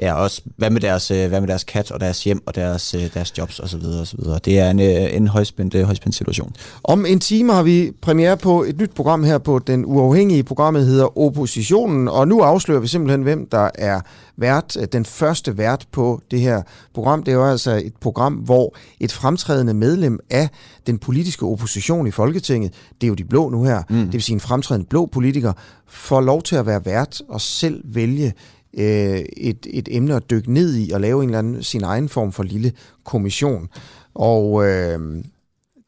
[0.00, 2.94] ja, også hvad med deres, øh, hvad med deres kat og deres hjem og deres,
[2.94, 3.82] øh, deres jobs osv.
[4.02, 4.18] osv.
[4.44, 6.52] Det er en, øh, en højspændt, højspændt situation.
[6.84, 10.42] Om en time har vi premiere på et nyt program her på Den Uafhængige.
[10.42, 14.00] Programmet hedder Oppositionen, og nu afslører vi simpelthen, hvem der er
[14.36, 16.62] vært, den første vært på det her
[16.94, 17.22] program.
[17.22, 20.48] Det er jo altså et program, hvor et fremtrædende medlem af
[20.86, 24.04] den politiske opposition i Folketinget, det er jo de blå nu her, mm.
[24.04, 25.52] det vil sige en fremtrædende blå politiker,
[25.88, 28.32] får lov til at være vært og selv vælge
[28.78, 32.08] øh, et, et emne at dykke ned i og lave en eller anden sin egen
[32.08, 32.72] form for lille
[33.04, 33.68] kommission.
[34.14, 34.98] Og øh,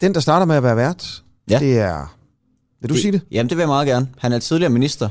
[0.01, 1.59] den, der starter med at være vært, ja.
[1.59, 2.17] det er...
[2.81, 3.21] Vil du det, sige det?
[3.31, 4.09] Jamen, det vil jeg meget gerne.
[4.19, 5.09] Han er tidligere minister,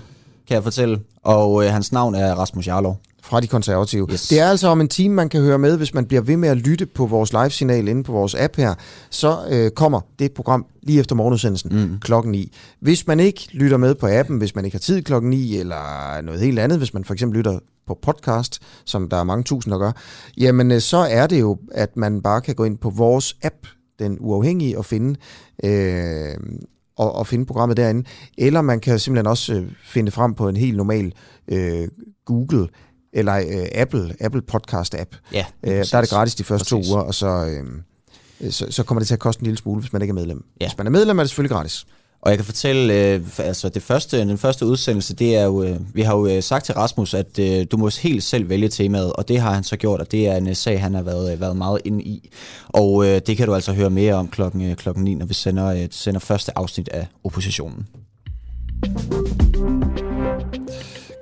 [0.47, 2.99] kan jeg fortælle, og øh, hans navn er Rasmus Jarlov.
[3.32, 4.07] Fra de konservative.
[4.11, 4.27] Yes.
[4.27, 6.49] Det er altså om en time, man kan høre med, hvis man bliver ved med
[6.49, 8.75] at lytte på vores live-signal inde på vores app her.
[9.09, 11.99] Så øh, kommer det program lige efter morgenudsendelsen mm.
[11.99, 12.51] klokken 9.
[12.79, 16.21] Hvis man ikke lytter med på appen, hvis man ikke har tid klokken 9, eller
[16.21, 19.71] noget helt andet, hvis man for eksempel lytter på podcast, som der er mange tusind,
[19.71, 19.91] der gør,
[20.38, 23.67] jamen øh, så er det jo, at man bare kan gå ind på vores app,
[23.99, 25.19] den uafhængige, og finde
[25.63, 26.38] øh,
[26.97, 28.03] og, og finde programmet derinde.
[28.38, 31.13] Eller man kan simpelthen også øh, finde frem på en helt normal
[31.47, 31.88] øh,
[32.25, 32.67] Google
[33.14, 35.16] eller øh, Apple, Apple Podcast app.
[35.34, 36.88] Ja, øh, der er det gratis de første præcis.
[36.88, 39.80] to uger, og så, øh, så, så kommer det til at koste en lille smule,
[39.80, 40.43] hvis man ikke er medlem.
[40.62, 40.68] Ja.
[40.68, 41.86] Hvis man er medlem, er det selvfølgelig gratis.
[42.22, 45.95] Og jeg kan fortælle, øh, altså det første, den første udsendelse, det er jo, øh,
[45.95, 49.14] vi har jo øh, sagt til Rasmus, at øh, du må helt selv vælge temaet,
[49.14, 51.34] og det har han så gjort, og det er en øh, sag, han har været,
[51.34, 52.30] øh, været meget inde i.
[52.68, 55.34] Og øh, det kan du altså høre mere om klokken, øh, klokken 9, når vi
[55.34, 57.88] sender, øh, sender første afsnit af Oppositionen.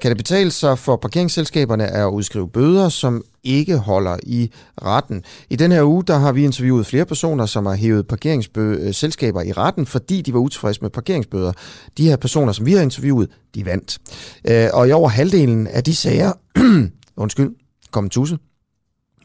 [0.02, 5.24] Kan det betale sig for parkeringsselskaberne at udskrive bøder, som ikke holder i retten?
[5.50, 9.48] I den her uge der har vi interviewet flere personer, som har hævet parkeringsselskaber øh,
[9.48, 11.52] i retten, fordi de var utilfredse med parkeringsbøder.
[11.98, 14.00] De her personer, som vi har interviewet, de vandt.
[14.46, 16.34] Øh, og i over halvdelen af de sager...
[17.18, 17.50] undskyld,
[17.92, 18.38] kom en tusse.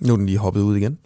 [0.01, 0.99] Nu er den lige hoppet ud igen.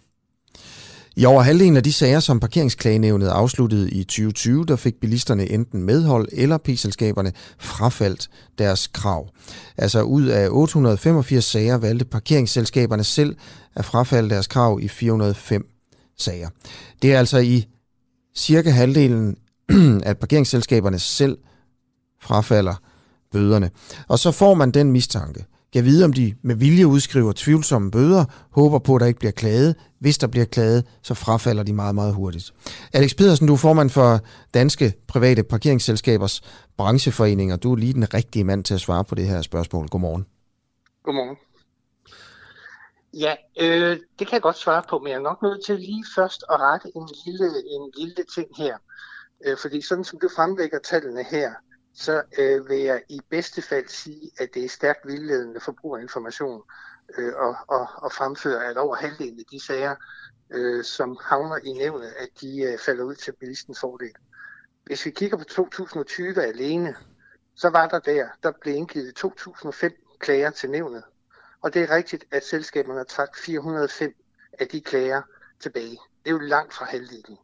[1.19, 5.83] I over halvdelen af de sager, som parkeringsklagenævnet afsluttede i 2020, der fik bilisterne enten
[5.83, 9.29] medhold eller P-selskaberne frafaldt deres krav.
[9.77, 13.35] Altså ud af 885 sager valgte parkeringsselskaberne selv
[13.75, 15.67] at frafalde deres krav i 405
[16.17, 16.49] sager.
[17.01, 17.67] Det er altså i
[18.35, 19.37] cirka halvdelen,
[20.03, 21.37] at parkeringsselskaberne selv
[22.21, 22.75] frafalder
[23.31, 23.69] bøderne.
[24.07, 28.25] Og så får man den mistanke, kan vide, om de med vilje udskriver tvivlsomme bøder,
[28.51, 29.75] håber på, at der ikke bliver klaget.
[29.99, 32.53] Hvis der bliver klaget, så frafalder de meget, meget hurtigt.
[32.93, 34.19] Alex Pedersen, du er formand for
[34.53, 36.41] Danske Private Parkeringsselskabers
[36.77, 39.87] brancheforening, og du er lige den rigtige mand til at svare på det her spørgsmål.
[39.87, 40.25] Godmorgen.
[41.03, 41.37] Godmorgen.
[43.13, 46.05] Ja, øh, det kan jeg godt svare på, men jeg er nok nødt til lige
[46.15, 48.77] først at rette en lille, en lille ting her.
[49.45, 51.51] Øh, fordi sådan som du fremlægger tallene her,
[51.99, 56.61] så øh, vil jeg i bedste fald sige, at det er stærkt vildledende forbrugerinformation
[57.17, 59.95] øh, og, og, og fremføre, at over halvdelen af de sager,
[60.51, 64.13] øh, som havner i nævnet, at de øh, falder ud til bilistens fordel.
[64.83, 66.95] Hvis vi kigger på 2020 alene,
[67.55, 71.03] så var der der, der blev indgivet 2005 klager til nævnet.
[71.61, 74.13] Og det er rigtigt, at selskaberne har 405
[74.59, 75.21] af de klager
[75.59, 75.99] tilbage.
[76.23, 77.37] Det er jo langt fra halvdelen.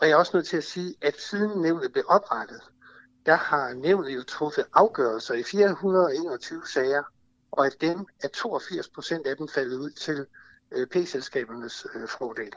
[0.00, 2.60] Og jeg er også nødt til at sige, at siden nævnet blev oprettet,
[3.26, 7.02] der har nævnet jo truffet afgørelser i 421 sager,
[7.52, 10.26] og af dem er 82 procent af dem faldet ud til
[10.72, 12.52] øh, P-selskabernes øh, fordel.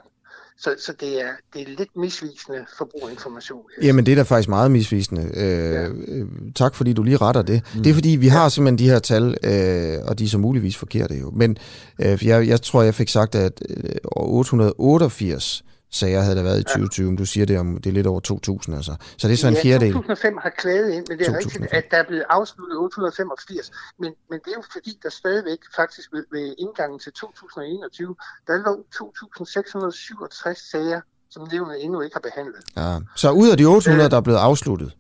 [0.58, 3.62] Så, så det, er, det er lidt misvisende forbrugerinformation.
[3.82, 5.22] Jamen det er da faktisk meget misvisende.
[5.22, 5.88] Øh, ja.
[5.88, 7.62] øh, tak fordi du lige retter det.
[7.76, 7.84] Mm.
[7.84, 10.78] Det er fordi, vi har simpelthen de her tal, øh, og de er så muligvis
[10.78, 11.32] forkerte jo.
[11.32, 11.58] Men
[12.02, 15.64] øh, jeg, jeg tror, jeg fik sagt, at øh, 888
[15.96, 18.22] sager havde der været i 2020, men du siger det om det er lidt over
[18.68, 18.96] 2.000 altså.
[19.18, 19.94] Så det er så en fjerdedel.
[19.94, 21.62] 2005 har klaget ind, men det er 2005.
[21.62, 23.72] rigtigt, at der er blevet afsluttet 885.
[24.00, 28.16] Men, men det er jo fordi, der stadigvæk faktisk ved, ved indgangen til 2021,
[28.48, 32.62] der lå 2.667 sager, som nævnet endnu ikke har behandlet.
[32.78, 33.00] Ja.
[33.16, 34.92] Så ud af de 800, øh, der er blevet afsluttet,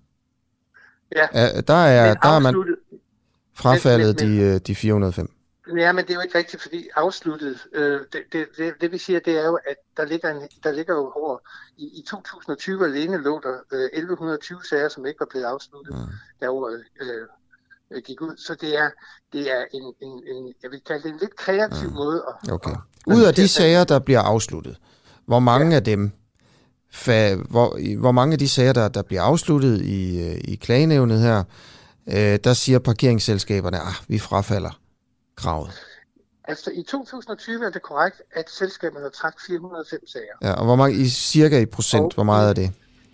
[1.16, 1.28] ja.
[1.32, 2.56] er, der, er, der er man
[3.54, 5.34] frafaldet men, men, men, de, øh, de 405.
[5.68, 8.97] Ja, men det er jo ikke rigtigt, fordi afsluttet, øh, det, det, det, det vi
[8.97, 11.38] siger, det er jo, at der ligger, en, der ligger jo over,
[11.78, 16.13] i, i 2020 alene lå der øh, 1120 sager, som ikke var blevet afsluttet, mm.
[16.41, 18.38] da året øh, gik ud.
[18.38, 18.89] Så det er,
[19.34, 21.95] det er en, en, en, jeg vil kalde det en lidt kreativ mm.
[21.95, 22.51] måde at...
[22.51, 22.72] Okay.
[22.72, 24.78] At, ud af de sager, der bliver afsluttet,
[25.26, 25.76] hvor mange ja.
[25.76, 26.11] af dem,
[26.91, 31.20] fa, hvor, hvor mange af de sager, der, der bliver afsluttet i, øh, i klagenævnet
[31.20, 31.43] her,
[32.07, 34.80] øh, der siger parkeringsselskaberne, at ah, vi frafalder
[35.36, 35.71] kravet?
[36.47, 40.23] Altså i 2020 er det korrekt, at selskaberne har trækket 405 sager.
[40.41, 42.71] Ja, og hvor mange, i cirka i procent, og hvor meget er det?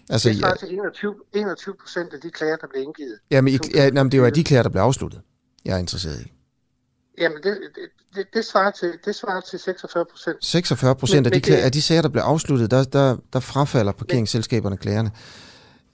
[0.09, 3.19] Altså, det svarer til 21, 21 procent af de klager, der blev indgivet.
[3.31, 5.21] Jamen, i, ja, jamen, det er jo de klager, der blev afsluttet,
[5.65, 6.31] jeg er interesseret i.
[7.17, 7.57] Jamen, det,
[8.15, 10.45] det, det, svarer, til, det svarer til 46 procent.
[10.45, 13.91] 46 procent af, de klager, af de sager, der blev afsluttet, der, der, der frafalder
[13.91, 15.09] parkeringsselskaberne klagerne.
[15.09, 15.17] Men,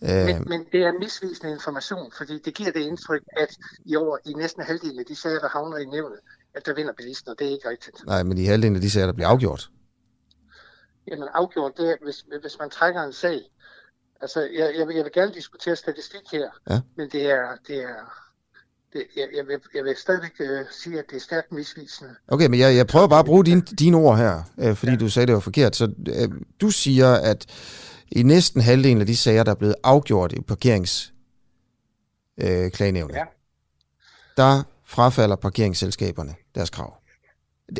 [0.01, 4.33] øh, men det er misvisende information, fordi det giver det indtryk, at i år i
[4.33, 6.19] næsten halvdelen af de sager, der havner i nævnet,
[6.55, 8.05] at der vinder bilisten, og det er ikke rigtigt.
[8.05, 9.69] Nej, men i halvdelen af de sager, der bliver afgjort.
[11.07, 13.39] Jamen afgjort, det er, hvis, hvis man trækker en sag.
[14.21, 16.79] Altså, jeg, jeg, vil, jeg vil gerne diskutere statistik her, ja.
[16.97, 18.27] men det er, det er
[18.93, 22.11] det, jeg, jeg, vil, jeg vil stadigvæk uh, sige, at det er stærkt misvisende.
[22.27, 24.97] Okay, men jeg, jeg prøver bare at bruge dine din ord her, øh, fordi ja.
[24.97, 25.75] du sagde, det var forkert.
[25.75, 26.29] Så øh,
[26.61, 27.45] du siger, at
[28.11, 33.23] i næsten halvdelen af de sager, der er blevet afgjort i parkeringsklagenævnet, øh, ja.
[34.37, 36.93] der frafalder parkeringsselskaberne deres krav.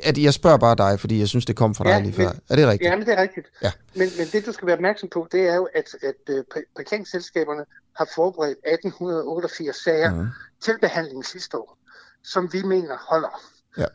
[0.04, 2.32] At jeg spørger bare dig, fordi jeg synes, det kom fra dig Ja, lige før.
[2.32, 2.90] men- Er det rigtigt?
[2.90, 3.48] Ja, men det er rigtigt.
[3.62, 3.72] Ja.
[3.96, 6.72] Men, men det, du skal være opmærksom på, det er jo, at, at øh, pa-
[6.76, 7.66] parkeringsselskaberne
[7.96, 10.28] har forberedt 1888 sager mm.
[10.62, 11.78] til behandling sidste år,
[12.24, 13.42] som vi mener holder.
[13.78, 13.86] Ja.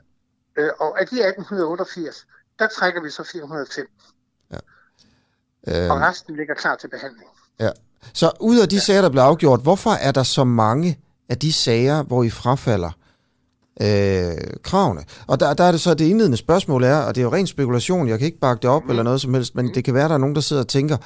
[0.59, 2.27] Øh, og af de 1888,
[2.59, 3.87] der trækker vi så 405,
[5.69, 7.29] Øh, og resten ligger klar til behandling.
[7.61, 7.71] ja.
[8.15, 10.99] Så ud af de sager, der bliver afgjort, hvorfor er der så mange
[11.29, 12.91] af de sager, hvor I frafalder
[13.81, 15.05] øh, kravene?
[15.27, 17.47] Og der, der er det så, det indledende spørgsmål er, og det er jo ren
[17.47, 18.91] spekulation, jeg kan ikke bakke det op mm.
[18.91, 20.97] eller noget som helst, men det kan være, der er nogen, der sidder og tænker,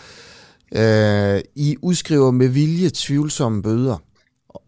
[0.73, 3.97] øh, I udskriver med vilje tvivlsomme bøder,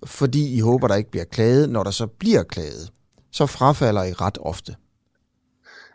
[0.07, 1.71] fordi I håber, der ikke bliver klaget.
[1.71, 2.91] Når der så bliver klaget,
[3.33, 4.75] så frafalder I ret ofte.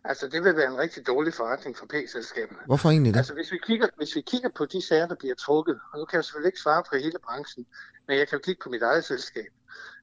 [0.05, 2.59] Altså, det vil være en rigtig dårlig forretning for P-selskaberne.
[2.65, 3.17] Hvorfor egentlig det?
[3.17, 6.05] Altså, hvis vi, kigger, hvis vi kigger på de sager, der bliver trukket, og nu
[6.05, 7.65] kan jeg selvfølgelig ikke svare for hele branchen,
[8.07, 9.47] men jeg kan jo kigge på mit eget selskab.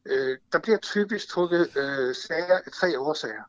[0.07, 3.43] Øh, der bliver typisk trukket øh, sager af tre årsager.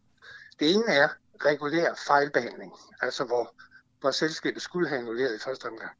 [0.60, 1.08] Det ene er
[1.46, 3.56] regulær fejlbehandling, altså hvor,
[4.00, 5.92] hvor selskabet skulle have annulleret i første omgang.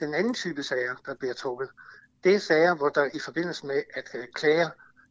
[0.00, 1.68] Den anden type sager, der bliver trukket,
[2.24, 4.70] det er sager, hvor der i forbindelse med at øh, klager,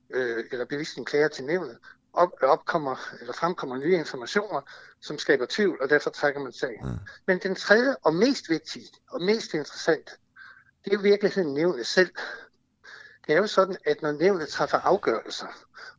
[0.09, 1.77] øh, eller bevidst klager til nævnet,
[2.15, 4.61] op, opkommer, eller fremkommer nye informationer,
[5.01, 6.87] som skaber tvivl, og derfor trækker man sagen.
[6.89, 6.97] Mm.
[7.27, 10.09] Men den tredje og mest vigtige, og mest interessant,
[10.85, 12.11] det er jo virkeligheden nævnet selv.
[13.27, 15.47] Det er jo sådan, at når nævnet træffer afgørelser,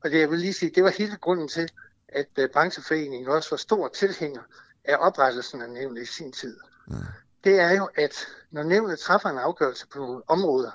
[0.04, 1.70] og det jeg vil lige sige, det var hele grunden til,
[2.08, 4.42] at øh, brancheforeningen også var stor tilhænger
[4.84, 6.56] af oprettelsen af nævnet i sin tid.
[6.86, 6.96] Mm.
[7.44, 10.70] Det er jo, at når nævnet træffer en afgørelse på nogle områder,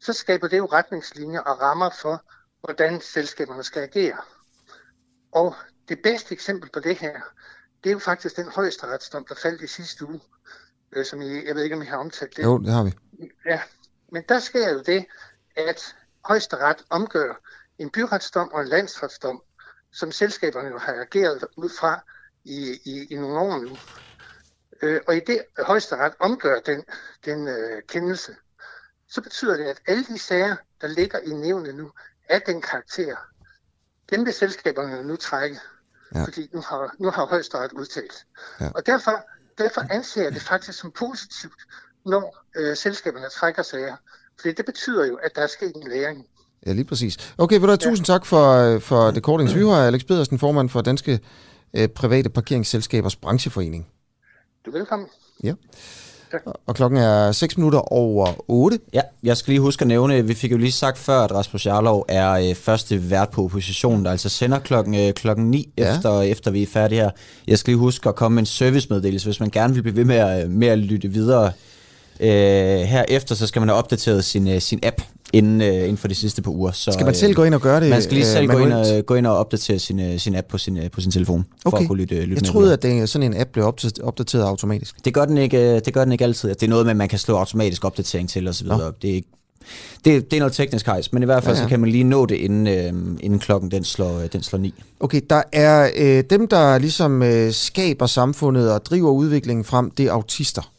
[0.00, 2.22] så skaber det jo retningslinjer og rammer for,
[2.60, 4.16] hvordan selskaberne skal agere.
[5.32, 5.54] Og
[5.88, 7.20] det bedste eksempel på det her,
[7.84, 10.20] det er jo faktisk den højesteretsdom, der faldt i sidste uge,
[10.92, 12.42] øh, som I, jeg ved ikke, om I har omtalt det.
[12.42, 12.92] Jo, det har vi.
[13.46, 13.62] Ja,
[14.12, 15.06] men der sker jo det,
[15.56, 17.34] at højesteret omgør
[17.78, 19.42] en byretsdom og en landsretsdom,
[19.92, 22.04] som selskaberne jo har ageret ud fra
[22.44, 23.76] i, i, i nogle år nu.
[24.82, 26.84] Øh, og i det højesteret omgør den,
[27.24, 28.36] den øh, kendelse,
[29.08, 31.92] så betyder det, at alle de sager, der ligger i nævnet nu,
[32.28, 33.16] er den karakter.
[34.10, 35.58] Dem vil selskaberne nu trække,
[36.14, 36.24] ja.
[36.24, 38.26] fordi nu har, nu har højesteret udtalt.
[38.60, 38.68] Ja.
[38.74, 39.20] Og derfor,
[39.58, 41.60] derfor anser jeg det faktisk som positivt,
[42.06, 43.96] når øh, selskaberne trækker sager.
[44.40, 46.26] Fordi det betyder jo, at der er sket en læring.
[46.66, 47.34] Ja, lige præcis.
[47.38, 49.76] Okay, vil du have tusind tak for, øh, for det korte interview her.
[49.76, 51.20] Alex Pedersen, formand for Danske
[51.74, 53.86] øh, Private Parkeringsselskabers Brancheforening.
[54.66, 55.08] Du er velkommen.
[55.42, 55.54] Ja.
[56.66, 58.78] Og klokken er 6 minutter over 8.
[58.94, 61.66] Ja, jeg skal lige huske at nævne, vi fik jo lige sagt før, at Rasmus
[61.66, 65.84] Jarlov er øh, første vært på oppositionen, der altså sender klokken, øh, klokken 9, Ja.
[65.84, 65.96] ja.
[65.96, 67.10] efter, efter vi er færdige her.
[67.46, 70.04] Jeg skal lige huske at komme med en servicemeddelelse, hvis man gerne vil blive ved
[70.04, 71.52] med at, med at lytte videre.
[72.20, 72.28] Øh,
[72.80, 75.02] herefter så skal man have opdateret sin, øh, sin app
[75.32, 76.72] inden, øh, inden for de sidste par uger.
[76.72, 78.58] Så, Skal man selv gå ind og gøre det, Man skal lige øh, selv gå,
[78.58, 81.10] ind og, gå ind og opdatere sin, øh, sin app på sin, øh, på sin
[81.10, 81.82] telefon, for Okay.
[81.82, 83.64] at kunne lytte, lytte Jeg troede, at det, sådan en app blev
[84.02, 85.04] opdateret, automatisk.
[85.04, 86.48] Det gør den ikke, øh, det gør den ikke altid.
[86.48, 88.68] Det er noget med, at man kan slå automatisk opdatering til osv.
[88.68, 89.28] Det er, ikke,
[90.04, 91.62] det, det er noget teknisk hejs, men i hvert fald Ja, ja, ja.
[91.62, 91.66] ja.
[91.66, 94.58] så kan man lige nå det, inden, øh, inden klokken den slår, øh, den slår
[94.58, 94.74] 9.
[95.00, 100.06] Okay, der er øh, dem, der ligesom øh, skaber samfundet og driver udviklingen frem, det
[100.06, 100.72] er autister.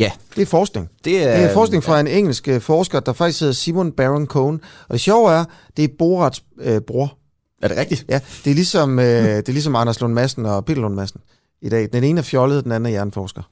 [0.00, 0.12] Ja.
[0.36, 0.88] Det er forskning.
[1.04, 4.26] Det er, Det er forskning fra en engelsk øh, forsker, der faktisk hedder Simon Baron
[4.26, 4.60] Cohen.
[4.88, 5.44] Og det sjove er,
[5.76, 7.16] det er Borats øh, bror.
[7.62, 8.04] Er det rigtigt?
[8.08, 11.20] Ja, det er ligesom, øh, det er ligesom Anders Lund Madsen og Peter Lund Madsen
[11.62, 11.88] i dag.
[11.92, 13.42] Den ene er fjollet, den anden er hjerneforsker.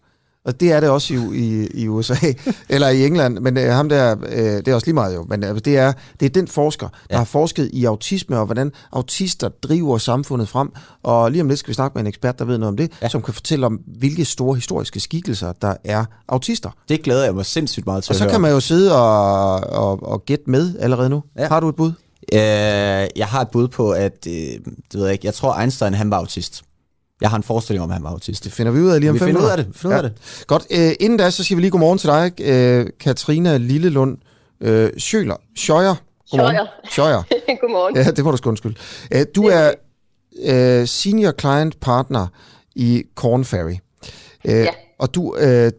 [0.48, 2.14] Og det er det også i, i, i USA,
[2.68, 5.44] eller i England, men øh, ham der, øh, det er også lige meget jo, men
[5.44, 7.16] øh, det, er, det er den forsker, der ja.
[7.16, 10.70] har forsket i autisme, og hvordan autister driver samfundet frem,
[11.02, 12.92] og lige om lidt skal vi snakke med en ekspert, der ved noget om det,
[13.02, 13.08] ja.
[13.08, 16.70] som kan fortælle om, hvilke store historiske skikkelser, der er autister.
[16.88, 18.32] Det glæder jeg mig sindssygt meget til Og så høre.
[18.32, 21.22] kan man jo sidde og, og, og gætte med allerede nu.
[21.38, 21.48] Ja.
[21.48, 21.92] Har du et bud?
[22.32, 22.38] Øh,
[23.16, 24.60] jeg har et bud på, at øh, det
[24.94, 26.62] ved jeg ikke, jeg tror Einstein han var autist.
[27.20, 28.44] Jeg har en forestilling om, at han var autist.
[28.44, 29.62] Det finder vi ud af lige om vi fem finder ud minutter.
[29.62, 29.74] af det.
[29.74, 30.02] Vi finder ja.
[30.02, 30.46] ud af det.
[30.46, 30.66] Godt.
[30.70, 34.18] Øh, inden da, så siger vi lige godmorgen til dig, øh, Katrina Lillelund
[34.60, 35.36] øh, Schøler.
[35.56, 35.94] Schøjer.
[36.30, 36.56] Godmorgen.
[36.90, 37.22] Schøjer.
[37.22, 37.58] Schøjer.
[37.60, 37.96] Godmorgen.
[37.96, 38.74] Ja, det må du sgu undskylde.
[39.14, 39.72] Øh, du er
[40.44, 42.26] øh, senior client partner
[42.74, 43.76] i Corn Ferry.
[44.44, 44.66] Øh, ja.
[44.98, 45.72] Og du, øh,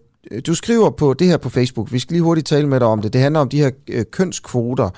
[0.47, 1.91] du skriver på det her på Facebook.
[1.91, 3.13] Vi skal lige hurtigt tale med dig om det.
[3.13, 4.89] Det handler om de her øh, kønskvoter.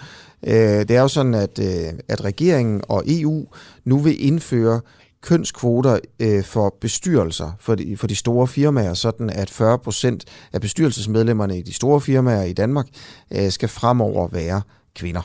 [0.48, 3.46] Øh, det er jo sådan, at, øh, at regeringen og EU
[3.86, 4.82] nu vil indføre
[5.22, 10.62] kønskvoter øh, for bestyrelser for de, for de store firmaer, sådan at 40 procent af
[10.62, 12.88] bestyrelsesmedlemmerne i de store firmaer i Danmark
[13.32, 14.62] øh, skal fremover være
[14.96, 15.22] kvinder.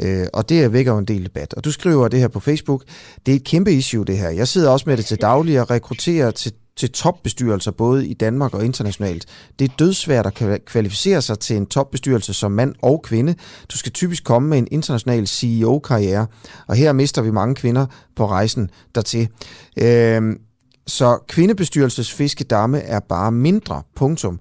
[0.00, 1.54] Øh, og det vækker jo en del debat.
[1.54, 2.84] Og du skriver det her på Facebook.
[3.26, 4.30] Det er et kæmpe issue, det her.
[4.30, 8.54] Jeg sidder også med det til daglig og rekrutterer til til topbestyrelser både i Danmark
[8.54, 9.26] og internationalt.
[9.58, 13.34] Det er dødsvært at kva- kvalificere sig til en topbestyrelse som mand og kvinde.
[13.72, 16.26] Du skal typisk komme med en international CEO-karriere,
[16.66, 17.86] og her mister vi mange kvinder
[18.16, 19.28] på rejsen dertil.
[19.76, 20.38] Øhm,
[20.86, 24.40] så kvindebestyrelsesfiskedamme er bare mindre, punktum.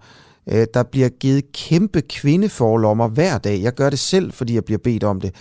[0.51, 3.61] Øh, Der bliver givet kæmpe kvindeforlommer hver dag.
[3.61, 5.35] Jeg gør det selv, fordi jeg bliver bedt om det.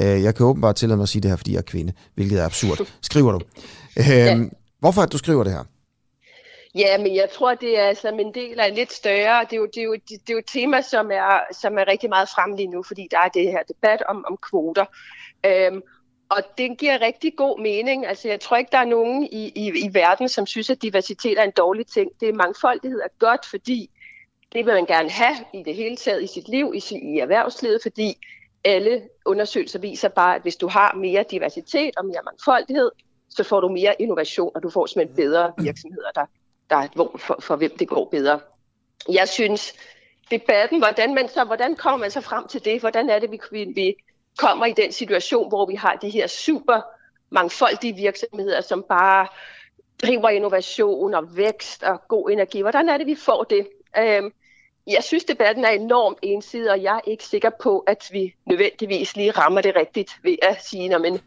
[0.00, 2.40] Øh, Jeg kan åbenbart tillade mig at sige det her, fordi jeg er kvinde, hvilket
[2.40, 2.86] er absurd.
[3.02, 3.40] Skriver du.
[4.12, 4.50] Øhm,
[4.80, 5.64] Hvorfor det, du skriver det her?
[6.74, 9.44] Ja, men jeg tror, det er som en del af en lidt større.
[9.44, 11.88] Det er jo, det er jo, det er jo et tema, som er, som er
[11.88, 14.84] rigtig meget frem lige nu, fordi der er det her debat om, om kvoter.
[15.46, 15.82] Øhm,
[16.28, 18.06] og det giver rigtig god mening.
[18.06, 21.38] Altså, jeg tror ikke, der er nogen i, i, i verden, som synes, at diversitet
[21.38, 22.10] er en dårlig ting.
[22.20, 23.90] Det er mangfoldighed er godt, fordi
[24.52, 27.78] det vil man gerne have i det hele taget i sit liv, i, i erhvervslivet,
[27.82, 28.14] fordi
[28.64, 32.90] alle undersøgelser viser bare, at hvis du har mere diversitet og mere mangfoldighed,
[33.28, 36.26] så får du mere innovation, og du får simpelthen bedre virksomheder, der,
[36.70, 38.40] der hvor, for, for hvem det går bedre.
[39.12, 39.72] Jeg synes,
[40.30, 42.80] debatten, hvordan, man så, hvordan kommer man så frem til det?
[42.80, 43.94] Hvordan er det, vi, vi,
[44.38, 46.80] kommer i den situation, hvor vi har de her super
[47.30, 49.26] mangfoldige virksomheder, som bare
[50.02, 52.60] driver innovation og vækst og god energi.
[52.60, 53.68] Hvordan er det, vi får det?
[53.98, 54.32] Øhm,
[54.86, 59.16] jeg synes, debatten er enormt ensidig, og jeg er ikke sikker på, at vi nødvendigvis
[59.16, 61.20] lige rammer det rigtigt ved at sige, at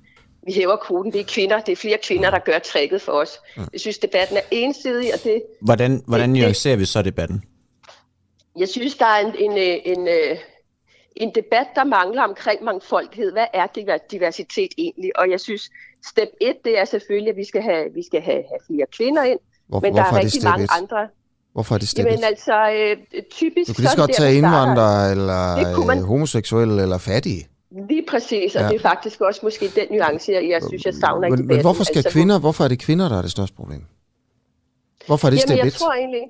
[0.45, 1.11] vi hæver kvoten.
[1.13, 3.39] Det er kvinder, det er flere kvinder, der gør tricket for os.
[3.73, 7.43] Jeg synes, debatten er ensidig, og det, Hvordan, hvordan det- nuancerer vi så debatten?
[8.59, 10.37] jeg synes, der er en, en, øh, en, en,
[11.15, 13.31] en debat, der mangler omkring mangfoldighed.
[13.31, 15.19] Hvad er diver- diversitet egentlig?
[15.19, 15.61] Og jeg synes,
[16.11, 19.23] step 1, det er selvfølgelig, at vi skal have, vi skal have, have flere kvinder
[19.23, 19.39] ind.
[19.67, 20.69] Hvor- men der er er rigtig mange et?
[20.81, 21.07] andre.
[21.53, 22.97] Hvorfor er det step Jamen altså, øh,
[23.31, 23.67] typisk...
[23.67, 27.47] Du kan lige så godt tage indvandrere, eller Det kunne man- øh, homoseksuelle, eller fattige.
[27.89, 28.67] Lige præcis, og Ja.
[28.67, 31.55] det er faktisk også måske den nuance, jeg, jeg synes, jeg savner i Men, debatten.
[31.55, 33.85] men hvorfor skal altså, kvinder, hvorfor er det kvinder, der er det største problem?
[35.05, 35.73] Hvorfor er det Jamen, step jeg 1?
[35.73, 36.21] tror egentlig...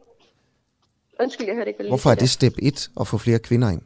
[1.19, 3.81] Undskyld, jeg hørte ikke, hvad Hvorfor er det step 1 at få flere kvinder ind?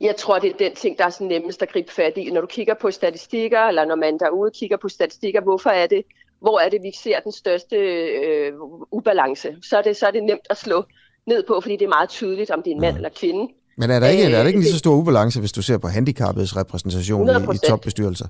[0.00, 2.30] Jeg tror, det er den ting, der er sådan nemmest at gribe fat i.
[2.30, 6.04] Når du kigger på statistikker, eller når man derude kigger på statistikker, hvorfor er det,
[6.40, 8.52] hvor er det, vi ser den største øh,
[8.90, 9.56] ubalance?
[9.62, 10.84] Så er, det, så er det nemt at slå
[11.26, 13.52] ned på, fordi det er meget tydeligt, om det er en mand eller kvinde.
[13.76, 15.52] Men er der ikke, Øh, er der ikke en lige så det- stor ubalance, hvis
[15.52, 17.68] du ser på handicappedes repræsentation i, i 100%.
[17.68, 18.26] topbestyrelser?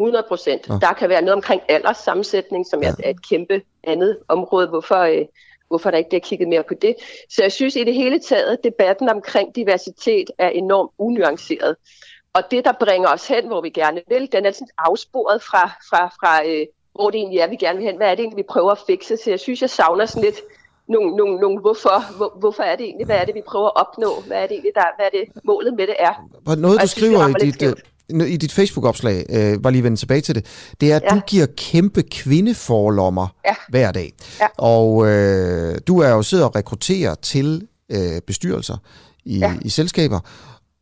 [0.00, 0.66] 100 procent.
[0.68, 2.92] Der kan være noget omkring alderssammensætning, som ja.
[3.04, 4.68] er et kæmpe andet område.
[4.68, 5.24] Hvorfor, øh,
[5.68, 6.94] hvorfor der ikke bliver kigget mere på det?
[7.30, 11.76] Så jeg synes i det hele taget, debatten omkring diversitet er enormt unuanceret.
[12.32, 15.66] Og det, der bringer os hen, hvor vi gerne vil, den er sådan afsporet fra,
[15.90, 17.96] fra, fra øh, hvor det egentlig er, vi gerne vil hen.
[17.96, 19.16] Hvad er det egentlig, vi prøver at fikse?
[19.24, 20.36] Så jeg synes, jeg savner sådan lidt
[20.88, 23.76] nogle, nogle, nogle hvorfor, hvor, hvorfor er det egentlig, hvad er det, vi prøver at
[23.76, 24.10] opnå?
[24.26, 26.12] Hvad er det egentlig, der, hvad er det, målet med det er?
[26.46, 27.62] Og noget, Og du jeg synes, skriver i dit,
[28.22, 30.46] øh, i dit Facebook-opslag, øh, bare lige vende tilbage til det,
[30.80, 31.14] det er, at Ja.
[31.14, 33.54] du giver kæmpe kvindeforlommer Ja.
[33.68, 34.12] hver dag.
[34.40, 34.46] Ja.
[34.58, 38.76] Og øh, du er jo siddet og rekrutterer til øh, bestyrelser
[39.24, 39.54] i, Ja.
[39.62, 40.20] i selskaber,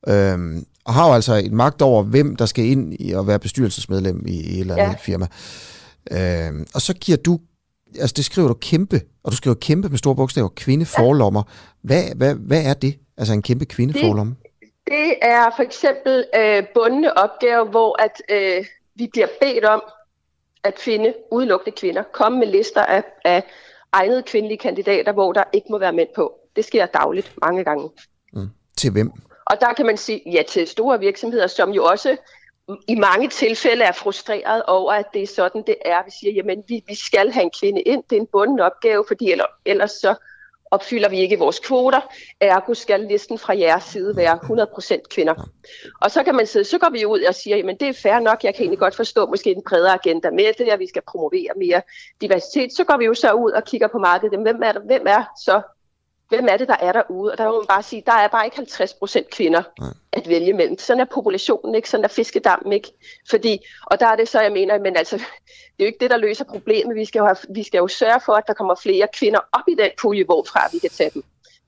[0.09, 0.39] øh,
[0.85, 4.25] og har jo altså et magt over, hvem der skal ind i at være bestyrelsesmedlem
[4.27, 4.99] i, i et eller andet Ja.
[4.99, 5.27] firma.
[6.11, 7.39] Øh, og så giver du,
[8.01, 11.43] altså det skriver du kæmpe, og du skriver kæmpe med store bogstaver, kvindeforlommer.
[11.83, 12.99] Hvad, hvad, hvad er det?
[13.17, 14.37] Altså en kæmpe kvindeforlomme?
[14.87, 19.83] Det er for eksempel øh, bundne opgaver, hvor at øh, vi bliver bedt om
[20.65, 22.03] at finde udelukkende kvinder.
[22.13, 23.45] Komme med lister af, af
[23.93, 26.35] egnede kvindelige kandidater, hvor der ikke må være mænd på.
[26.57, 27.91] Det sker dagligt mange gange.
[28.77, 29.13] Til hvem?
[29.47, 32.17] Og der kan man sige ja til store virksomheder, som jo også
[32.89, 36.05] i mange tilfælde er frustreret over, at det er sådan, det er.
[36.05, 38.03] Vi siger, jamen vi, vi skal have en kvinde ind.
[38.11, 40.15] Det er en bunden opgave, fordi ellers, ellers så
[40.71, 42.01] opfylder vi ikke vores kvoter.
[42.41, 44.39] Ergo skal listen fra jeres side være
[44.97, 45.35] 100% kvinder.
[46.01, 48.19] Og så kan man sige, så går vi ud og siger, jamen det er fair
[48.19, 51.03] nok, jeg kan egentlig godt forstå måske en bredere agenda med det, at vi skal
[51.09, 51.83] promovere mere
[52.21, 52.73] diversitet.
[52.77, 55.25] Så går vi jo så ud og kigger på markedet, hvem er, der, hvem er
[55.45, 55.63] så
[56.29, 57.33] hvem er det, der er derude?
[57.33, 59.63] Og der må man bare sige, der er bare ikke 50 procent kvinder
[60.13, 60.79] at vælge mellem.
[60.79, 62.89] Sådan er populationen ikke, sådan er fiskedammen ikke.
[63.31, 65.25] Fordi, og der er det så, jeg mener, men altså, det
[65.79, 66.97] er jo ikke det, der løser problemet.
[66.97, 69.69] Vi skal jo, have, vi skal jo sørge for, at der kommer flere kvinder op
[69.69, 71.23] i den pulje, hvorfra vi kan tage dem.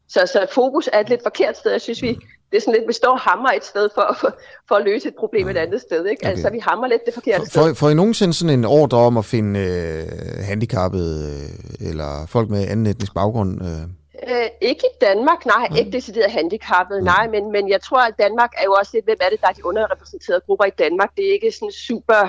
[0.08, 1.70] Så, så fokus er et lidt forkert sted.
[1.70, 2.18] Jeg synes, vi,
[2.50, 4.36] det er sådan lidt, vi står og hammer et sted for, for,
[4.68, 6.06] for at løse et problem et andet sted.
[6.06, 6.20] Ikke?
[6.22, 6.30] Okay.
[6.30, 7.62] Altså, vi hammer lidt det forkerte sted.
[7.62, 11.34] Får, får I nogensinde sådan en ordre om at finde øh, handicappede
[11.80, 13.62] øh, eller folk med anden etnisk baggrund?
[13.62, 13.88] Øh?
[14.28, 18.52] Øh, ikke i Danmark, nej, ikke decideret handicappet, nej, men, men jeg tror, at Danmark
[18.58, 21.10] er jo også lidt, hvem er det, der er de underrepræsenterede grupper i Danmark.
[21.16, 22.20] Det er ikke sådan super,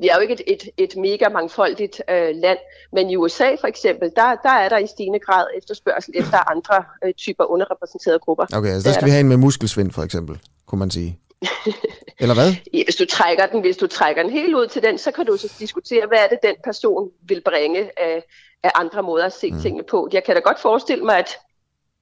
[0.00, 2.58] vi er jo ikke et, et, et mega mangfoldigt øh, land,
[2.92, 6.84] men i USA for eksempel, der, der er der i stigende grad efterspørgsel efter andre
[7.04, 8.44] øh, typer underrepræsenterede grupper.
[8.52, 11.18] Okay, altså der er skal vi have en med muskelsvind for eksempel, kunne man sige.
[12.22, 12.54] Eller hvad?
[12.84, 15.36] Hvis du trækker den, hvis du trækker den helt ud til den, så kan du
[15.36, 18.24] så diskutere, hvad er det, den person vil bringe af,
[18.62, 19.60] af andre måder at se mm.
[19.60, 20.08] tingene på.
[20.12, 21.30] Jeg kan da godt forestille mig, at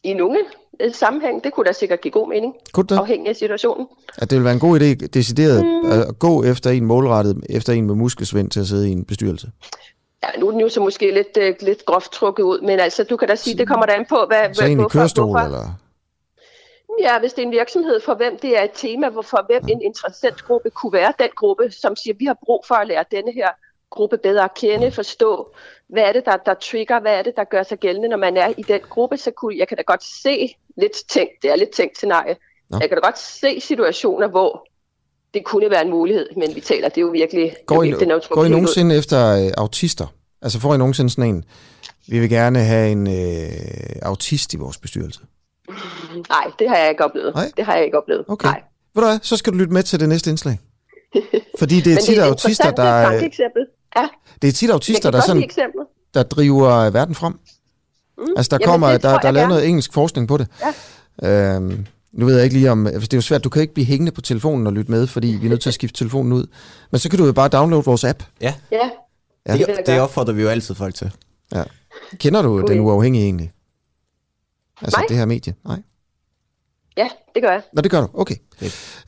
[0.02, 0.38] i nogle
[0.80, 2.96] øh, sammenhæng, det kunne da sikkert give god mening, Kunne det?
[2.96, 3.86] afhængig af situationen.
[4.18, 5.90] At det vil være en god idé, decideret, mm.
[5.90, 9.48] at gå efter en målrettet, efter en med muskelsvind til at sidde i en bestyrelse.
[10.22, 13.04] Ja, nu er den jo så måske lidt, øh, lidt groft trukket ud, men altså,
[13.04, 15.44] du kan da sige, det kommer da an på, hvad, Så en i kørestol, hvorfor-
[15.44, 15.74] eller?
[17.00, 19.82] Ja, hvis det er en virksomhed, for hvem det er et tema, for hvem en
[19.82, 23.48] interessentgruppe kunne være den gruppe, som siger, vi har brug for at lære denne her
[23.90, 25.54] gruppe bedre at kende, forstå,
[25.88, 28.36] hvad er det, der, der trigger, hvad er det, der gør sig gældende, når man
[28.36, 31.56] er i den gruppe, så kunne jeg kan da godt se lidt tænkt, det er
[31.56, 32.36] lidt tænkt scenarie,
[32.70, 32.78] Nå.
[32.80, 34.68] jeg kan da godt se situationer, hvor
[35.34, 38.28] det kunne være en mulighed, men vi taler, det er jo virkelig, Går I, trukket
[38.28, 38.60] går I helt ud.
[38.60, 40.06] nogensinde efter øh, autister?
[40.42, 41.44] Altså får I nogensinde sådan en,
[42.08, 45.20] vi vil gerne have en øh, autist i vores bestyrelse?
[46.28, 47.34] Nej, det har jeg ikke oplevet.
[47.34, 47.50] Nej?
[47.56, 48.24] Det har jeg ikke oplevet.
[48.28, 48.48] Okay.
[48.48, 48.62] Nej.
[48.94, 50.58] Ved du hvad, så skal du lytte med til det næste indslag.
[51.58, 53.66] Fordi det er tit et autister, der, øh, tankeeksempel.
[53.96, 54.08] Ja,
[54.42, 55.50] det er tit autister, der, sådan,
[56.14, 57.32] der driver øh, verden frem.
[58.18, 58.24] Mm.
[58.36, 60.46] Altså der Jamen, kommer, det der, der er lavet noget engelsk forskning på det.
[61.22, 61.54] Ja.
[61.56, 63.74] Øhm, nu ved jeg ikke lige om, altså det er jo svært, du kan ikke
[63.74, 66.32] blive hængende på telefonen og lytte med, fordi vi er nødt til at skifte telefonen
[66.32, 66.46] ud.
[66.90, 68.22] Men så kan du jo bare downloade vores app.
[68.40, 68.90] Ja, Ja,
[69.46, 69.52] Ja.
[69.56, 70.00] det, det gøre.
[70.00, 71.10] opfordrer vi jo altid folk til.
[71.54, 71.62] Ja.
[72.16, 72.72] Kender du Okay.
[72.74, 73.52] den uafhængige egentlig?
[74.80, 75.06] Altså Nej.
[75.08, 75.54] det her medie?
[75.64, 75.82] Nej.
[76.96, 77.62] ja, det gør jeg.
[77.72, 78.08] Nå, det gør du.
[78.14, 78.36] Okay.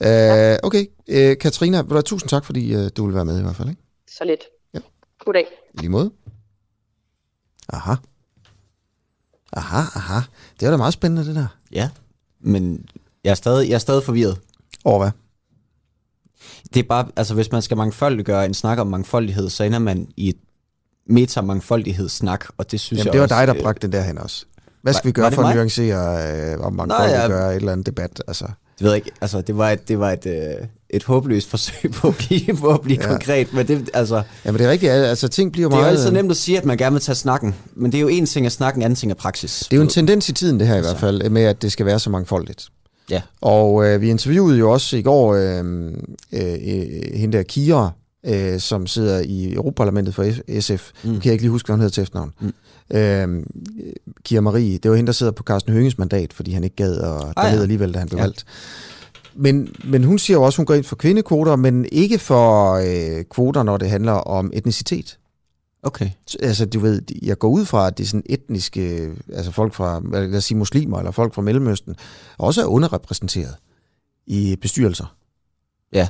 [0.00, 0.86] Øh, okay.
[1.08, 3.68] Øh, Katrina, vil du tusind tak, fordi øh, du vil være med i hvert fald.
[3.68, 3.82] Ikke?
[4.08, 4.40] Så lidt.
[4.74, 4.78] Ja.
[5.24, 5.46] Goddag.
[5.74, 6.10] I lige måde.
[7.68, 7.94] Aha.
[9.52, 10.20] Aha, aha.
[10.60, 11.46] Det er da meget spændende, det der.
[11.72, 11.90] Ja,
[12.40, 12.86] men
[13.24, 14.38] jeg er stadig, jeg er stadig forvirret.
[14.84, 15.10] Over hvad?
[16.74, 20.08] Det er bare, altså hvis man skal mangfoldiggøre en snak om mangfoldighed, så ender man
[20.16, 20.36] i et
[21.06, 24.18] metamangfoldighedssnak, og det synes Jamen, jeg det var også, dig, der øh, bragte den derhen
[24.18, 24.46] også.
[24.82, 27.26] Hvad skal vi gøre det for at nuancere, øh, om man kan ja.
[27.26, 28.22] gøre et eller andet debat?
[28.28, 31.50] Altså, Det ved jeg ikke, altså det var et, det var et, øh, et håbløst
[31.50, 33.06] forsøg på at blive, på at blive Ja.
[33.06, 33.12] ja.
[33.12, 34.92] konkret, men det, altså, jamen, det er rigtigt.
[34.92, 35.96] Altså, ting bliver det er jo meget...
[35.98, 38.26] altid nemt at sige, at man gerne vil tage snakken, men det er jo en
[38.26, 39.58] ting af snakken, anden ting af praksis.
[39.58, 41.72] Det er jo en tendens i tiden, det her i hvert fald, med at det
[41.72, 42.68] skal være så mangfoldigt.
[43.10, 43.22] Ja.
[43.40, 45.64] Og øh, vi interviewede jo også i går øh,
[46.32, 46.58] øh,
[47.14, 47.90] hende der Kira,
[48.26, 50.26] øh, som sidder i Europaparlamentet for
[50.60, 50.90] SF.
[51.04, 51.10] Mm.
[51.12, 52.32] Kan jeg ikke lige huske, hvad hun hedder til efternavn.
[52.40, 52.52] Mm.
[52.96, 53.44] Øh,
[54.24, 56.98] Kira Marie, det var hende, der sidder på Carsten Hønges mandat, fordi han ikke gad
[56.98, 57.62] at Ah, dernede ja.
[57.62, 58.22] alligevel, da han blev Ja.
[58.22, 58.44] valgt.
[59.34, 62.72] Men, men hun siger jo også, at hun går ind for kvindekvoter, men ikke for
[62.74, 65.18] øh, kvoter, når det handler om etnicitet.
[65.82, 66.10] Okay.
[66.42, 70.02] Altså, du ved, jeg går ud fra, at det er sådan etniske, altså folk fra,
[70.12, 71.96] lad os sige muslimer, eller folk fra Mellemøsten,
[72.38, 73.54] også er underrepræsenteret
[74.26, 75.16] i bestyrelser.
[75.92, 76.08] Ja.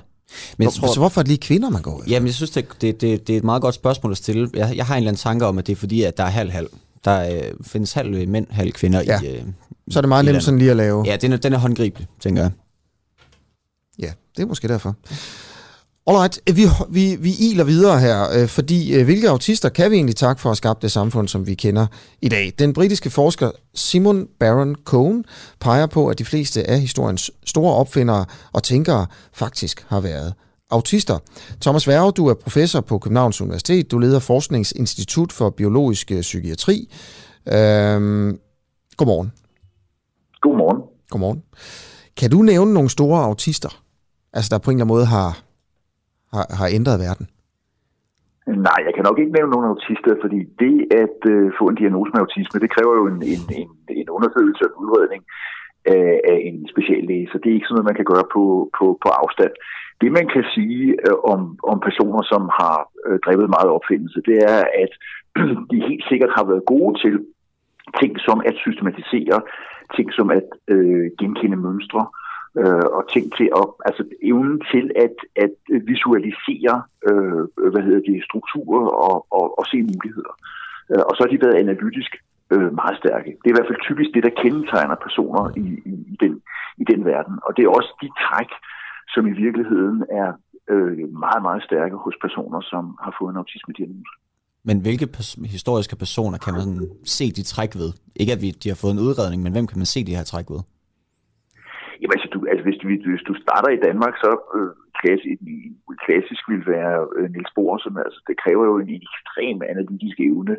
[0.58, 2.10] Men jeg tror, så hvorfor er det lige kvinder, man går efter?
[2.10, 4.50] Jamen, jeg synes, det, det, det, det er et meget godt spørgsmål at stille.
[4.54, 6.28] Jeg, jeg har en eller anden tanke om, at det er fordi, at der er
[6.28, 6.68] halv-halv.
[7.04, 9.20] Der øh, findes halv mænd, halv kvinder Ja.
[9.22, 9.42] i øh,
[9.90, 11.04] Så er det meget nemt sådan lige at lave.
[11.06, 12.50] Ja, den er, den er håndgribelig, tænker jeg.
[13.98, 14.94] Ja, det er måske derfor.
[16.10, 20.16] Alright, vi, vi, vi iler videre her, øh, fordi øh, hvilke autister kan vi egentlig
[20.16, 21.86] takke for at skabe det samfund, som vi kender
[22.22, 22.52] i dag?
[22.58, 25.24] Den britiske forsker Simon Baron Cohen
[25.60, 30.34] peger på, at de fleste af historiens store opfindere og tænkere faktisk har været
[30.70, 31.18] autister.
[31.60, 33.90] Thomas Værge, du er professor på Københavns Universitet.
[33.90, 36.92] Du leder Forskningsinstitut for Biologisk øh, Psykiatri.
[37.48, 38.38] Øhm,
[38.96, 39.32] godmorgen.
[40.40, 40.82] Godmorgen.
[41.10, 41.42] Godmorgen.
[42.16, 43.82] Kan du nævne nogle store autister,
[44.32, 45.49] altså der på en eller anden måde har,
[46.34, 47.26] har, har ændret verden?
[48.68, 52.10] Nej, jeg kan nok ikke nævne nogen autister, fordi det at øh, få en diagnose
[52.12, 53.70] med autisme, det kræver jo en, en, en,
[54.00, 55.22] en undersøgelse og en udredning
[55.96, 58.42] af, af en speciallæge, så det er ikke sådan noget, man kan gøre på,
[58.78, 59.52] på, på afstand.
[60.00, 61.40] Det man kan sige øh, om,
[61.72, 62.76] om personer, som har
[63.06, 64.92] øh, drevet meget opfindelse, det er, at
[65.70, 67.14] de helt sikkert har været gode til
[68.00, 69.38] ting som at systematisere,
[69.96, 72.19] ting som at øh, genkende mønstre, øh,
[72.58, 75.54] øh, og ting til at, altså evnen til at, at
[75.92, 80.34] visualisere, øh, hvad hedder det, strukturer og, og, og se muligheder.
[80.90, 82.12] Øh, og så har de været analytisk
[82.52, 83.30] øh, meget stærke.
[83.40, 86.32] Det er i hvert fald typisk det, der kendetegner personer i, i, i, den,
[86.82, 87.34] i den verden.
[87.46, 88.50] Og det er også de træk,
[89.14, 90.28] som i virkeligheden er
[90.72, 94.14] øh, meget, meget stærke hos personer, som har fået en autisme-diagnose.
[94.68, 97.90] Men hvilke pers- historiske personer kan man se de træk ved?
[98.16, 100.24] Ikke at vi, de har fået en udredning, men hvem kan man se de her
[100.24, 100.60] træk ved?
[102.00, 104.70] Jamen, altså, du, altså hvis, du, hvis du starter i Danmark, så øh,
[105.00, 105.40] klassisk,
[106.06, 110.56] klassisk vil være øh, Niels Bohr, som altså, det kræver jo en ekstrem analytisk evne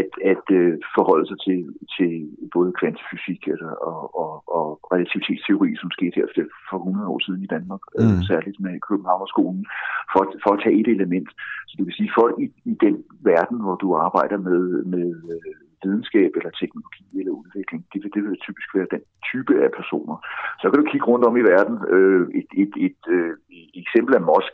[0.00, 1.60] at, at øh, forholde sig til,
[1.96, 2.12] til
[2.54, 7.42] både kvantefysik altså, og, og, og relativitetsteori, som skete her for- for 100 år siden
[7.46, 7.98] i Danmark, mm.
[8.04, 8.22] øh, Mm.
[8.30, 9.62] særligt med Københavnerskolen,
[10.12, 11.28] for, for at tage et element.
[11.68, 12.94] Så du kan sige, folk i, i den
[13.30, 14.62] verden, hvor du arbejder med,
[14.94, 17.80] med øh, videnskab eller teknologi eller udvikling.
[17.92, 20.16] Det vil, det vil typisk være den type af personer.
[20.60, 21.76] Så kan du kigge rundt om i verden.
[21.94, 24.52] Øh, et, et, et, øh, et eksempel af Musk,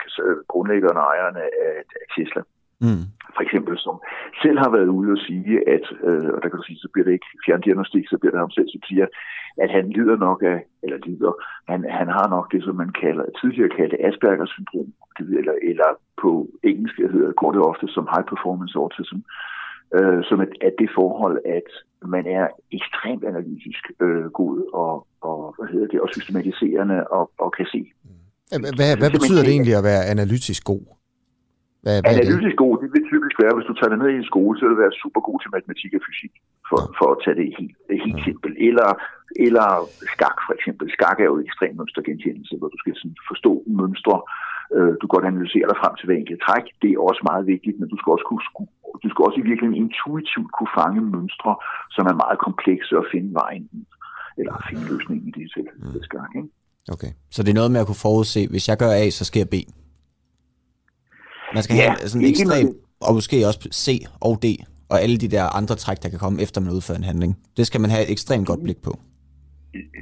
[0.52, 1.74] grundlæggeren og ejeren af, af
[2.14, 2.42] Tesla,
[2.86, 3.04] Mm.
[3.36, 3.96] for eksempel, som
[4.42, 7.06] selv har været ude og sige, at, øh, og der kan du sige, så bliver
[7.06, 9.06] det ikke fjerndiagnostik, så bliver det ham selv, som siger,
[9.64, 11.32] at han lider nok af, eller lider,
[11.70, 14.88] han, han har nok det, som man kalder, tidligere kaldte Aspergers syndrom,
[15.40, 15.88] eller, eller
[16.22, 16.30] på
[16.62, 19.20] engelsk hedder går det ofte som high performance autism,
[19.96, 21.68] øh, som at, at det forhold, at
[22.14, 22.46] man er
[22.78, 24.94] ekstremt analytisk øh, god og,
[25.28, 27.80] og, hvad hedder det, og systematiserende og, og kan se
[28.78, 30.84] Hvad, hvad, betyder det egentlig at være analytisk god?
[31.84, 32.20] Hvad, hvad det?
[32.26, 34.62] Analytisk god, det vil typisk være, hvis du tager dig ned i en skole, så
[34.62, 36.34] vil du være super god til matematik og fysik,
[36.68, 38.56] for, for at tage det helt, det helt simpelt.
[38.68, 38.90] Eller,
[39.46, 39.68] eller
[40.14, 40.84] skak for eksempel.
[40.96, 44.16] Skak er jo ekstrem mønstergenkendelse, hvor du skal sådan forstå mønstre.
[44.20, 44.51] Øh,
[45.00, 46.66] Du kan godt analysere dig frem til hver enkelt træk.
[46.82, 48.42] Det er også meget vigtigt, men du skal også, kunne,
[49.04, 51.52] du skal også i virkeligheden intuitivt kunne fange mønstre,
[51.94, 53.66] som er meget komplekse og finde vejen.
[54.40, 55.46] Eller finde løsningen i det.
[56.08, 56.48] Skak, ikke?
[56.94, 57.12] Okay.
[57.34, 59.54] Så det er noget med at kunne forudse, hvis jeg gør A, så sker B.
[61.54, 62.68] Man skal Ja, have sådan en ekstrem,
[63.06, 63.86] og måske også C
[64.20, 64.46] og D,
[64.92, 67.32] og alle de der andre træk, der kan komme efter, man udfører en handling.
[67.56, 68.92] Det skal man have et ekstremt godt blik på.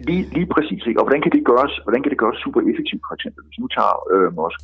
[0.08, 0.82] Lige, lige præcis.
[0.86, 1.00] Ikke?
[1.00, 3.44] Og hvordan kan det gøres, hvordan kan det gøres super effektivt, for eksempel?
[3.44, 4.60] Hvis nu tager øh, Mosk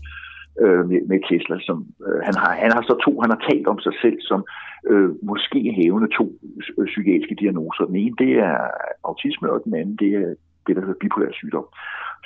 [0.62, 3.66] øh, med, med Tesla, som øh, han, har, han har så to, han har talt
[3.72, 4.40] om sig selv som
[4.90, 6.26] øh, måske hævende to
[6.78, 7.84] øh, psykiatriske diagnoser.
[7.90, 8.56] Den ene, det er
[9.08, 10.34] autisme, og den anden, det er
[10.66, 11.66] det, der hedder bipolær sygdom,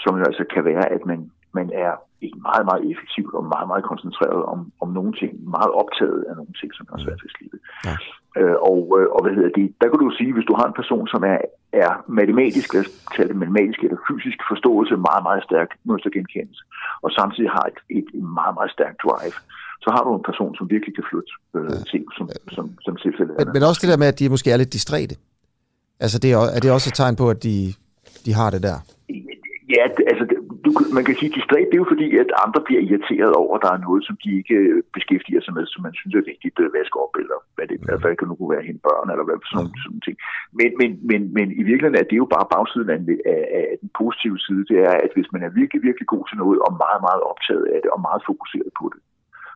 [0.02, 1.20] som jo altså kan være, at man,
[1.58, 1.92] man er
[2.24, 6.34] ikke meget, meget effektivt og meget, meget koncentreret om, om nogle ting, meget optaget af
[6.40, 7.58] nogle ting, som er svært at slippe.
[7.86, 7.94] Ja.
[8.40, 10.78] Øh, og, øh, og hvad hedder det, der kan du sige, hvis du har en
[10.80, 11.40] person, som er,
[11.84, 16.62] er matematisk, lad os kalde det matematisk eller fysisk forståelse, meget, meget stærk mønstergenkendelse,
[17.04, 19.38] og samtidig har et, et, et meget, meget stærkt drive,
[19.84, 23.34] så har du en person, som virkelig kan flytte øh, ting, som, som, som tilfældet
[23.38, 25.14] Men, men også det der med, at de måske er lidt distræte.
[26.04, 27.56] Altså, det er, er det også et tegn på, at de,
[28.26, 28.78] de har det der?
[29.76, 32.60] Ja, det, altså, det, du, man kan sige, distræt, det er jo fordi, at andre
[32.66, 35.80] bliver irriteret over, at der er noget, som de ikke øh, beskæftiger sig med, som
[35.86, 38.00] man synes er vigtigt at vaske op, eller hvad det, mm.
[38.02, 40.16] hvad kan nu kunne være hende børn, eller hvad sådan sådan ting.
[40.58, 43.00] Men, men, men, men i virkeligheden er det jo bare bagsiden af,
[43.34, 46.36] af, af den positive side, det er, at hvis man er virkelig, virkelig god til
[46.42, 49.00] noget, og meget, meget optaget af det, og meget fokuseret på det,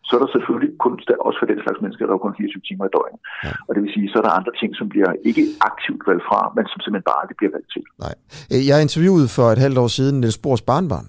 [0.07, 0.93] så er der selvfølgelig kun,
[1.27, 3.21] også for den slags mennesker, der er kun 24 timer i døgnet.
[3.47, 3.53] Ja.
[3.67, 6.41] Og det vil sige, så er der andre ting, som bliver ikke aktivt valgt fra,
[6.57, 7.83] men som simpelthen bare aldrig bliver valgt til.
[8.05, 8.15] Nej.
[8.53, 11.09] Øh, Jeg interviewede for et halvt år siden Niels Bohrs barnbarn,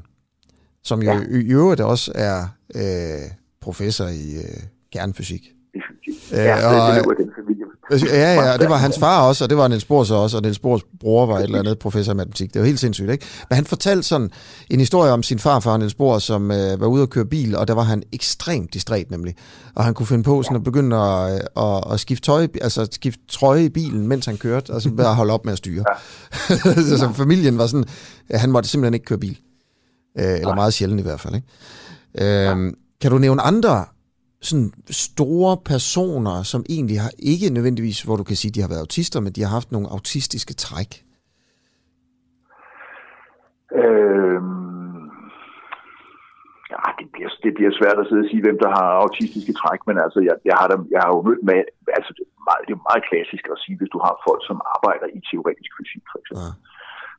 [0.89, 1.39] som jo ja.
[1.49, 2.38] i øvrigt også er
[2.81, 3.26] øh,
[3.65, 4.59] professor i øh,
[4.93, 5.43] kernefysik.
[6.31, 7.55] Ja, det, det løber den familie.
[7.91, 10.37] Ja, ja, og det var hans far også, og det var Niels Bohr så også,
[10.37, 12.53] og Niels Bohrs bror var et eller andet professor i matematik.
[12.53, 13.25] Det var helt sindssygt, ikke?
[13.49, 14.31] Men han fortalte sådan
[14.69, 17.67] en historie om sin farfar, Niels Bohr, som øh, var ude at køre bil, og
[17.67, 19.35] der var han ekstremt distræt nemlig.
[19.75, 22.87] Og han kunne finde på sådan at begynde at, øh, at, at skifte, tøj, altså
[22.91, 25.83] skifte trøje i bilen, mens han kørte, og så bare holde op med at styre.
[26.49, 26.73] Ja.
[26.97, 27.85] så familien var sådan,
[28.29, 29.39] ja, han måtte simpelthen ikke køre bil.
[30.19, 32.49] Øh, eller meget sjældent i hvert fald, ikke?
[32.49, 33.85] Øhm, kan du nævne andre
[34.49, 34.72] sådan
[35.07, 39.19] store personer, som egentlig har ikke nødvendigvis, hvor du kan sige, de har været autister,
[39.26, 40.91] men de har haft nogle autistiske træk?
[43.81, 45.05] Øhm,
[46.73, 49.80] ja, det bliver, det bliver svært at sidde og sige, hvem der har autistiske træk,
[49.89, 51.59] men altså, jeg, jeg, har, dem, jeg har jo mødt med,
[51.97, 54.57] altså, det er, meget, det er meget klassisk at sige, hvis du har folk, som
[54.76, 56.49] arbejder i teoretisk fysik, for eksempel.
[56.49, 56.74] Ja.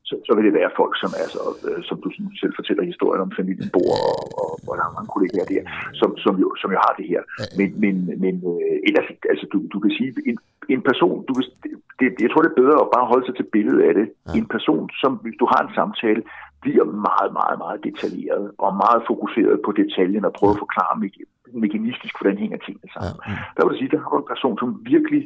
[0.08, 2.08] Så, så vil det være folk, som, altså, øh, som du
[2.42, 5.62] selv fortæller historien om familien bor, og, og, og der er mange kollegaer der,
[6.00, 7.22] som, som, jo, som jo har det her.
[7.58, 10.36] Men, men, men øh, ellers, altså, du, du kan sige, en,
[10.74, 11.54] en person, du, vil-
[12.00, 14.06] det, jeg tror, det er bedre at bare holde sig til billedet af det.
[14.10, 14.32] Ja.
[14.40, 16.22] En person, som hvis du har en samtale,
[16.64, 21.26] bliver meget, meget, meget detaljeret og meget fokuseret på detaljen og prøver at forklare me-
[21.64, 23.16] mekanistisk, hvordan hænger tingene sammen.
[23.28, 23.32] Ja.
[23.54, 25.22] Der vil jeg sige, der har du en person, som virkelig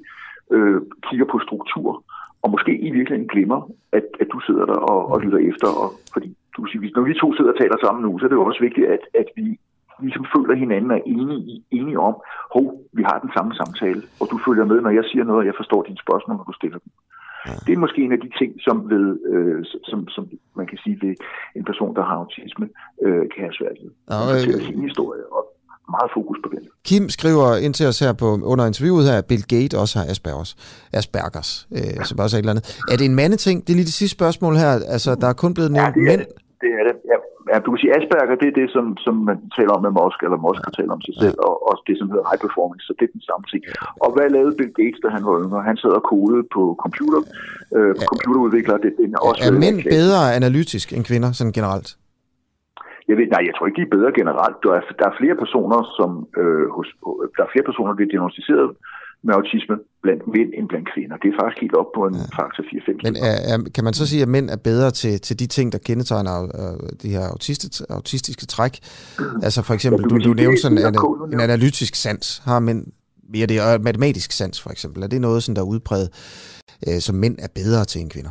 [0.54, 1.90] øh, kigger på struktur,
[2.42, 3.60] og måske i virkeligheden glemmer,
[3.92, 5.68] at, at du sidder der og, og lytter efter.
[5.82, 8.24] Og, fordi du kan sige, hvis- når vi to sidder og taler sammen nu, så
[8.24, 9.46] er det jo også vigtigt, at, at vi
[10.04, 12.14] ligesom føler hinanden er enige, i, enige om,
[12.54, 15.46] hov, vi har den samme samtale, og du følger med, når jeg siger noget, og
[15.46, 16.92] jeg forstår dine spørgsmål, når du stiller dem.
[17.46, 17.52] Ja.
[17.66, 20.98] Det er måske en af de ting, som, ved, øh, som, som man kan sige
[21.02, 21.14] ved
[21.56, 22.68] en person, der har autisme,
[23.04, 23.90] øh, kan have svært ved.
[24.10, 25.42] Ja, øh, sin historie, og
[25.96, 26.62] meget fokus på den.
[26.88, 30.06] Kim skriver ind til os her på, under interviewet her, at Bill Gates også har
[30.12, 30.50] Aspergers.
[30.92, 32.66] Aspergers, øh, som også er et eller andet.
[32.92, 33.56] Er det en mandeting?
[33.64, 34.72] Det er lige det sidste spørgsmål her.
[34.94, 36.22] Altså, der er kun blevet nævnt ja, mænd.
[36.62, 36.94] Det er det.
[37.12, 37.16] Ja,
[37.50, 40.18] ja, du kan sige, Asperger, det er det, som, som man taler om med Musk,
[40.26, 42.92] eller Musk har talt om sig selv, og også det, som hedder high performance, så
[42.98, 43.62] det er den samme ting.
[44.04, 45.60] Og hvad lavede Bill Gates, da han var yngre?
[45.70, 47.20] Han sad og kodede på computer,
[47.76, 48.78] øh, computerudviklere.
[48.84, 51.88] Det, det er også Er mænd bedre analytisk end kvinder, sådan generelt?
[53.10, 54.56] Jeg ved, nej, jeg tror ikke, de er bedre generelt.
[54.64, 56.10] Der er, der er flere personer, som
[56.40, 56.88] øh, hos,
[57.36, 58.68] der er flere personer, der bliver diagnostiseret
[59.24, 61.16] med autisme blandt mænd end blandt kvinder.
[61.22, 62.42] Det er faktisk helt op på en ja.
[62.42, 63.06] faktor 4-5.
[63.06, 65.66] Men er, er, kan man så sige, at mænd er bedre til, til de ting,
[65.72, 68.74] der kendetegner øh, de her autistiske, autistiske træk?
[69.46, 72.42] Altså for eksempel, ja, du, du, du nævnte sådan en, en analytisk sans.
[72.44, 72.80] Har mænd
[73.34, 75.02] mere det, og matematisk sans for eksempel?
[75.02, 76.08] Er det noget, sådan, der er udbredt,
[76.86, 78.30] øh, som mænd er bedre til end kvinder?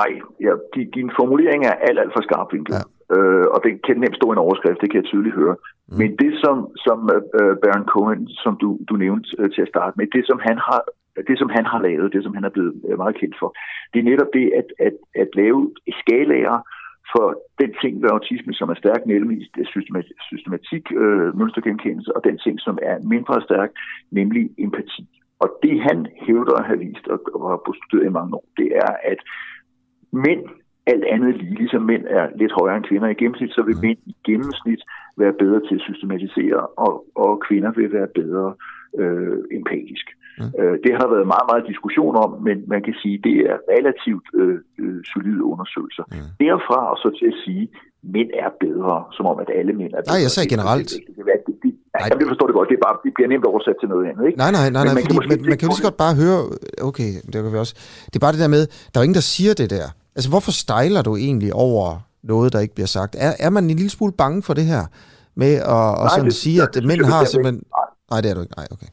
[0.00, 0.10] Nej,
[0.46, 2.74] ja, din, din formulering er alt, alt for skarp vinkel.
[2.74, 2.82] Ja.
[3.14, 5.56] Øh, og det kan nemt stå en overskrift, det kan jeg tydeligt høre.
[5.58, 5.98] Mm.
[5.98, 6.56] Men det som,
[6.86, 6.98] som
[7.40, 10.58] uh, Baron Cohen, som du, du nævnte uh, til at starte med, det som han
[10.68, 10.82] har
[11.28, 13.48] det, som han har lavet, det, som han er blevet uh, meget kendt for,
[13.92, 15.60] det er netop det at, at, at lave
[16.00, 16.58] skalaer
[17.12, 17.26] for
[17.60, 19.38] den ting ved autisme, som er stærk, nemlig
[19.74, 23.70] systematik, systematik øh, mønstergenkendelse, og den ting, som er mindre stærk,
[24.10, 25.04] nemlig empati.
[25.42, 28.68] Og det han hævder at have vist og, og har postuleret i mange år, det
[28.86, 29.20] er, at
[30.12, 30.42] mænd
[30.86, 33.98] alt andet lige, ligesom mænd er lidt højere end kvinder i gennemsnit, så vil mænd
[34.06, 34.82] i gennemsnit
[35.16, 38.54] være bedre til at systematisere, og, og kvinder vil være bedre
[39.00, 40.06] øh, empatisk.
[40.38, 40.50] Mm.
[40.58, 43.56] Øh, det har været meget, meget diskussion om, men man kan sige, at det er
[43.74, 46.04] relativt øh, øh, solide undersøgelser.
[46.08, 46.28] Mm.
[46.44, 49.92] Derfra og så til at sige, at mænd er bedre, som om at alle mænd
[49.96, 50.14] er bedre.
[50.14, 50.90] Nej, jeg sagde generelt.
[50.90, 52.68] Det, det, det, det, det, Nej, jeg forstår det godt.
[52.70, 54.38] Det, er bare, det bliver nemt oversat til noget andet, ikke?
[54.42, 56.14] Nej, nej, nej, nej man, fordi, kan, man, man kan jo lige så godt bare
[56.22, 56.38] høre,
[56.90, 57.74] okay, det kan vi også.
[58.10, 59.86] Det er bare det der med, der er jo ingen, der siger det der.
[60.16, 61.86] Altså, hvorfor stejler du egentlig over
[62.22, 63.12] noget, der ikke bliver sagt?
[63.26, 64.82] Er, er man en lille smule bange for det her?
[65.34, 67.60] Med at nej, sådan det, sige, at mænd har simpelthen...
[67.78, 67.88] Nej.
[68.10, 68.56] nej, det er du ikke.
[68.60, 68.90] Nej, okay.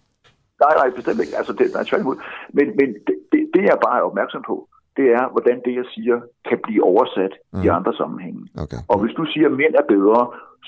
[0.64, 1.36] Nej, nej, bestemt ikke.
[1.40, 2.18] Altså, det, nej, tværtimod.
[2.58, 4.56] Men, men det, det, det, jeg bare er opmærksom på,
[4.98, 6.16] det er, hvordan det, jeg siger,
[6.50, 7.64] kan blive oversat mm.
[7.66, 8.42] i andre sammenhænge.
[8.64, 8.82] Okay.
[8.92, 10.22] Og hvis du siger, at mænd er bedre,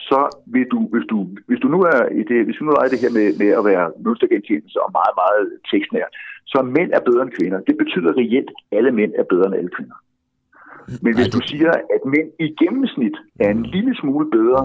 [0.09, 0.19] så
[0.53, 1.17] vil du, hvis du,
[1.49, 3.51] hvis du nu er i det, hvis du nu er i det her med, med
[3.59, 6.07] at være mønstergenkendelse og meget, meget tekstnær,
[6.51, 7.59] så mænd er bedre end kvinder.
[7.69, 9.97] Det betyder reelt, at alle mænd er bedre end alle kvinder.
[11.05, 14.61] Men hvis du siger, at mænd i gennemsnit er en lille smule bedre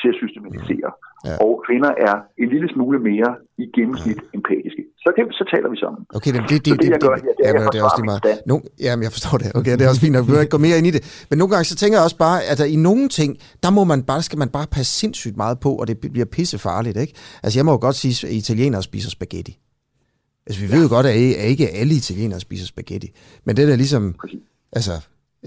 [0.00, 0.90] til at systematisere,
[1.26, 1.34] ja.
[1.44, 3.30] og kvinder er en lille smule mere
[3.62, 4.36] i gennemsnit ja.
[4.38, 6.00] empatiske, så, kan, så taler vi sammen.
[6.16, 7.98] Okay, det, det, det, det, det, jeg gør her, det er, jamen, det er også
[8.00, 8.22] lige meget.
[8.50, 8.56] No,
[8.86, 9.48] jamen, jeg forstår det.
[9.58, 11.02] Okay, det er også fint, at vi ikke gå mere ind i det.
[11.30, 13.30] Men nogle gange, så tænker jeg også bare, at der i nogle ting,
[13.64, 16.96] der må man bare, skal man bare passe sindssygt meget på, og det bliver pissefarligt,
[17.04, 17.14] ikke?
[17.42, 19.54] Altså, jeg må jo godt sige, at italienere spiser spaghetti.
[20.46, 21.16] Altså, vi ved jo godt, at
[21.52, 23.08] ikke alle italienere spiser spaghetti.
[23.44, 24.14] Men det der ligesom,
[24.72, 24.92] altså,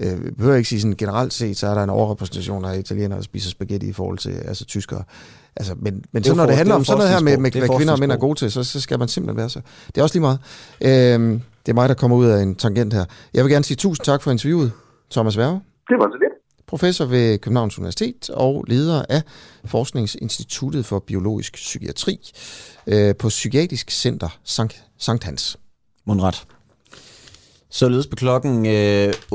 [0.00, 3.18] øh, vi behøver ikke sige sådan generelt set, så er der en overrepræsentation af italienere,
[3.18, 5.02] der spiser spaghetti i forhold til altså tyskere.
[5.56, 7.76] Altså, men men så når det handler det om sådan noget her med, med hvad
[7.76, 9.60] kvinder og mænd er gode til, så, så skal man simpelthen være så.
[9.86, 10.38] Det er også lige meget.
[10.80, 13.04] Øh, det er mig, der kommer ud af en tangent her.
[13.34, 14.72] Jeg vil gerne sige tusind tak for interviewet,
[15.10, 15.60] Thomas Værge.
[15.88, 16.32] Det var så lidt.
[16.66, 19.22] Professor ved Københavns Universitet og leder af
[19.64, 22.18] Forskningsinstituttet for Biologisk Psykiatri
[22.86, 25.58] øh, på Psykiatrisk Center Sankt, Sankt Hans.
[26.06, 26.46] Mundret.
[27.72, 29.12] Således på klokken øh,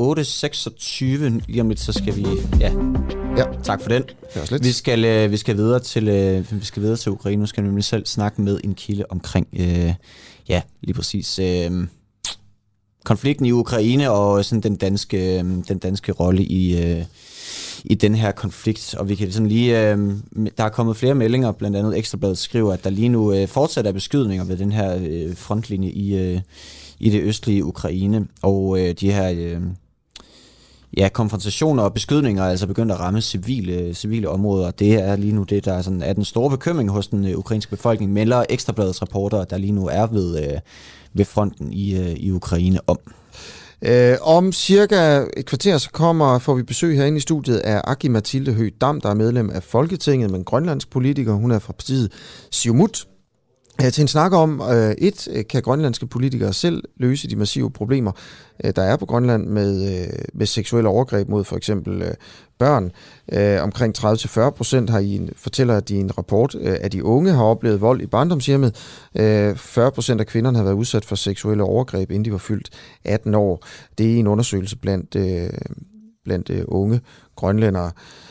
[1.48, 2.26] lige om lidt, så skal vi...
[2.60, 2.72] Ja,
[3.36, 3.44] ja.
[3.62, 4.02] tak for den.
[4.50, 4.64] Lidt.
[4.64, 7.40] Vi skal, øh, vi skal videre til øh, vi skal videre til Ukraine.
[7.40, 9.94] Nu skal vi nemlig selv snakke med en kilde omkring, øh,
[10.48, 11.70] ja, lige præcis øh,
[13.04, 17.04] konflikten i Ukraine og sådan den danske, øh, den danske rolle i, øh,
[17.84, 18.94] i den her konflikt.
[18.98, 20.12] Og vi kan sådan lige, øh,
[20.58, 23.86] der er kommet flere meldinger, blandt andet Ekstrabladet skriver, at der lige nu øh, fortsat
[23.86, 26.40] er beskydninger ved den her øh, frontlinje i, øh,
[26.98, 28.26] i det østlige Ukraine.
[28.42, 29.60] Og øh, de her øh,
[30.96, 34.70] ja, konfrontationer og beskydninger er altså begyndt at ramme civile, civile områder.
[34.70, 37.38] Det er lige nu det, der er, sådan, er den store bekymring hos den øh,
[37.38, 40.58] ukrainske befolkning, melder Ekstrabladets rapporter, der lige nu er ved, øh,
[41.14, 42.98] ved fronten i, øh, i Ukraine om.
[43.82, 48.08] Øh, om cirka et kvarter så kommer, får vi besøg herinde i studiet af Aki
[48.08, 51.32] Mathilde Høgh Dam, der er medlem af Folketinget, men grønlandsk politiker.
[51.32, 52.12] Hun er fra partiet
[52.50, 53.06] Siumut,
[53.78, 58.12] til en snak om, øh, et, øh, kan grønlandske politikere selv løse de massive problemer,
[58.64, 62.14] øh, der er på Grønland med, øh, med seksuelle overgreb mod for eksempel øh,
[62.58, 62.92] børn.
[63.32, 67.04] Øh, omkring 30-40 procent har i en, fortæller de i en rapport, øh, at de
[67.04, 68.76] unge har oplevet vold i barndomshjemmet.
[69.14, 72.70] Øh, 40 procent af kvinderne har været udsat for seksuelle overgreb, inden de var fyldt
[73.04, 73.66] 18 år.
[73.98, 75.50] Det er en undersøgelse blandt, øh,
[76.24, 77.00] blandt øh, unge
[77.36, 77.86] grønlændere.
[77.86, 78.25] Øh,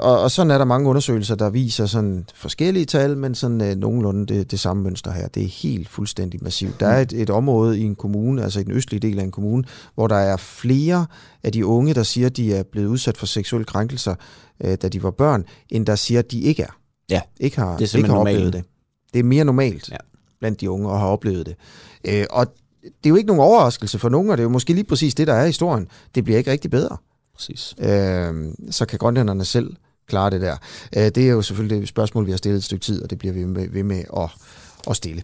[0.00, 3.76] og, og sådan er der mange undersøgelser, der viser sådan forskellige tal, men sådan øh,
[3.76, 5.28] nogenlunde det, det samme mønster her.
[5.28, 6.80] Det er helt fuldstændig massivt.
[6.80, 9.30] Der er et, et område i en kommune, altså i den østlige del af en
[9.30, 9.64] kommune,
[9.94, 11.06] hvor der er flere
[11.42, 14.14] af de unge, der siger, at de er blevet udsat for seksuelle krænkelser,
[14.64, 16.78] øh, da de var børn, end der siger, at de ikke er.
[17.10, 18.36] Ja, ikke har, det er ikke har normalt.
[18.36, 18.64] oplevet det.
[19.12, 19.96] Det er mere normalt ja.
[20.40, 21.54] blandt de unge at have oplevet det.
[22.04, 22.46] Øh, og
[22.82, 25.14] det er jo ikke nogen overraskelse for nogen, og det er jo måske lige præcis
[25.14, 25.88] det, der er i historien.
[26.14, 26.96] Det bliver ikke rigtig bedre.
[27.34, 27.74] Præcis.
[27.78, 28.34] Øh,
[28.70, 30.56] så kan grønlænderne selv klare det der.
[30.96, 33.18] Øh, det er jo selvfølgelig et spørgsmål, vi har stillet et stykke tid, og det
[33.18, 34.30] bliver vi med, ved med at,
[34.90, 35.22] at stille.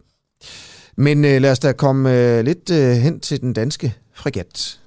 [0.97, 4.81] Men øh, lad os da komme øh, lidt øh, hen til den danske fregat.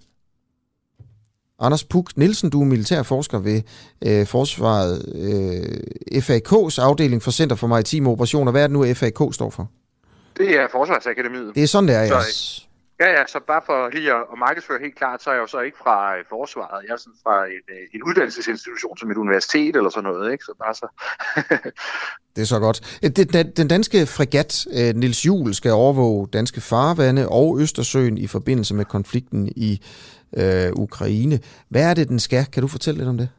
[1.59, 3.61] Anders Puk Nielsen, du er militærforsker ved
[4.05, 8.51] øh, Forsvaret øh, FAK's afdeling for Center for Maritime Operationer.
[8.51, 9.69] Hvad er det nu, FAK står for?
[10.37, 11.55] Det er Forsvarsakademiet.
[11.55, 12.19] Det er sådan, det er, ja.
[12.99, 15.47] Ja, ja, så bare for lige at, at markedsføre helt klart, så er jeg jo
[15.47, 16.83] så ikke fra øh, forsvaret.
[16.87, 20.43] Jeg er sådan fra en, øh, en uddannelsesinstitution som et universitet eller sådan noget, ikke?
[20.43, 20.87] Så bare så...
[22.35, 22.99] Det er så godt.
[23.03, 28.17] Øh, den, den, den danske fregat, øh, Nils Juhl, skal overvåge danske farvande og Østersøen
[28.17, 29.81] i forbindelse med konflikten i
[30.37, 31.39] øh, Ukraine.
[31.69, 32.45] Hvad er det, den skal?
[32.45, 33.29] Kan du fortælle lidt om det?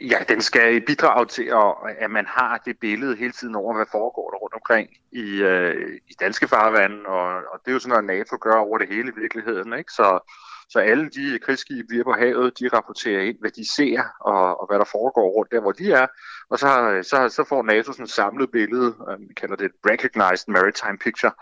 [0.00, 3.86] Ja, den skal bidrage til, at, at man har det billede hele tiden over, hvad
[3.92, 7.88] foregår der rundt omkring i, øh, i danske farvande, og, og det er jo sådan
[7.88, 9.72] noget, NATO gør over det hele i virkeligheden.
[9.72, 9.92] Ikke?
[9.92, 10.32] Så,
[10.68, 14.60] så alle de krigsskibe, vi er på havet, de rapporterer ind, hvad de ser, og,
[14.60, 16.06] og hvad der foregår rundt der, hvor de er.
[16.50, 16.68] Og så,
[17.02, 20.98] så, så får NATO sådan et samlet billede, øh, vi kalder det et Recognized Maritime
[20.98, 21.32] Picture,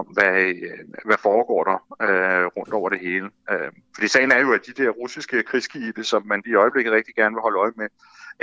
[0.00, 0.36] om hvad,
[0.66, 3.28] øh, hvad foregår der øh, rundt over det hele.
[3.52, 7.14] Øh, fordi sagen er jo, at de der russiske krigsskibe, som man i øjeblikket rigtig
[7.14, 7.88] gerne vil holde øje med,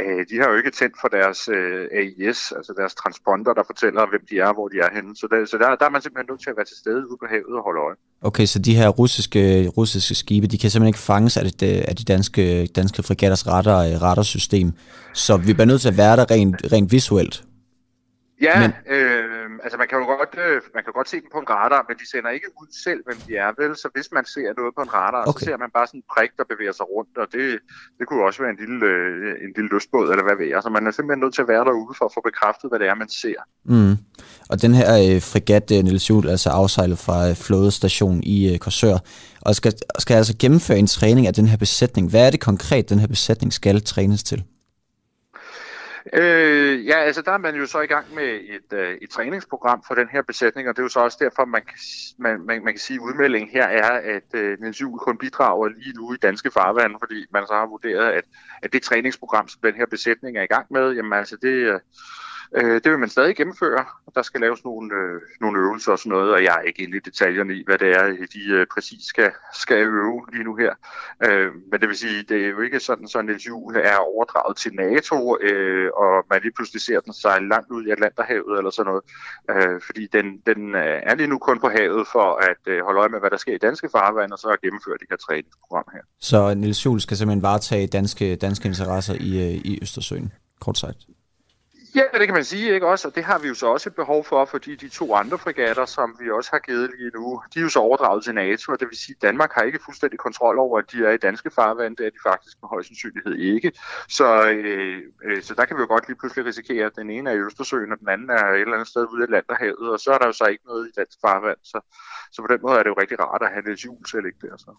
[0.01, 4.01] øh, de har jo ikke tændt for deres øh, AIS, altså deres transponder, der fortæller,
[4.11, 5.15] hvem de er og hvor de er henne.
[5.15, 7.17] Så, der, så der, der er man simpelthen nødt til at være til stede ude
[7.21, 7.95] på havet og holde øje.
[8.21, 11.83] Okay, så de her russiske, russiske skibe, de kan simpelthen ikke fanges af, det, øh,
[11.87, 12.43] af de danske,
[12.79, 14.71] danske frigatters radar, øh, radarsystem.
[15.13, 17.43] Så vi bliver nødt til at være der rent, rent visuelt.
[18.47, 18.71] Ja, men...
[18.95, 21.81] øh, altså man kan jo godt, øh, man kan godt se dem på en radar,
[21.87, 23.71] men de sender ikke ud selv, hvem de er, vel?
[23.83, 25.39] Så hvis man ser noget på en radar, okay.
[25.39, 27.45] så ser man bare sådan en prik, der bevæger sig rundt, og det,
[27.97, 30.59] det kunne også være en lille, øh, en lille lystbåd, eller hvad ved jeg.
[30.63, 32.87] Så man er simpelthen nødt til at være derude for at få bekræftet, hvad det
[32.91, 33.39] er, man ser.
[33.73, 33.95] Mm.
[34.51, 38.55] Og den her øh, fregat, øh, Niels Juhl, altså afsejlet fra øh, flådestation i øh,
[38.63, 38.97] Korsør,
[39.47, 42.09] og skal, skal altså gennemføre en træning af den her besætning.
[42.09, 44.43] Hvad er det konkret, den her besætning skal trænes til?
[46.13, 49.83] Øh, ja, altså der er man jo så i gang med et, øh, et træningsprogram
[49.87, 51.77] for den her besætning, og det er jo så også derfor, man kan,
[52.17, 55.67] man, man, man kan sige, at udmeldingen her er, at øh, Niels Juhl kun bidrager
[55.67, 58.23] lige nu i danske farvande, fordi man så har vurderet, at,
[58.61, 61.79] at det træningsprogram, som den her besætning er i gang med, jamen altså det, øh,
[62.57, 63.85] Øh, det vil man stadig gennemføre.
[64.15, 66.97] Der skal laves nogle, øh, nogle øvelser og sådan noget, og jeg er ikke inde
[66.97, 68.03] i detaljerne i, hvad det er,
[68.33, 70.73] de øh, præcis skal, skal øve lige nu her.
[71.27, 74.57] Øh, men det vil sige, det er jo ikke sådan, at Niels Juhl er overdraget
[74.57, 78.71] til NATO, øh, og man lige pludselig ser den sejle langt ud i Atlanterhavet eller
[78.71, 79.03] sådan noget.
[79.51, 82.99] Øh, fordi den, den øh, er lige nu kun på havet for at øh, holde
[82.99, 86.01] øje med, hvad der sker i danske farvand, og så gennemføre det her træningsprogram her.
[86.19, 90.97] Så Niels Juhl skal simpelthen varetage danske, danske interesser i, øh, i Østersøen, kort sagt?
[91.95, 93.07] Ja, det kan man sige, ikke også?
[93.07, 95.85] Og det har vi jo så også et behov for, fordi de to andre fregatter,
[95.85, 98.79] som vi også har givet lige nu, de er jo så overdraget til NATO, og
[98.79, 101.51] det vil sige, at Danmark har ikke fuldstændig kontrol over, at de er i danske
[101.51, 103.71] farvand, det er de faktisk med høj sandsynlighed ikke.
[104.09, 107.29] Så, øh, øh, så der kan vi jo godt lige pludselig risikere, at den ene
[107.29, 109.99] er i Østersøen, og den anden er et eller andet sted ude i Atlanterhavet, og
[109.99, 111.57] så er der jo så ikke noget i dansk farvand.
[111.63, 111.79] Så,
[112.31, 114.47] så på den måde er det jo rigtig rart at have lidt jul til ikke
[114.47, 114.57] der.
[114.57, 114.71] Så.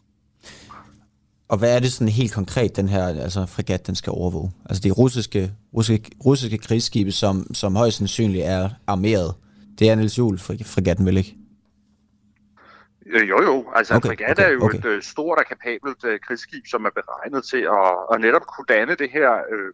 [1.54, 4.52] Og hvad er det sådan helt konkret, den her altså, fregat, den skal overvåge?
[4.68, 9.34] Altså det er russiske, russiske, russiske krigsskibe, som, som højst sandsynligt er armeret.
[9.78, 11.36] Det er Niels Juhl, fregatten vel ikke?
[13.06, 13.66] Øh, jo, jo.
[13.74, 14.78] Altså, okay, fregat okay, er jo okay.
[14.78, 18.68] et uh, stort og kapabelt uh, krigsskib, som er beregnet til at, at netop kunne
[18.68, 19.70] danne det her, uh,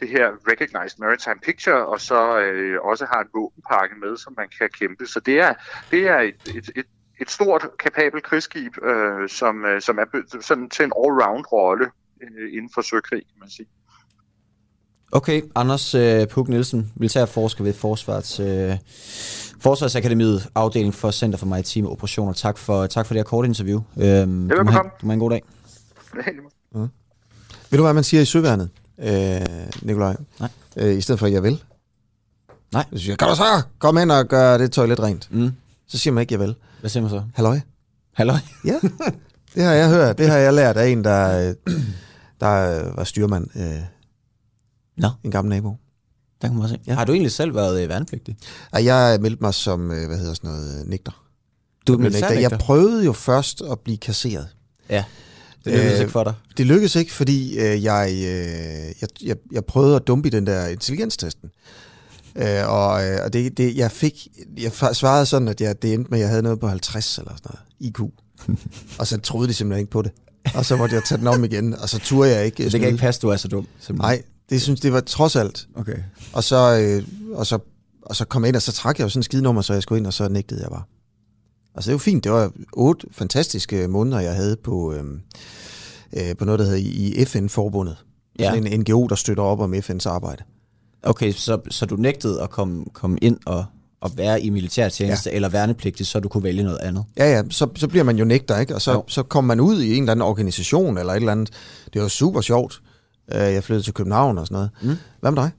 [0.00, 4.48] det her Recognized Maritime Picture, og så uh, også har en våbenpakke med, som man
[4.58, 5.06] kan kæmpe.
[5.06, 5.54] Så det er,
[5.90, 6.86] det er et, et, et
[7.22, 10.04] et stort, kapabelt krigsskib, øh, som, øh, som er
[10.40, 11.86] sådan til en all-round-rolle
[12.22, 13.66] øh, inden for søkrig, kan man sige.
[15.12, 18.76] Okay, Anders øh, Puk Nielsen, militærforsker ved Forsvars, øh,
[19.60, 22.32] Forsvarsakademiet, afdeling for Center for Maritime Operationer.
[22.32, 23.80] Tak for, tak for det her korte interview.
[23.96, 25.42] Øhm, det du, må have, du må have en god dag.
[26.74, 26.78] Ja.
[27.70, 29.40] Ved du, hvad man siger i søværnet, øh,
[29.82, 30.16] Nikolaj?
[30.40, 30.48] Nej.
[30.76, 31.62] Øh, I stedet for, jeg vil?
[32.72, 32.84] Nej.
[32.92, 35.28] Så siger kan du så komme ind og gøre det toilet rent?
[35.30, 35.50] Mm.
[35.92, 36.54] Så siger man ikke, jeg vil.
[36.80, 37.22] Hvad siger man så?
[37.34, 37.60] Halløj.
[38.12, 38.38] Halløj?
[38.66, 38.78] Ja,
[39.54, 40.18] det har jeg hørt.
[40.18, 41.54] Det har jeg lært af en, der,
[42.40, 43.46] der var styrmand.
[43.56, 43.82] Øh,
[44.96, 45.08] Nå.
[45.24, 45.76] En gammel nabo.
[46.42, 46.78] Der kan man se.
[46.86, 46.94] Ja.
[46.94, 48.36] Har du egentlig selv været øh, værnepligtig?
[48.74, 51.24] Ja, jeg meldte mig som, øh, hvad hedder sådan noget, øh, nægter.
[51.86, 52.32] Du er nægter.
[52.32, 54.48] Jeg prøvede jo først at blive kasseret.
[54.90, 55.04] Ja,
[55.64, 56.34] det lykkedes øh, ikke for dig.
[56.56, 60.46] Det lykkedes ikke, fordi øh, jeg, øh, jeg, jeg, jeg prøvede at dumpe i den
[60.46, 61.50] der intelligenstesten.
[62.36, 64.28] Øh, og øh, og det, det, jeg fik,
[64.58, 67.32] jeg svarede sådan, at jeg, det endte med, at jeg havde noget på 50 eller
[67.36, 68.00] sådan noget, IQ.
[69.00, 70.12] og så troede de simpelthen ikke på det.
[70.54, 72.64] Og så måtte jeg tage den om igen, og så turde jeg ikke.
[72.64, 73.66] Så det kan ikke passe, du er så dum?
[73.78, 73.96] Simpelthen.
[73.96, 75.68] Nej, det synes det var trods alt.
[75.74, 75.96] Okay.
[76.32, 77.06] Og så, øh,
[77.38, 77.58] og så,
[78.02, 79.82] og så kom jeg ind, og så trak jeg jo sådan en skidnummer, så jeg
[79.82, 80.82] skulle ind, og så nægtede jeg bare.
[81.74, 85.04] Altså det var fint, det var otte fantastiske måneder, jeg havde på, øh,
[86.16, 87.96] øh, på noget, der hedder i FN-forbundet.
[88.38, 88.44] Ja.
[88.44, 90.42] Sådan en NGO, der støtter op om FN's arbejde.
[91.02, 93.64] Okay, så, så du nægtede at komme, komme ind og,
[94.00, 95.36] og være i militærtjeneste ja.
[95.36, 97.04] eller værnepligtig, så du kunne vælge noget andet?
[97.18, 98.74] Ja, ja, så, så bliver man jo nægter, ikke?
[98.74, 101.50] Og så, så kommer man ud i en eller anden organisation eller et eller andet.
[101.94, 102.82] Det var super sjovt.
[103.34, 104.70] Øh, jeg flyttede til København og sådan noget.
[104.82, 104.96] Mm.
[105.20, 105.50] Hvad med dig?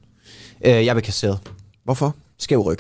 [0.66, 1.40] Øh, jeg blev kasseret.
[1.84, 2.16] Hvorfor?
[2.40, 2.78] Skæv ryg.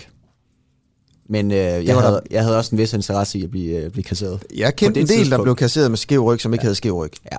[1.29, 3.75] Men øh, jeg, var havde, der- jeg havde også en vis interesse i at blive,
[3.83, 4.43] øh, blive kasseret.
[4.55, 5.43] Jeg kendte en del, der tidspunkt.
[5.43, 7.11] blev kasseret med skæv ryg, som ikke havde skæv ryg.
[7.31, 7.37] Ja.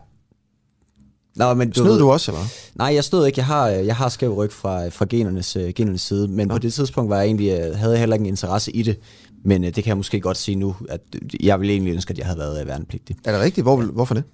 [1.36, 2.44] Nå, men Snød du også, eller?
[2.74, 3.38] Nej, jeg stod ikke.
[3.38, 6.72] Jeg har, jeg har skæv ryg fra, fra genernes, øh, genernes side, men på det
[6.72, 8.98] tidspunkt var jeg egentlig, øh, havde jeg heller ikke en interesse i det.
[9.44, 11.00] Men øh, det kan jeg måske godt sige nu, at
[11.40, 13.16] jeg ville egentlig ønske, at jeg havde været øh, værnepligtig.
[13.24, 13.64] Er det rigtigt?
[13.64, 14.24] Hvor, hvorfor det?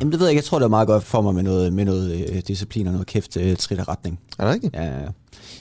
[0.00, 0.38] Jamen det ved jeg ikke.
[0.38, 2.92] Jeg tror, det var meget godt for mig med noget, med noget øh, disciplin og
[2.92, 4.20] noget kæft øh, trit af retning.
[4.38, 4.74] Er det rigtigt?
[4.74, 5.00] Ja, ja.
[5.00, 5.08] ja.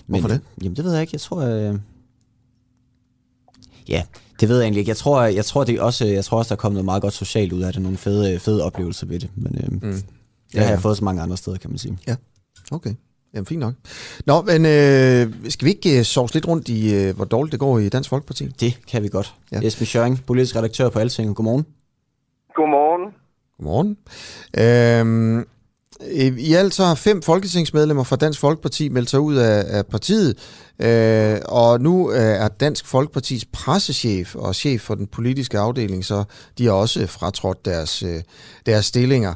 [0.08, 0.42] Hvorfor det?
[0.64, 1.12] Jamen det ved jeg ikke.
[1.14, 1.42] Jeg tror...
[1.42, 1.76] Øh,
[3.88, 4.04] ja,
[4.40, 4.90] det ved jeg egentlig ikke.
[4.90, 7.14] Jeg tror, jeg tror, det også, jeg tror også, der er kommet noget meget godt
[7.14, 7.82] socialt ud af det.
[7.82, 9.30] Nogle fede, fede oplevelser ved det.
[9.36, 10.02] Men øh, mm.
[10.48, 10.72] Det Ja, har ja.
[10.72, 11.98] jeg fået så mange andre steder, kan man sige.
[12.08, 12.16] Ja,
[12.72, 12.94] okay.
[13.34, 13.74] Jamen, fint nok.
[14.26, 17.60] Nå, men øh, skal vi ikke øh, sovs lidt rundt i, øh, hvor dårligt det
[17.60, 18.48] går i Dansk Folkeparti?
[18.60, 19.34] Det kan vi godt.
[19.52, 19.60] Ja.
[19.64, 21.36] Esben Schøring, politisk redaktør på Alting.
[21.36, 21.66] Godmorgen.
[22.56, 23.14] Godmorgen.
[23.58, 23.98] Godmorgen.
[24.58, 25.40] Øhm,
[26.12, 29.86] øh, I alt så har fem folketingsmedlemmer fra Dansk Folkeparti meldt sig ud af, af
[29.86, 30.38] partiet,
[30.80, 36.24] øh, og nu øh, er Dansk Folkepartis pressechef og chef for den politiske afdeling, så
[36.58, 38.22] de har også fratrådt deres, øh,
[38.66, 39.34] deres stillinger.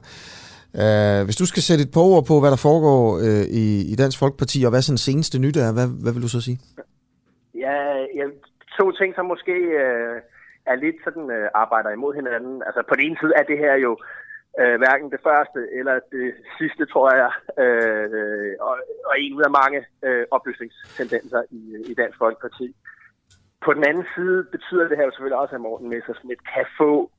[0.81, 3.95] Øh, hvis du skal sætte et par ord på, hvad der foregår øh, i, i
[3.95, 6.59] Dansk Folkeparti, og hvad sådan seneste nyt er, hvad, hvad vil du så sige?
[7.65, 7.77] Ja,
[8.17, 8.25] ja,
[8.79, 10.15] to ting, som måske øh,
[10.71, 12.63] er lidt sådan øh, arbejder imod hinanden.
[12.67, 13.91] Altså på den ene side er det her jo
[14.59, 16.27] øh, hverken det første eller det
[16.57, 17.31] sidste, tror jeg,
[17.63, 18.75] øh, og,
[19.09, 22.67] og en ud af mange øh, opløsningstendenser i, i Dansk Folkeparti.
[23.65, 27.11] På den anden side betyder det her jo selvfølgelig også, at Morten Messersmith kan få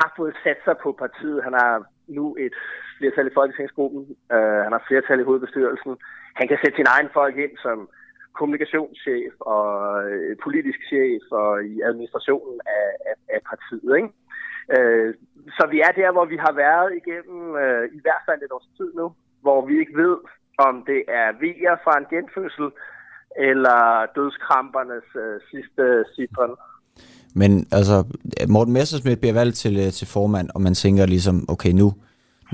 [0.00, 1.44] har fået sat sig på partiet.
[1.44, 1.72] Han har
[2.18, 2.54] nu et
[2.98, 4.02] flertal i Folketingsgruppen.
[4.34, 5.92] Uh, han har flertal i hovedbestyrelsen.
[6.38, 7.78] Han kan sætte sin egen folk ind som
[8.38, 9.70] kommunikationschef og
[10.10, 13.96] øh, politisk chef og i administrationen af, af, af partiet.
[13.98, 14.10] Ikke?
[14.76, 15.10] Uh,
[15.56, 18.70] så vi er der, hvor vi har været igennem uh, i hvert fald et års
[18.76, 19.06] tid nu,
[19.44, 20.16] hvor vi ikke ved,
[20.58, 22.68] om det er vejer fra en genfødsel
[23.36, 25.84] eller dødskrampernes uh, sidste
[26.14, 26.56] citron.
[27.34, 28.04] Men altså,
[28.48, 31.94] Morten Messersmith bliver valgt til, øh, til formand, og man tænker ligesom, okay, nu,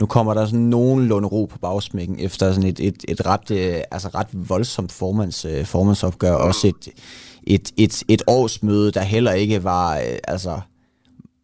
[0.01, 3.81] nu kommer der sådan nogenlunde ro på bagsmækken, efter sådan et, et, et ret, øh,
[3.91, 6.89] altså ret voldsomt formands, øh, formandsopgør, også et,
[7.47, 10.61] et, et, et årsmøde, der heller ikke var, øh, altså,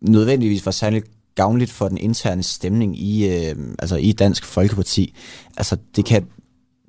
[0.00, 5.14] nødvendigvis var særligt gavnligt for den interne stemning i, øh, altså i Dansk Folkeparti.
[5.56, 6.26] Altså, det kan,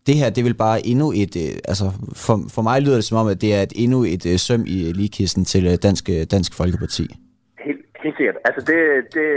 [0.07, 1.85] det her, det vil bare endnu et, øh, altså
[2.25, 4.63] for, for mig lyder det som om, at det er et, endnu et øh, søm
[4.75, 7.05] i ligekisten til øh, Dansk, øh, Dansk Folkeparti.
[7.65, 8.37] Helt, helt sikkert.
[8.47, 8.79] Altså det,
[9.15, 9.27] det,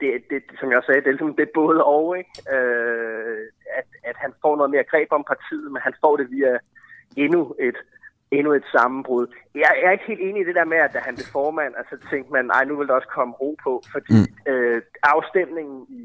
[0.00, 2.34] det, det, som jeg også sagde, det er, ligesom, det både og, ikke?
[2.56, 3.38] Øh,
[3.78, 6.52] at, at han får noget mere greb om partiet, men han får det via
[7.24, 7.78] endnu et,
[8.30, 9.26] endnu et sammenbrud.
[9.54, 11.72] Jeg, jeg er ikke helt enig i det der med, at da han blev formand,
[11.80, 14.52] altså tænkte man, nej, nu vil der også komme ro på, fordi mm.
[14.52, 16.00] øh, afstemningen i,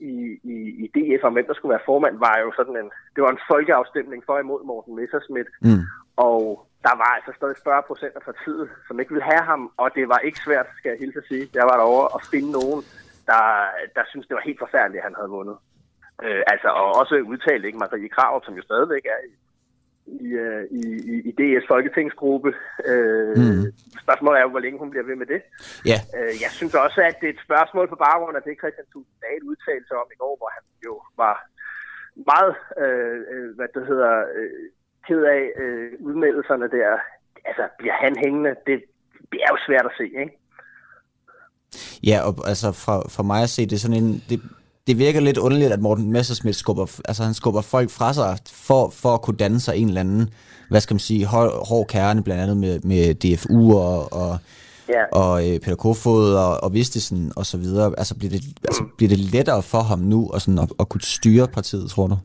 [0.00, 0.14] i,
[0.54, 3.30] i, i DF om hvem der skulle være formand, var jo sådan en, det var
[3.32, 5.82] en folkeafstemning for imod Morten Messersmith, Mm.
[6.16, 9.88] og der var altså stadig 40 procent af partiet, som ikke ville have ham, og
[9.96, 11.44] det var ikke svært, skal jeg hilse at sige.
[11.54, 12.80] Jeg var derovre at finde nogen,
[13.30, 13.44] der,
[13.96, 15.56] der synes det var helt forfærdeligt, at han havde vundet.
[16.24, 17.78] Øh, altså, og også udtalt, ikke?
[17.78, 19.30] Marie Krav, som jo stadigvæk er i,
[20.26, 20.82] i, øh, i,
[21.12, 22.50] i, i DS Folketingsgruppe.
[22.90, 23.64] Øh, Mm.
[24.04, 25.40] Spørgsmålet er jo, hvor længe hun bliver ved med det.
[25.90, 25.98] Ja.
[26.16, 29.18] Øh, jeg synes også, at det er et spørgsmål på baggrund af det, Christian Thulsen
[29.24, 31.36] Dahl udtalte sig om i går, hvor han jo var
[32.30, 32.54] meget,
[32.84, 34.64] øh, øh, hvad det hedder, øh,
[35.06, 36.90] ked af øh, udmeldelserne der.
[37.48, 38.50] Altså, bliver han hængende?
[38.66, 38.76] Det,
[39.32, 40.36] det er jo svært at se, ikke?
[42.10, 44.12] Ja, og altså for, for mig at se, det er sådan en...
[44.30, 44.38] Det,
[44.90, 48.30] det virker lidt underligt, at Morten Messersmith skubber, altså han skubber folk fra sig
[48.68, 50.24] for, for at kunne danne sig en eller anden,
[50.70, 54.32] hvad skal man sige, hård, hård kerne, blandt andet med, med DFU og, og,
[54.96, 55.04] Ja.
[55.22, 57.86] og øh, Peter Kofod og, og Vistesen og så videre.
[58.02, 61.06] Altså bliver det, altså, bliver det lettere for ham nu at, sådan, at, at kunne
[61.16, 62.16] styre partiet, tror du?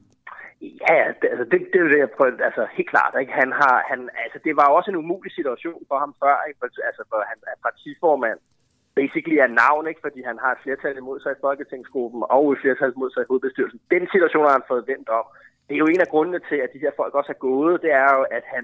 [0.86, 3.34] Ja, det, altså det, det er det, jeg prøver, altså helt klart, ikke?
[3.42, 6.60] Han har, han, altså det var også en umulig situation for ham før, ikke?
[6.90, 8.40] Altså for han er partiformand,
[9.00, 10.06] basically er navn, ikke?
[10.06, 13.30] Fordi han har et flertal imod sig i Folketingsgruppen og et flertal imod sig i
[13.30, 13.80] hovedbestyrelsen.
[13.96, 15.26] Den situation har han fået vendt om.
[15.68, 17.92] Det er jo en af grundene til, at de her folk også er gået, det
[17.92, 18.64] er jo, at han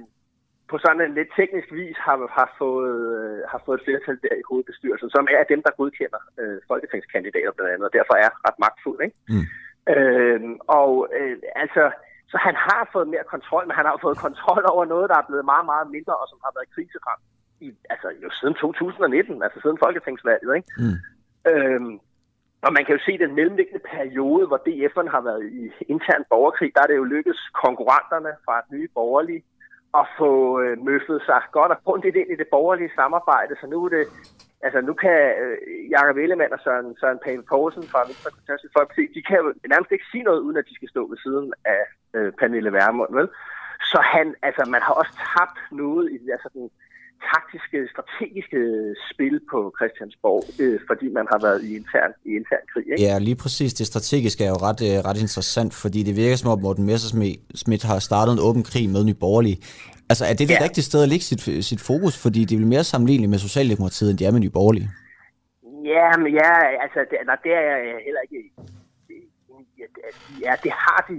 [0.72, 4.36] på sådan en lidt teknisk vis har, har, fået, øh, har fået et flertal der
[4.42, 8.58] i hovedbestyrelsen, som er dem, der godkender øh, folketingskandidater blandt andet, og derfor er ret
[8.66, 9.00] magtfuld.
[9.06, 9.18] Ikke?
[9.34, 9.46] Mm.
[9.94, 11.84] Øhm, og øh, altså,
[12.32, 15.30] så han har fået mere kontrol, men han har fået kontrol over noget, der er
[15.30, 17.26] blevet meget, meget mindre, og som har været kriseramt
[17.62, 20.56] i, altså, jo siden 2019, altså siden folketingsvalget.
[20.58, 20.70] Ikke?
[20.82, 20.98] Mm.
[21.52, 21.94] Øhm,
[22.66, 25.62] og man kan jo se den mellemliggende periode, hvor DF'erne har været i
[25.94, 29.44] intern borgerkrig, der er det jo lykkedes konkurrenterne fra et nye borgerlige
[30.00, 30.32] at få
[30.62, 33.54] øh, møffet sig godt og grundigt ind i det borgerlige samarbejde.
[33.62, 34.06] Så nu er det,
[34.66, 35.58] altså nu kan øh,
[35.96, 39.92] Jakob Ellemann og Søren, Søren Pape Poulsen fra Venstre Konservative Folkeparti, de kan jo nærmest
[39.92, 41.84] ikke sige noget, uden at de skal stå ved siden af
[42.16, 43.30] øh, Pernille Vermund, vel?
[43.92, 46.70] Så han, altså man har også tabt noget i det der sådan
[47.34, 48.60] taktiske, strategiske
[49.12, 52.86] spil på Christiansborg, øh, fordi man har været i intern, i intern krig.
[52.92, 53.04] Ikke?
[53.04, 53.74] Ja, lige præcis.
[53.74, 57.86] Det strategiske er jo ret, øh, ret interessant, fordi det virker som om Morten Messersmith
[57.92, 59.58] har startet en åben krig med Nye Borgerlige.
[60.12, 60.64] Altså, er det det ja.
[60.64, 62.16] rigtige sted at lægge sit, sit fokus?
[62.24, 64.90] Fordi det er mere sammenligneligt med Socialdemokratiet, end det er med Nye Borgerlige.
[65.96, 66.54] Ja, men ja,
[66.86, 68.40] altså, det, nej, det er jeg heller ikke...
[70.46, 71.16] Ja, det har de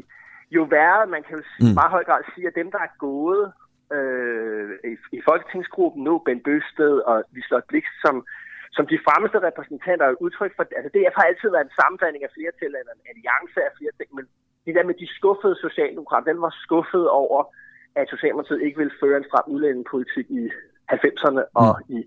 [0.57, 1.03] jo været.
[1.15, 1.75] Man kan jo mm.
[1.81, 3.45] meget høj grad sige, at dem, der er gået
[3.97, 8.15] øh, i, i Folketingsgruppen nu, Ben Bøsted og Liselotte Blix, som,
[8.77, 12.35] som de fremmeste repræsentanter er udtryk for, altså det har altid været en sammenblanding af
[12.37, 14.25] flere til, eller en alliance af flere ting, men
[14.67, 17.41] det der med de skuffede socialdemokrater, den var skuffet over,
[17.95, 20.43] at Socialdemokratiet ikke ville føre en stram udlændingepolitik i
[20.93, 21.97] 90'erne og mm.
[21.97, 21.99] i,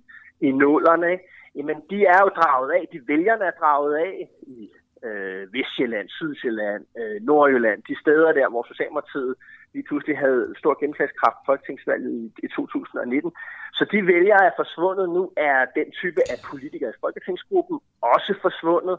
[0.48, 1.26] i nålerne, ikke?
[1.56, 4.70] Jamen, de er jo draget af, de vælgerne er draget af i
[5.08, 9.36] øh, Vestjylland, Sydsjælland, øh, Nordjylland, de steder der, hvor Socialdemokratiet
[9.74, 13.32] lige pludselig havde stor gennemslagskraft på folketingsvalget i, i 2019.
[13.78, 15.08] Så de vælgere er forsvundet.
[15.18, 17.78] Nu er den type af politikere i Folketingsgruppen
[18.14, 18.98] også forsvundet.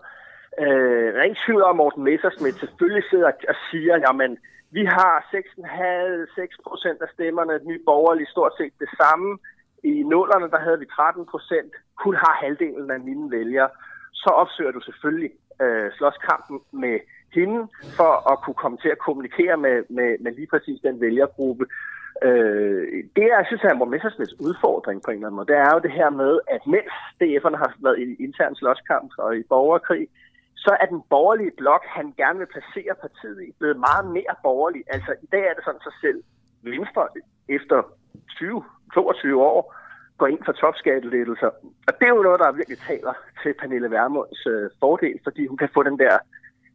[0.65, 4.39] Øh, rent tvivl om, Morten Messersmith selvfølgelig sidder og siger, jamen,
[4.71, 9.39] vi har 6,5-6 procent af stemmerne, nye borgerlige stort set det samme.
[9.85, 11.73] I nullerne, der havde vi 13 procent.
[12.03, 13.71] Kun har halvdelen af mine vælgere.
[14.13, 15.31] Så opsøger du selvfølgelig
[15.63, 16.97] øh, slåskampen med
[17.35, 17.61] hende
[17.99, 21.65] for at kunne komme til at kommunikere med, med, med lige præcis den vælgergruppe.
[22.23, 25.71] Øh, det, jeg synes er Morten Messersmiths udfordring på en eller anden måde, det er
[25.75, 30.09] jo det her med, at mens DF'erne har været i intern slåskamp og i borgerkrig,
[30.57, 34.83] så er den borgerlige blok, han gerne vil placere partiet i, blevet meget mere borgerlig.
[34.95, 36.23] Altså i dag er det sådan så selv
[36.63, 37.09] Venstre
[37.49, 37.79] efter
[38.31, 39.75] 20-22 år
[40.19, 41.51] går ind for topskattelettelser.
[41.89, 45.57] Og det er jo noget, der virkelig taler til Pernille Vermunds øh, fordel, fordi hun
[45.57, 46.15] kan få den der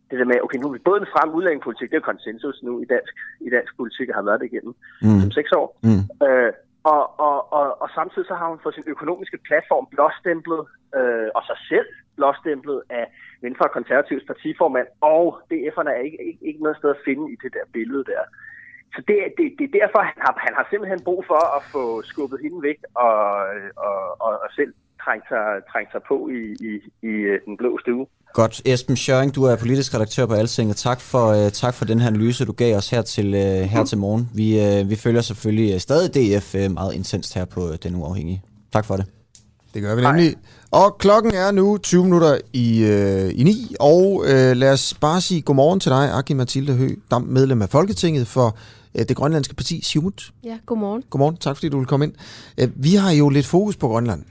[0.09, 2.73] det der med, okay, nu er vi både en frem udlændingepolitik, det er konsensus nu
[2.83, 3.13] i dansk,
[3.47, 5.19] i dansk politik, og har været det igennem mm.
[5.21, 5.67] som seks år.
[5.87, 6.03] Mm.
[6.27, 6.51] Øh,
[6.93, 10.61] og, og, og, og samtidig så har hun fået sin økonomiske platform blåstemplet,
[10.99, 11.87] øh, og sig selv
[12.17, 13.05] blåstemplet af
[13.41, 17.35] Venstre og Konservativs partiformand, og DF'erne er ikke, ikke, ikke noget sted at finde i
[17.43, 18.23] det der billede der.
[18.95, 21.83] Så det, det, det er derfor, han har, han har simpelthen brug for at få
[22.11, 23.19] skubbet hende væk og,
[23.87, 24.73] og, og, og selv
[25.03, 26.71] trængt sig, trængt sig på i, i,
[27.09, 28.05] i øh, den blå stue.
[28.33, 28.61] Godt.
[28.65, 30.75] Esben Schøring, du er politisk redaktør på Altinget.
[30.75, 33.81] Tak for, uh, tak for den her analyse, du gav os her til, uh, her
[33.81, 33.85] mm.
[33.85, 34.29] til morgen.
[34.35, 38.41] Vi, uh, vi følger selvfølgelig stadig DF uh, meget intenst her på Den Uafhængige.
[38.73, 39.05] Tak for det.
[39.73, 40.35] Det gør vi nemlig.
[40.71, 45.21] Og klokken er nu 20 minutter i, øh, i 9, og øh, lad os bare
[45.21, 48.57] sige godmorgen til dig, Aki Mathilde Hø, Dam, medlem af Folketinget for
[48.95, 50.31] øh, det grønlandske parti Siumut.
[50.43, 51.03] Ja, godmorgen.
[51.09, 52.13] Godmorgen, tak fordi du vil komme ind.
[52.57, 54.23] Øh, vi har jo lidt fokus på Grønland.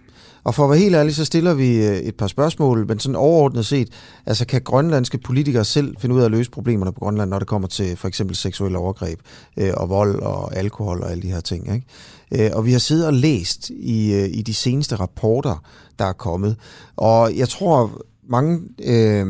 [0.44, 3.16] Og for at være helt ærlig, så stiller vi øh, et par spørgsmål, men sådan
[3.16, 3.88] overordnet set,
[4.26, 7.48] altså kan grønlandske politikere selv finde ud af at løse problemerne på Grønland, når det
[7.48, 9.20] kommer til for eksempel seksuelle overgreb
[9.56, 11.74] øh, og vold og alkohol og alle de her ting.
[11.74, 11.86] Ikke?
[12.32, 15.64] Øh, og vi har siddet og læst i, øh, i de seneste rapporter,
[15.98, 16.56] der er kommet,
[16.96, 19.26] og jeg tror, mange, øh,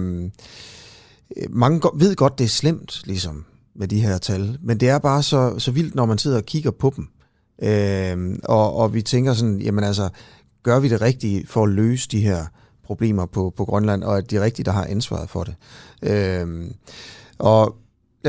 [1.51, 3.45] mange ved godt, det er slemt, ligesom,
[3.75, 6.45] med de her tal, men det er bare så, så vildt, når man sidder og
[6.45, 7.09] kigger på dem.
[7.63, 10.09] Øh, og, og vi tænker sådan, jamen altså,
[10.63, 12.45] gør vi det rigtige for at løse de her
[12.85, 15.55] problemer på, på Grønland, og at de rigtige, der har ansvaret for det.
[16.03, 16.71] Øh,
[17.39, 17.77] og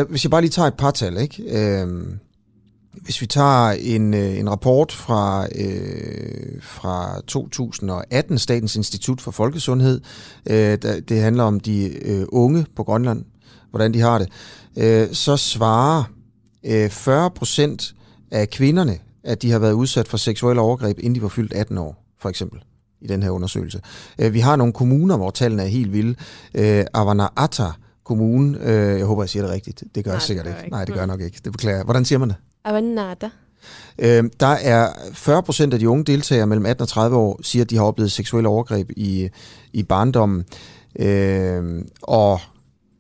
[0.10, 1.44] hvis jeg bare lige tager et par tal, ikke?
[1.44, 1.88] Øh,
[2.94, 10.02] hvis vi tager en, øh, en rapport fra, øh, fra 2018, Statens Institut for Folkesundhed,
[10.50, 13.26] øh, det handler om de øh, unge på Grønland,
[13.70, 14.30] hvordan de har det,
[14.78, 16.04] øh, så svarer
[16.66, 17.96] øh, 40 procent
[18.32, 21.78] af kvinderne, at de har været udsat for seksuelle overgreb, inden de var fyldt 18
[21.78, 22.60] år for eksempel,
[23.02, 23.82] i den her undersøgelse.
[24.20, 26.16] Øh, vi har nogle kommuner, hvor tallene er helt vilde.
[26.54, 27.68] Øh, Avannaata
[28.04, 29.84] Kommune, øh, jeg håber, jeg siger det rigtigt.
[29.96, 30.60] Det gør Nej, jeg sikkert ikke.
[30.60, 30.72] ikke.
[30.72, 31.42] Nej, det gør jeg nok ikke.
[31.44, 32.38] Det beklager Hvordan siger man det?
[32.66, 33.30] Avannaata.
[34.00, 37.64] Øh, der er 40 procent af de unge deltagere mellem 18 og 30 år, siger,
[37.64, 39.30] at de har oplevet seksuelle overgreb i,
[39.74, 40.46] i barndommen.
[41.00, 42.40] Øh, og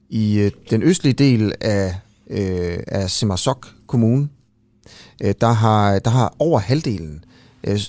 [0.10, 1.96] i øh, den østlige del af,
[2.30, 4.30] øh, af Simasok Kommune,
[5.24, 7.24] øh, der, har, der har over halvdelen,
[7.64, 7.80] øh,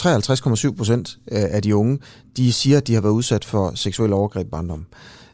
[0.00, 1.98] 53,7 procent øh, af de unge,
[2.36, 4.86] de siger, at de har været udsat for seksuelle overgreb i barndommen.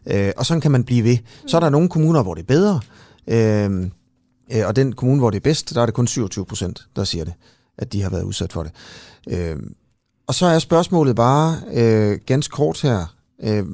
[0.06, 1.16] Øh, og sådan kan man blive ved.
[1.46, 2.80] Så er der nogle kommuner, hvor det er bedre,
[3.26, 3.90] øh,
[4.52, 7.04] øh, og den kommune, hvor det er bedst, der er det kun 27 procent, der
[7.04, 7.34] siger det,
[7.78, 8.72] at de har været udsat for det.
[9.28, 9.56] Øh,
[10.26, 13.16] og så er spørgsmålet bare øh, ganske kort her.
[13.42, 13.64] Øh,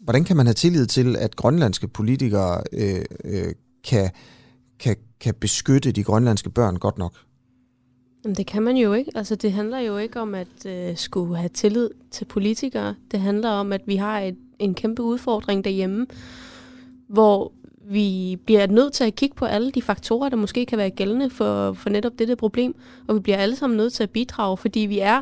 [0.00, 2.62] hvordan kan man have tillid til, at grønlandske politikere
[3.84, 4.10] kan,
[4.78, 7.12] kan, kan beskytte de grønlandske børn godt nok?
[8.24, 9.10] Jamen, det kan man jo ikke.
[9.14, 12.94] Altså, det handler jo ikke om at øh, skulle have tillid til politikere.
[13.10, 16.06] Det handler om, at vi har et, en kæmpe udfordring derhjemme,
[17.08, 17.52] hvor
[17.84, 21.30] vi bliver nødt til at kigge på alle de faktorer, der måske kan være gældende
[21.30, 22.74] for, for netop dette problem,
[23.08, 25.16] og vi bliver alle sammen nødt til at bidrage, fordi vi er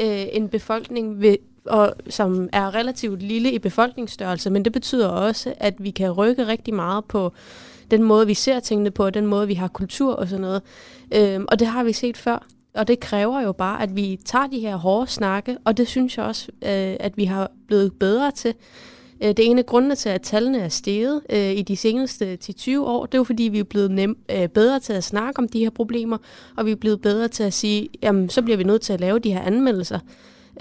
[0.00, 5.54] øh, en befolkning, ved, og, som er relativt lille i befolkningsstørrelse, men det betyder også,
[5.56, 7.32] at vi kan rykke rigtig meget på
[7.90, 10.62] den måde, vi ser tingene på, den måde, vi har kultur og sådan noget.
[11.14, 12.46] Øhm, og det har vi set før.
[12.74, 16.16] Og det kræver jo bare, at vi tager de her hårde snakke, og det synes
[16.16, 18.54] jeg også, øh, at vi har blevet bedre til.
[19.22, 22.78] Øh, det ene af grundene til, at tallene er steget øh, i de seneste 10-20
[22.78, 25.48] år, det er jo fordi, vi er blevet nem, øh, bedre til at snakke om
[25.48, 26.18] de her problemer,
[26.56, 29.00] og vi er blevet bedre til at sige, jamen så bliver vi nødt til at
[29.00, 29.98] lave de her anmeldelser.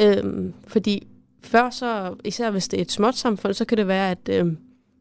[0.01, 0.23] Øh,
[0.67, 1.07] fordi
[1.43, 4.53] før så, især hvis det er et småt samfund, så kan det være, at øh,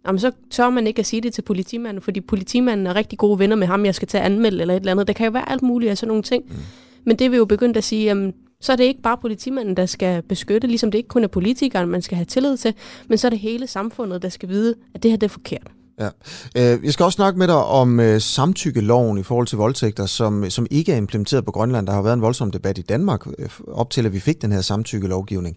[0.07, 3.39] jamen, så tør man ikke at sige det til politimanden, fordi politimanden er rigtig gode
[3.39, 5.07] venner med ham, jeg skal tage anmelde eller et eller andet.
[5.07, 6.45] Der kan jo være alt muligt af sådan nogle ting.
[6.49, 6.55] Mm.
[7.05, 9.87] Men det vi jo begyndt at sige, jamen, så er det ikke bare politimanden, der
[9.87, 12.75] skal beskytte, ligesom det ikke kun er politikeren, man skal have tillid til,
[13.09, 15.71] men så er det hele samfundet, der skal vide, at det her det er forkert.
[16.01, 16.09] Ja.
[16.57, 20.51] Øh, jeg skal også snakke med dig om øh, samtykkeloven i forhold til voldtægter, som,
[20.51, 21.87] som ikke er implementeret på Grønland.
[21.87, 24.53] Der har været en voldsom debat i Danmark øh, op til, at vi fik den
[24.53, 25.57] her samtykkelovgivning,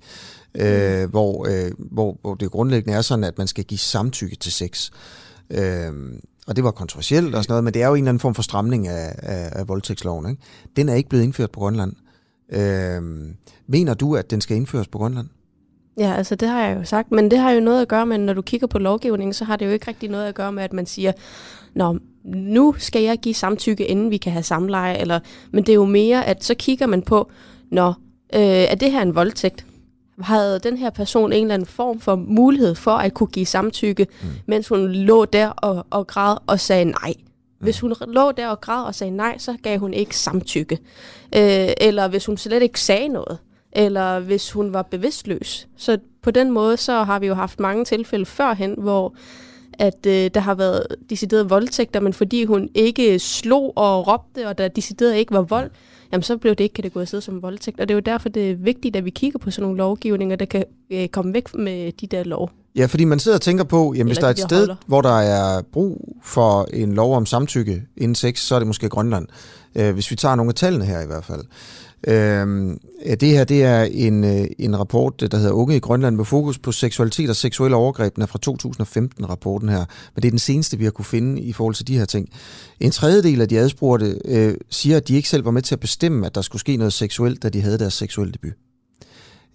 [0.56, 4.52] øh, hvor, øh, hvor, hvor det grundlæggende er sådan, at man skal give samtykke til
[4.52, 4.92] sex.
[5.50, 5.92] Øh,
[6.48, 8.36] og det var kontroversielt og sådan noget, men det er jo en eller anden form
[8.36, 10.30] for stramning af, af, af voldtægtsloven.
[10.30, 10.42] Ikke?
[10.76, 11.92] Den er ikke blevet indført på Grønland.
[11.92, 12.11] Øh,
[13.68, 15.28] mener du, at den skal indføres på Grønland?
[15.98, 18.18] Ja, altså det har jeg jo sagt, men det har jo noget at gøre med,
[18.18, 20.64] når du kigger på lovgivningen, så har det jo ikke rigtig noget at gøre med,
[20.64, 21.12] at man siger,
[21.74, 25.20] Nå, nu skal jeg give samtykke, inden vi kan have samleje, eller,
[25.52, 27.32] men det er jo mere, at så kigger man på,
[27.72, 27.88] Nå,
[28.36, 29.66] øh, er det her en voldtægt?
[30.22, 34.08] Havde den her person en eller anden form for mulighed for at kunne give samtykke,
[34.22, 34.28] mm.
[34.46, 37.14] mens hun lå der og, og græd og sagde nej?
[37.62, 37.66] Mm.
[37.66, 40.80] Hvis hun lå der og græd og sagde nej, så gav hun ikke samtykke.
[41.36, 43.38] Øh, eller hvis hun slet ikke sagde noget,
[43.72, 45.68] eller hvis hun var bevidstløs.
[45.78, 49.16] Så på den måde, så har vi jo haft mange tilfælde førhen, hvor
[49.80, 54.58] at øh, der har været deciderede voldtægter, men fordi hun ikke slog og råbte, og
[54.58, 55.72] der decideret ikke var vold,
[56.12, 57.80] jamen så blev det ikke kategoriseret som voldtægt.
[57.80, 60.36] Og det er jo derfor, det er vigtigt, at vi kigger på sådan nogle lovgivninger,
[60.36, 62.52] der kan øh, komme væk med de der lov.
[62.76, 64.76] Ja, fordi man sidder og tænker på, jamen hvis der er et sted, holder.
[64.88, 68.90] hvor der er brug for en lov om samtykke inden sex, så er det måske
[68.90, 69.28] Grønland.
[69.76, 71.42] Øh, hvis vi tager nogle af tallene her i hvert fald.
[72.08, 72.76] Øh,
[73.20, 76.60] det her det er en, øh, en rapport, der hedder Unge i Grønland med fokus
[76.60, 78.16] på seksualitet og seksuelle overgreb.
[78.16, 79.86] Den er fra 2015-rapporten her,
[80.16, 82.30] men det er den seneste, vi har kunne finde i forhold til de her ting.
[82.80, 85.80] En tredjedel af de adspurgte øh, siger, at de ikke selv var med til at
[85.80, 88.54] bestemme, at der skulle ske noget seksuelt, da de havde deres seksuelle debut.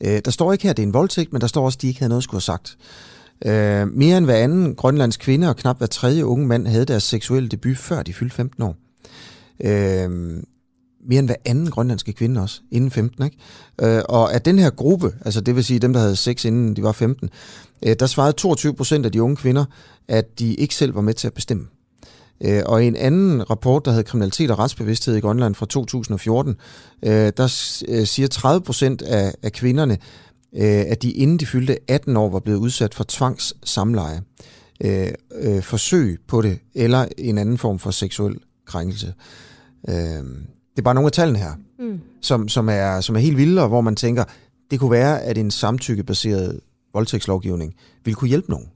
[0.01, 1.83] Øh, der står ikke her, at det er en voldtægt, men der står også, at
[1.83, 2.77] de ikke havde noget at skulle have sagt.
[3.45, 7.03] Øh, mere end hver anden grønlandsk kvinde og knap hver tredje unge mand havde deres
[7.03, 8.77] seksuelle debut, før de fyldte 15 år.
[9.65, 10.11] Øh,
[11.09, 13.25] mere end hver anden grønlandske kvinde også, inden 15.
[13.25, 13.37] Ikke?
[13.81, 16.77] Øh, og at den her gruppe, altså det vil sige dem, der havde sex inden
[16.77, 17.31] de var 15,
[17.87, 19.65] øh, der svarede 22 procent af de unge kvinder,
[20.09, 21.67] at de ikke selv var med til at bestemme.
[22.41, 26.57] Øh, og i en anden rapport, der hedder Kriminalitet og retsbevidsthed i Grønland fra 2014,
[27.03, 29.99] øh, der øh, siger 30 procent af, af kvinderne,
[30.57, 34.21] øh, at de inden de fyldte 18 år var blevet udsat for tvangssamleje,
[34.85, 35.09] øh,
[35.41, 39.15] øh, forsøg på det, eller en anden form for seksuel krænkelse.
[39.89, 42.01] Øh, det er bare nogle af tallene her, mm.
[42.23, 44.25] som, som, er, som er helt vilde, og hvor man tænker,
[44.71, 46.61] det kunne være, at en samtykkebaseret
[46.93, 48.69] voldtægtslovgivning ville kunne hjælpe nogen.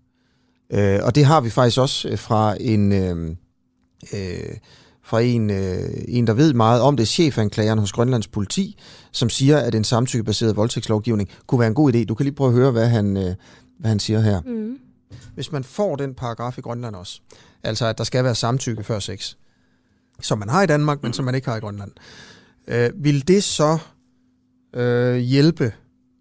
[0.72, 3.36] Øh, og det har vi faktisk også øh, fra en, øh,
[4.14, 4.56] øh,
[5.02, 8.78] fra en, øh, en, der ved meget om det, chefanklageren hos Grønlands politi,
[9.12, 12.04] som siger, at en samtykkebaseret voldtægtslovgivning kunne være en god idé.
[12.04, 13.34] Du kan lige prøve at høre, hvad han, øh,
[13.78, 14.40] hvad han siger her.
[14.40, 14.78] Mm.
[15.34, 17.20] Hvis man får den paragraf i Grønland også,
[17.62, 19.34] altså at der skal være samtykke før sex,
[20.20, 21.92] som man har i Danmark, men som man ikke har i Grønland.
[22.68, 23.78] Øh, vil det så
[24.74, 25.72] øh, hjælpe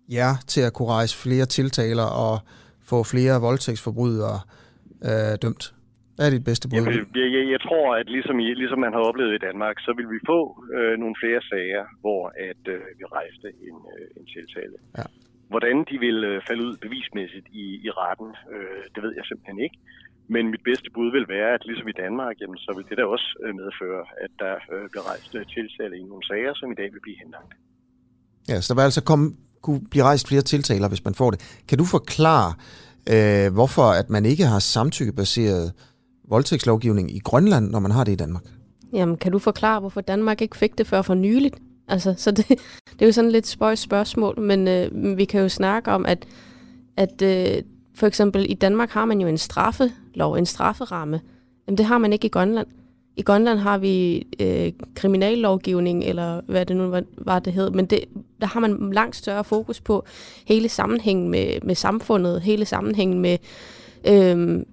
[0.10, 2.40] jer til at kunne rejse flere tiltaler og
[2.84, 4.40] få flere voldtægtsforbrydere
[5.04, 5.74] øh, dømt?
[6.20, 6.76] Hvad er dit bedste bud?
[6.78, 10.08] Jamen, jeg, jeg, jeg tror, at ligesom, ligesom man har oplevet i Danmark, så vil
[10.14, 10.40] vi få
[10.78, 14.78] øh, nogle flere sager, hvor at øh, vi rejste en, øh, en tiltale.
[15.00, 15.06] Ja.
[15.54, 19.60] Hvordan de vil øh, falde ud bevismæssigt i, i retten, øh, det ved jeg simpelthen
[19.66, 19.78] ikke.
[20.34, 23.04] Men mit bedste bud vil være, at ligesom i Danmark, jamen, så vil det da
[23.16, 26.78] også øh, medføre, at der øh, bliver rejst øh, tiltale i nogle sager, som i
[26.82, 27.54] dag vil blive henlagt.
[28.50, 29.26] Ja, så der vil altså komme,
[29.66, 31.40] kunne blive rejst flere tiltaler, hvis man får det.
[31.70, 32.52] Kan du forklare,
[33.14, 35.68] øh, hvorfor at man ikke har samtykkebaseret
[36.30, 38.44] voldtægtslovgivning i Grønland, når man har det i Danmark?
[38.94, 41.56] Jamen, kan du forklare, hvorfor Danmark ikke fik det før for nyligt?
[41.88, 42.48] Altså, så det,
[42.94, 46.28] det er jo sådan lidt spøjs spørgsmål, men øh, vi kan jo snakke om, at,
[46.98, 47.64] at øh,
[47.96, 51.22] for eksempel i Danmark har man jo en straffelov, en strafferamme.
[51.68, 52.68] Jamen det har man ikke i Grønland.
[53.16, 57.86] I Grønland har vi øh, kriminallovgivning, eller hvad det nu var, var det hed, men
[57.86, 58.00] det,
[58.42, 60.06] der har man langt større fokus på
[60.46, 63.38] hele sammenhængen med, med samfundet, hele sammenhængen med,
[64.08, 64.64] øh,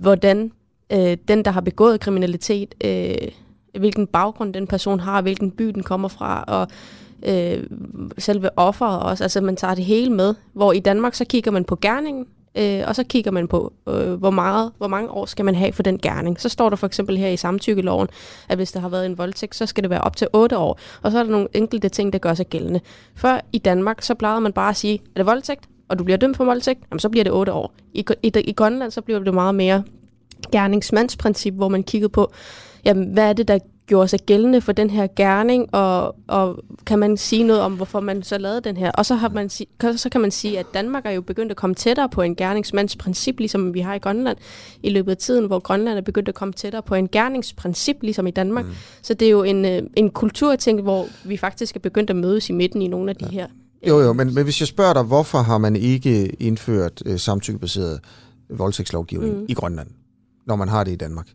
[0.00, 0.52] hvordan
[0.92, 3.28] øh, den, der har begået kriminalitet, øh,
[3.78, 6.68] hvilken baggrund den person har, hvilken by den kommer fra, og
[7.22, 7.64] øh,
[8.18, 9.24] selve offeret også.
[9.24, 12.82] Altså man tager det hele med, hvor i Danmark så kigger man på gerningen, øh,
[12.86, 15.82] og så kigger man på, øh, hvor, meget, hvor mange år skal man have for
[15.82, 16.40] den gerning.
[16.40, 18.08] Så står der for eksempel her i samtykkeloven,
[18.48, 20.78] at hvis der har været en voldtægt, så skal det være op til 8 år.
[21.02, 22.80] Og så er der nogle enkelte ting, der gør sig gældende.
[23.14, 26.16] Før i Danmark, så plejede man bare at sige, er det voldtægt, og du bliver
[26.16, 27.74] dømt for voldtægt, jamen, så bliver det 8 år.
[27.94, 29.82] I, i, i Grønland, så bliver det meget mere
[30.52, 32.32] gerningsmandsprincip, hvor man kiggede på,
[32.84, 33.58] jamen, hvad er det, der
[33.90, 38.00] gjorde sig gældende for den her gerning, og, og kan man sige noget om, hvorfor
[38.00, 38.90] man så lavede den her.
[38.90, 39.48] Og så, har man,
[39.96, 43.38] så kan man sige, at Danmark er jo begyndt at komme tættere på en gerningsmandsprincip,
[43.38, 44.38] ligesom vi har i Grønland,
[44.82, 48.26] i løbet af tiden, hvor Grønland er begyndt at komme tættere på en gerningsprincip, ligesom
[48.26, 48.64] i Danmark.
[48.64, 48.72] Mm.
[49.02, 52.50] Så det er jo en, øh, en kulturting, hvor vi faktisk er begyndt at mødes
[52.50, 53.30] i midten i nogle af de ja.
[53.30, 53.46] her.
[53.88, 58.00] Jo, jo, men, men hvis jeg spørger dig, hvorfor har man ikke indført øh, samtykkebaseret
[58.50, 59.46] voldtægtslovgivning mm.
[59.48, 59.88] i Grønland,
[60.46, 61.26] når man har det i Danmark?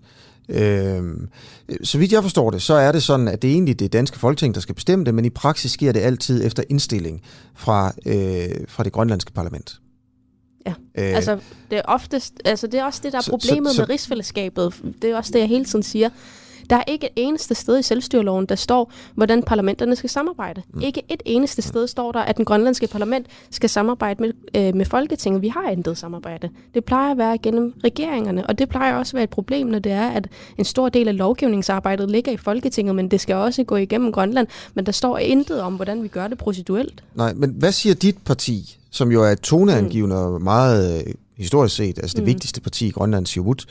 [0.50, 1.04] Øh,
[1.84, 4.20] så vidt jeg forstår det, så er det sådan, at det er egentlig det danske
[4.20, 7.22] folketing, der skal bestemme det, men i praksis sker det altid efter indstilling
[7.56, 9.80] fra, øh, fra det grønlandske parlament.
[10.66, 11.40] Ja, øh, altså
[11.70, 14.74] det er oftest, altså det er også det, der er problemet så, så, med rigsfællesskabet.
[15.02, 16.10] Det er også det, jeg hele tiden siger.
[16.70, 20.62] Der er ikke et eneste sted i selvstyreloven, der står, hvordan parlamenterne skal samarbejde.
[20.74, 20.82] Mm.
[20.82, 24.86] Ikke et eneste sted står der, at den grønlandske parlament skal samarbejde med, øh, med
[24.86, 25.42] Folketinget.
[25.42, 26.50] Vi har intet samarbejde.
[26.74, 29.80] Det plejer at være gennem regeringerne, og det plejer også at være et problem, når
[29.80, 30.28] det er, at
[30.58, 34.48] en stor del af lovgivningsarbejdet ligger i Folketinget, men det skal også gå igennem Grønland.
[34.74, 37.04] Men der står intet om, hvordan vi gør det proceduelt.
[37.16, 41.98] Nej, men hvad siger dit parti, som jo er toneangivende og meget øh, historisk set,
[42.00, 42.28] altså det mm.
[42.28, 43.66] vigtigste parti i Grønland, Siumut,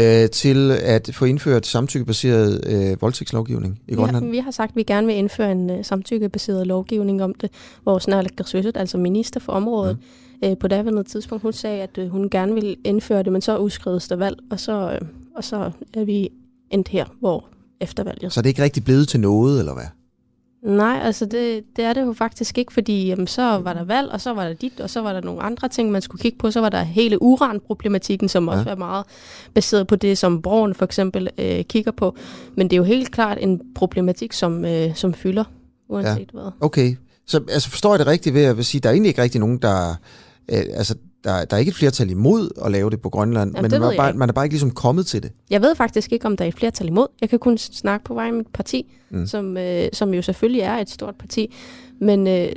[0.00, 4.24] øh, til at få indført samtykkebaseret øh, voldtægtslovgivning i Grønland?
[4.24, 7.50] Ja, vi har sagt, at vi gerne vil indføre en øh, samtykkebaseret lovgivning om det,
[7.82, 8.32] hvor Snarlik
[8.74, 9.98] altså minister for området,
[10.42, 10.48] mm.
[10.48, 13.56] øh, på daværende tidspunkt, hun sagde, at øh, hun gerne ville indføre det, men så
[13.56, 16.28] udskredes der valg, og så, øh, og så er vi
[16.70, 17.48] endt her, hvor
[17.80, 18.32] efter valget.
[18.32, 19.84] Så er det ikke rigtig blevet til noget, eller hvad?
[20.66, 24.10] Nej, altså det, det er det jo faktisk ikke, fordi jamen, så var der valg,
[24.10, 26.38] og så var der dit, og så var der nogle andre ting, man skulle kigge
[26.38, 26.50] på.
[26.50, 28.54] Så var der hele uranproblematikken, som ja.
[28.54, 29.04] også er meget
[29.54, 32.16] baseret på det, som Broen for eksempel øh, kigger på.
[32.56, 35.44] Men det er jo helt klart en problematik, som, øh, som fylder,
[35.88, 36.40] uanset ja.
[36.40, 36.50] hvad.
[36.60, 39.40] Okay, så altså, forstår jeg det rigtigt ved at sige, der er egentlig ikke rigtig
[39.40, 39.90] nogen, der...
[40.48, 40.94] Øh, altså,
[41.26, 43.92] der, der er ikke et flertal imod at lave det på Grønland, Jamen, men man
[43.92, 45.32] er, bare, man er bare ikke ligesom kommet til det.
[45.50, 47.06] Jeg ved faktisk ikke, om der er et flertal imod.
[47.20, 49.26] Jeg kan kun snakke på vej med mit parti, mm.
[49.26, 51.54] som, øh, som jo selvfølgelig er et stort parti.
[52.00, 52.48] Men øh,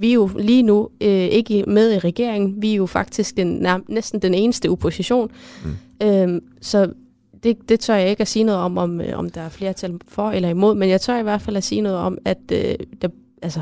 [0.00, 2.62] vi er jo lige nu øh, ikke med i regeringen.
[2.62, 5.30] Vi er jo faktisk den, næsten den eneste opposition.
[5.64, 6.06] Mm.
[6.06, 6.92] Øh, så
[7.42, 9.98] det, det tør jeg ikke at sige noget om, om, øh, om der er flertal
[10.08, 12.74] for eller imod, men jeg tør i hvert fald at sige noget om, at øh,
[13.02, 13.08] der,
[13.42, 13.60] altså,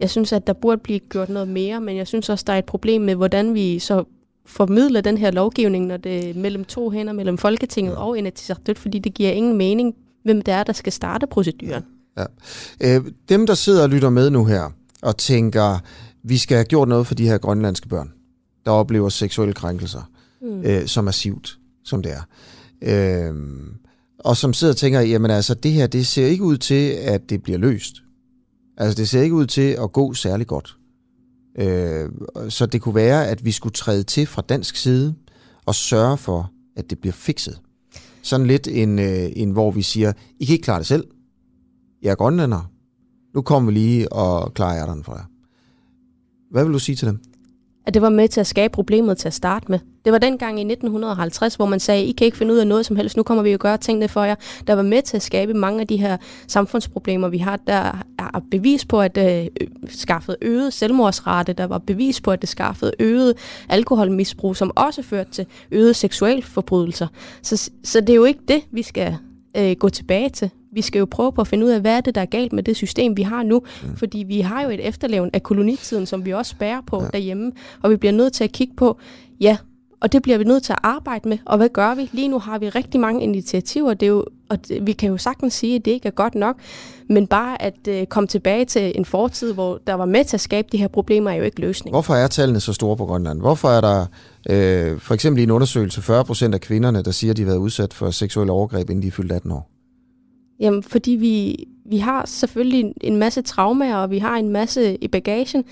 [0.00, 2.58] jeg synes, at der burde blive gjort noget mere, men jeg synes også, der er
[2.58, 4.04] et problem med, hvordan vi så
[4.46, 8.98] formidler den her lovgivning, når det er mellem to hænder, mellem Folketinget og Inatsisartut, fordi
[8.98, 9.94] det giver ingen mening,
[10.24, 11.84] hvem det er, der skal starte proceduren.
[12.18, 12.24] Ja.
[12.80, 14.70] Øh, dem, der sidder og lytter med nu her,
[15.02, 15.78] og tænker,
[16.22, 18.12] vi skal have gjort noget for de her grønlandske børn,
[18.64, 20.10] der oplever seksuelle krænkelser,
[20.42, 20.62] mm.
[20.62, 22.22] øh, så massivt, som det er.
[22.82, 23.34] Øh,
[24.18, 27.30] og som sidder og tænker, jamen altså, det her, det ser ikke ud til, at
[27.30, 27.94] det bliver løst.
[28.76, 30.76] Altså, det ser ikke ud til at gå særlig godt.
[31.58, 32.08] Øh,
[32.48, 35.14] så det kunne være, at vi skulle træde til fra dansk side
[35.66, 37.60] og sørge for, at det bliver fikset.
[38.22, 41.04] Sådan lidt en, øh, en hvor vi siger, I kan ikke klare det selv.
[42.02, 42.70] Jeg er grønlænder.
[43.34, 45.24] Nu kommer vi lige og klarer den for jer.
[46.50, 47.20] Hvad vil du sige til dem?
[47.86, 49.78] At det var med til at skabe problemet til at starte med.
[50.04, 52.86] Det var dengang i 1950, hvor man sagde, I kan ikke finde ud af noget
[52.86, 54.34] som helst, nu kommer vi jo at gøre tingene for jer.
[54.66, 56.16] Der var med til at skabe mange af de her
[56.48, 57.56] samfundsproblemer, vi har.
[57.56, 59.50] Der er bevis på, at øh, det
[59.88, 63.34] skaffede øget selvmordsrate, der var bevis på, at det skaffede øget
[63.68, 67.06] alkoholmisbrug, som også førte til øget seksualforbrydelser.
[67.42, 69.16] Så, så det er jo ikke det, vi skal
[69.56, 70.50] øh, gå tilbage til.
[70.76, 72.52] Vi skal jo prøve på at finde ud af, hvad er det, der er galt
[72.52, 73.62] med det system, vi har nu.
[73.82, 73.96] Mm.
[73.96, 77.08] Fordi vi har jo et efterlevende af kolonitiden, som vi også bærer på ja.
[77.12, 77.52] derhjemme.
[77.82, 78.98] Og vi bliver nødt til at kigge på,
[79.40, 79.56] ja,
[80.00, 81.38] og det bliver vi nødt til at arbejde med.
[81.44, 82.10] Og hvad gør vi?
[82.12, 83.94] Lige nu har vi rigtig mange initiativer.
[83.94, 86.34] Det er jo, og det, vi kan jo sagtens sige, at det ikke er godt
[86.34, 86.56] nok.
[87.08, 90.40] Men bare at øh, komme tilbage til en fortid, hvor der var med til at
[90.40, 91.94] skabe de her problemer, er jo ikke løsning.
[91.94, 93.40] Hvorfor er tallene så store på Grønland?
[93.40, 94.06] Hvorfor er der
[94.50, 97.46] øh, for eksempel i en undersøgelse 40 procent af kvinderne, der siger, at de har
[97.46, 99.75] været udsat for seksuelle overgreb, inden de er fyldt 18 år?
[100.60, 105.08] Jamen, fordi vi, vi har selvfølgelig en masse traumer, og vi har en masse i
[105.08, 105.64] bagagen.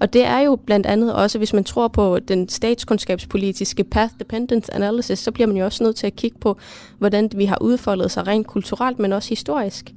[0.00, 4.74] Og det er jo blandt andet også, hvis man tror på den statskundskabspolitiske path dependence
[4.74, 6.58] analysis, så bliver man jo også nødt til at kigge på,
[6.98, 9.92] hvordan vi har udfoldet sig rent kulturelt, men også historisk.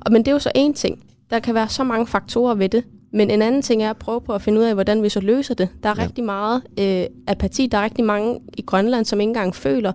[0.00, 0.98] Og men det er jo så en ting.
[1.30, 4.20] Der kan være så mange faktorer ved det, Men en anden ting er at prøve
[4.20, 5.68] på at finde ud af, hvordan vi så løser det.
[5.82, 6.02] Der er ja.
[6.02, 7.66] rigtig meget øh, apati.
[7.66, 9.92] Der er rigtig mange i Grønland, som ikke engang føler,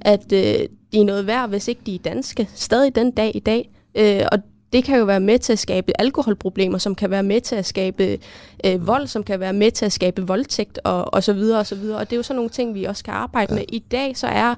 [0.00, 2.48] at øh, de er noget værd, hvis ikke de er danske.
[2.54, 3.70] Stadig den dag i dag.
[3.94, 4.38] Øh, og
[4.72, 7.66] det kan jo være med til at skabe alkoholproblemer, som kan være med til at
[7.66, 8.18] skabe
[8.66, 11.66] øh, vold, som kan være med til at skabe voldtægt og, og så videre og
[11.66, 11.98] så videre.
[11.98, 13.58] Og det er jo sådan nogle ting, vi også skal arbejde ja.
[13.58, 13.64] med.
[13.68, 14.54] I dag så er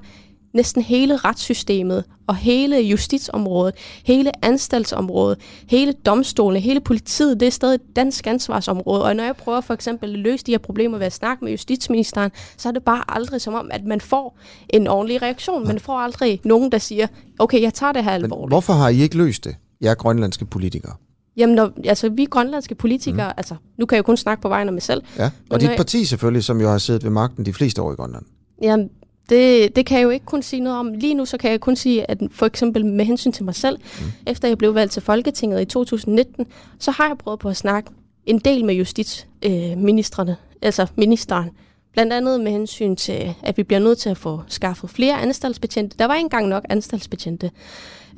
[0.55, 5.37] næsten hele retssystemet og hele justitsområdet, hele anstaltsområdet,
[5.67, 9.03] hele domstolene, hele politiet, det er stadig et dansk ansvarsområde.
[9.03, 11.51] Og når jeg prøver for eksempel at løse de her problemer ved at snakke med
[11.51, 14.37] justitsministeren, så er det bare aldrig som om, at man får
[14.69, 15.67] en ordentlig reaktion.
[15.67, 17.07] Man får aldrig nogen, der siger,
[17.39, 18.41] okay, jeg tager det her alvorligt.
[18.41, 20.93] Men hvorfor har I ikke løst det, jer grønlandske politikere?
[21.37, 23.37] Jamen, når, altså, vi grønlandske politikere, mm.
[23.37, 25.01] altså, nu kan jeg jo kun snakke på vegne af mig selv.
[25.17, 27.95] Ja, og dit parti selvfølgelig, som jo har siddet ved magten de fleste år i
[27.95, 28.25] Grønland.
[28.61, 28.89] Jamen,
[29.29, 30.93] det, det kan jeg jo ikke kun sige noget om.
[30.93, 33.77] Lige nu så kan jeg kun sige, at for eksempel med hensyn til mig selv,
[33.77, 34.05] mm.
[34.27, 36.45] efter jeg blev valgt til Folketinget i 2019,
[36.79, 37.89] så har jeg prøvet på at snakke
[38.25, 41.49] en del med justitsministerne, øh, altså ministeren.
[41.93, 45.97] Blandt andet med hensyn til, at vi bliver nødt til at få skaffet flere anstaltsbetjente.
[45.97, 47.51] Der var ikke engang nok anstaltsbetjente,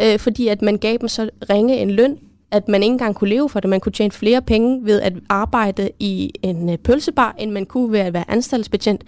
[0.02, 2.18] øh, fordi at man gav dem så ringe en løn,
[2.52, 3.70] at man ikke engang kunne leve for det.
[3.70, 7.92] Man kunne tjene flere penge ved at arbejde i en øh, pølsebar, end man kunne
[7.92, 9.04] ved at være anstaltsbetjent.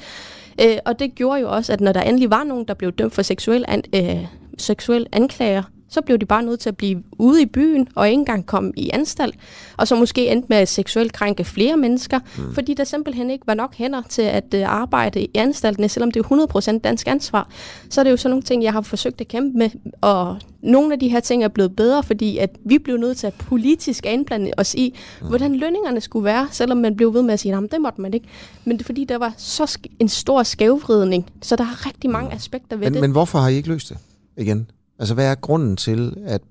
[0.62, 3.14] Øh, og det gjorde jo også, at når der endelig var nogen, der blev dømt
[3.14, 4.26] for seksuel, an, øh,
[4.58, 8.20] seksuel anklager, så blev de bare nødt til at blive ude i byen og ikke
[8.20, 9.36] engang komme i anstalt.
[9.78, 12.54] Og så måske endte med at seksuelt krænke flere mennesker, mm.
[12.54, 16.26] fordi der simpelthen ikke var nok hænder til at uh, arbejde i anstalten, selvom det
[16.26, 17.50] er 100% dansk ansvar.
[17.90, 19.70] Så er det jo sådan nogle ting, jeg har forsøgt at kæmpe med,
[20.02, 23.28] og nogle af de her ting er blevet bedre, fordi at vi blev nødt til
[23.28, 25.28] at politisk indblande os i, mm.
[25.28, 28.14] hvordan lønningerne skulle være, selvom man blev ved med at sige, at det måtte man
[28.14, 28.28] ikke.
[28.66, 32.34] Men det er fordi, der var så en stor skævvridning, så der er rigtig mange
[32.34, 33.02] aspekter ved men, det.
[33.02, 33.98] Men hvorfor har I ikke løst det
[34.38, 34.68] igen?
[35.00, 36.42] Altså, hvad er grunden til, at,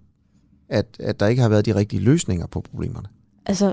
[0.68, 3.08] at, at der ikke har været de rigtige løsninger på problemerne?
[3.46, 3.72] Altså,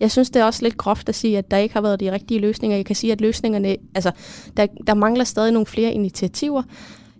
[0.00, 2.12] jeg synes, det er også lidt groft at sige, at der ikke har været de
[2.12, 2.76] rigtige løsninger.
[2.76, 4.10] Jeg kan sige, at løsningerne, altså,
[4.56, 6.62] der, der mangler stadig nogle flere initiativer,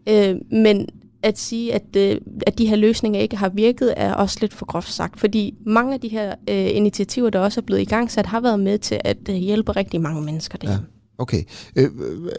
[0.09, 0.89] øh, men
[1.23, 4.67] at sige, at, øh, at de her løsninger ikke har virket, er også lidt for
[4.67, 8.11] groft sagt, fordi mange af de her øh, initiativer, der også er blevet i gang
[8.11, 10.71] sat, har været med til at øh, hjælpe rigtig mange mennesker der.
[10.71, 10.79] Ja.
[11.19, 11.43] Okay.
[11.77, 11.91] Øh,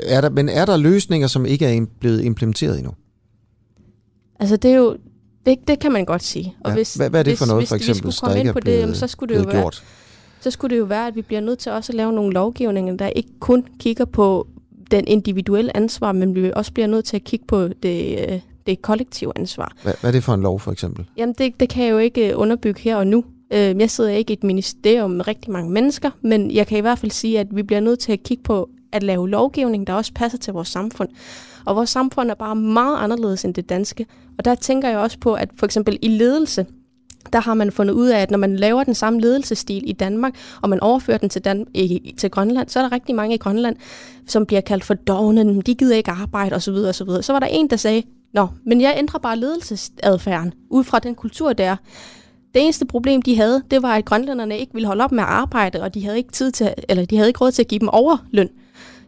[0.08, 2.94] er der, men er der løsninger, som ikke er blevet implementeret endnu?
[4.42, 4.98] Altså det er jo,
[5.46, 6.56] det, det kan man godt sige.
[6.64, 6.76] Og ja.
[6.76, 8.54] hvis, hvad, hvad er det for noget, hvis, for eksempel, hvis vi skulle komme ind
[8.54, 9.84] på det, så skulle det jo være, gjort?
[10.40, 12.98] så skulle det jo være, at vi bliver nødt til også at lave nogle lovgivninger,
[12.98, 14.48] der ikke kun kigger på
[14.92, 18.82] den individuelle ansvar, men vi også bliver nødt til at kigge på det, øh, det
[18.82, 19.72] kollektive ansvar.
[19.84, 21.06] Hvad, hvad er det for en lov, for eksempel?
[21.18, 23.24] Jamen, det, det kan jeg jo ikke øh, underbygge her og nu.
[23.54, 26.82] Øh, jeg sidder ikke i et ministerium med rigtig mange mennesker, men jeg kan i
[26.82, 29.94] hvert fald sige, at vi bliver nødt til at kigge på at lave lovgivning, der
[29.94, 31.10] også passer til vores samfund.
[31.66, 34.06] Og vores samfund er bare meget anderledes end det danske.
[34.38, 36.66] Og der tænker jeg også på, at for eksempel i ledelse,
[37.34, 40.36] der har man fundet ud af, at når man laver den samme ledelsesstil i Danmark,
[40.62, 43.38] og man overfører den til, Dan- i, til Grønland, så er der rigtig mange i
[43.38, 43.76] Grønland,
[44.28, 46.74] som bliver kaldt for dogne, de gider ikke arbejde osv.
[46.74, 47.10] osv.
[47.22, 48.04] Så var der en, der sagde,
[48.34, 51.76] Nå, men jeg ændrer bare ledelsesadfærden ud fra den kultur, der.
[52.54, 55.30] Det eneste problem, de havde, det var, at grønlænderne ikke ville holde op med at
[55.30, 57.80] arbejde, og de havde ikke tid til, eller de havde ikke råd til at give
[57.80, 58.50] dem overløn.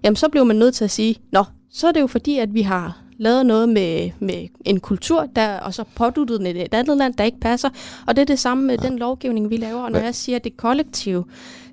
[0.03, 2.53] Jamen, så blev man nødt til at sige, nå, så er det jo fordi, at
[2.53, 6.97] vi har lavet noget med, med en kultur, der, og så påduttet den et andet
[6.97, 7.69] land, der ikke passer.
[8.07, 8.87] Og det er det samme med ja.
[8.87, 9.81] den lovgivning, vi laver.
[9.81, 11.27] Og når jeg siger, at det er kollektiv,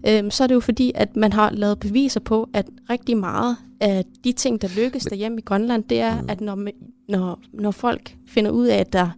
[0.08, 3.56] øhm, så er det jo fordi, at man har lavet beviser på, at rigtig meget
[3.80, 6.30] af de ting, der lykkes derhjemme i Grønland, det er, mm.
[6.30, 6.58] at når,
[7.08, 9.10] når, når folk finder ud af, at der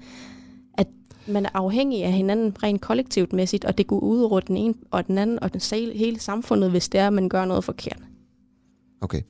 [0.74, 0.86] at
[1.26, 4.74] man er afhængig af hinanden rent kollektivt mæssigt, og det går ud over den ene
[4.90, 5.60] og den anden og den
[5.94, 7.98] hele samfundet, hvis det er, at man gør noget forkert.
[9.02, 9.20] Okay.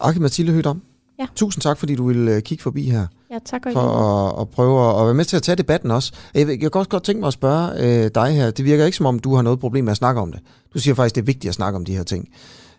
[0.00, 0.82] Aki Mathilde Hødom,
[1.18, 1.26] ja.
[1.34, 3.06] tusind tak, fordi du ville øh, kigge forbi her.
[3.30, 6.12] Ja, tak og For at, at prøve at være med til at tage debatten også.
[6.34, 7.70] Jeg, jeg kan også godt tænke mig at spørge
[8.04, 8.50] øh, dig her.
[8.50, 10.40] Det virker ikke som om, du har noget problem med at snakke om det.
[10.74, 12.28] Du siger faktisk, det er vigtigt at snakke om de her ting.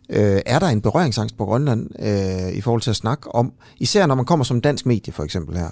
[0.09, 4.05] Øh, er der en berøringsangst på Grønland øh, i forhold til at snakke om, især
[4.05, 5.69] når man kommer som dansk medie for eksempel her,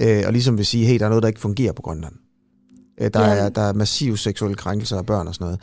[0.00, 2.14] øh, og ligesom vil sige, hey, der er noget, der ikke fungerer på Grønland.
[3.00, 3.34] Øh, der, ja.
[3.34, 5.60] er, der er massiv seksuelle krænkelser af børn og sådan noget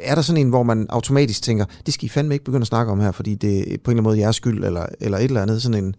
[0.00, 2.66] er der sådan en, hvor man automatisk tænker, det skal I fandme ikke begynde at
[2.66, 5.18] snakke om her, fordi det er på en eller anden måde jeres skyld, eller, eller
[5.18, 5.94] et eller andet, sådan en...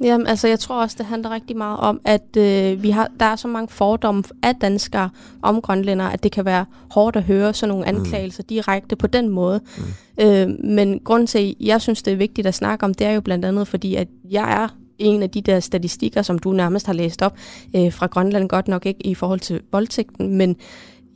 [0.00, 3.26] Jamen, altså, jeg tror også, det handler rigtig meget om, at øh, vi har, der
[3.26, 5.10] er så mange fordomme af danskere
[5.42, 7.96] om grønlænder, at det kan være hårdt at høre sådan nogle mm.
[7.96, 8.46] anklagelser mm.
[8.46, 9.60] direkte på den måde.
[10.18, 10.24] Mm.
[10.24, 13.12] Øh, men grund til, at jeg synes, det er vigtigt at snakke om, det er
[13.12, 16.86] jo blandt andet, fordi at jeg er en af de der statistikker, som du nærmest
[16.86, 17.36] har læst op
[17.76, 20.56] øh, fra Grønland, godt nok ikke i forhold til voldtægten, men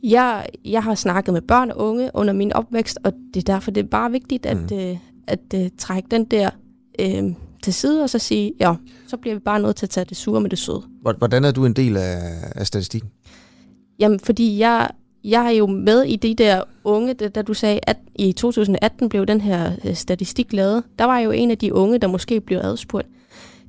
[0.03, 3.71] jeg, jeg har snakket med børn og unge under min opvækst, og det er derfor,
[3.71, 4.77] det er bare vigtigt at, mm.
[4.77, 4.97] øh,
[5.27, 6.49] at øh, trække den der
[6.99, 7.23] øh,
[7.63, 8.75] til side, og så sige, ja,
[9.07, 10.81] så bliver vi bare nødt til at tage det sure med det søde.
[11.17, 12.17] Hvordan er du en del af,
[12.55, 13.09] af statistikken?
[13.99, 14.89] Jamen, fordi jeg,
[15.23, 19.09] jeg er jo med i de der unge, da, da du sagde, at i 2018
[19.09, 20.83] blev den her øh, statistik lavet.
[20.99, 23.07] Der var jo en af de unge, der måske blev adspurgt.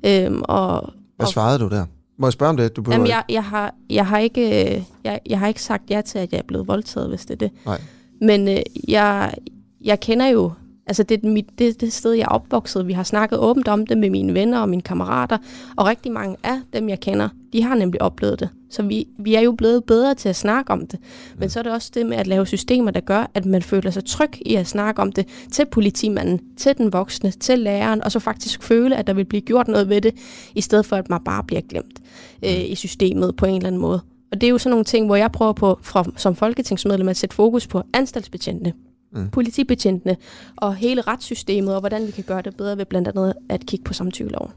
[0.06, 1.86] Øhm, og, Hvad svarede du der?
[2.18, 2.76] Må jeg spørge om det?
[2.76, 6.00] Du Jamen, jeg, jeg, har, jeg, har ikke, øh, jeg, jeg har ikke sagt ja
[6.00, 7.50] til, at jeg er blevet voldtaget, hvis det er det.
[7.66, 7.80] Nej.
[8.20, 9.34] Men øh, jeg,
[9.80, 10.52] jeg kender jo,
[10.86, 12.86] altså det er mit, det, det sted, jeg er opvokset.
[12.86, 15.38] Vi har snakket åbent om det med mine venner og mine kammerater,
[15.76, 18.48] og rigtig mange af dem, jeg kender, de har nemlig oplevet det.
[18.70, 21.00] Så vi, vi er jo blevet bedre til at snakke om det.
[21.38, 23.90] Men så er det også det med at lave systemer, der gør, at man føler
[23.90, 28.12] sig tryg i at snakke om det til politimanden, til den voksne, til læreren, og
[28.12, 30.14] så faktisk føle, at der vil blive gjort noget ved det,
[30.54, 32.00] i stedet for at man bare bliver glemt
[32.44, 34.00] øh, i systemet på en eller anden måde.
[34.32, 37.16] Og det er jo sådan nogle ting, hvor jeg prøver på fra, som folketingsmedlem at
[37.16, 38.72] sætte fokus på anstaltsbetjentene,
[39.14, 39.28] Mm.
[39.28, 40.16] politibetjentene
[40.56, 43.84] og hele retssystemet, og hvordan vi kan gøre det bedre ved blandt andet at kigge
[43.84, 44.50] på samtykkeloven.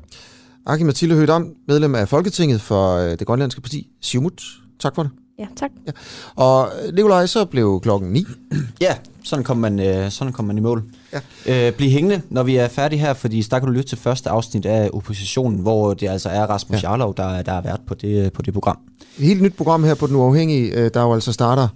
[0.65, 4.43] Aki Mathilde Høgdam, medlem af Folketinget for øh, det grønlandske parti Siumut.
[4.79, 5.11] Tak for det.
[5.39, 5.71] Ja, tak.
[5.88, 5.91] Ja.
[6.35, 8.25] Og øh, Nikolaj, så blev klokken 9.
[8.81, 10.84] Ja, sådan kom man, øh, sådan kom man i mål.
[11.13, 11.67] Ja.
[11.67, 14.29] Øh, bliv hængende, når vi er færdige her, fordi der kan du lytte til første
[14.29, 16.89] afsnit af Oppositionen, hvor det altså er Rasmus ja.
[16.89, 18.77] Jarlov, der, der er vært på det, på det program.
[19.17, 21.67] Et helt nyt program her på Den Uafhængige, øh, der jo altså starter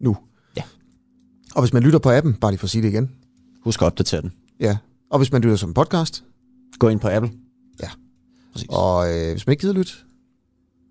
[0.00, 0.16] nu.
[1.54, 3.10] Og hvis man lytter på appen, bare lige for at sige det igen.
[3.64, 4.32] Husk at opdatere den.
[4.60, 4.76] Ja.
[5.10, 6.24] Og hvis man lytter som podcast.
[6.78, 7.32] Gå ind på Apple.
[7.82, 7.88] Ja.
[8.52, 8.68] Præcis.
[8.70, 9.92] Og øh, hvis man ikke gider lytte.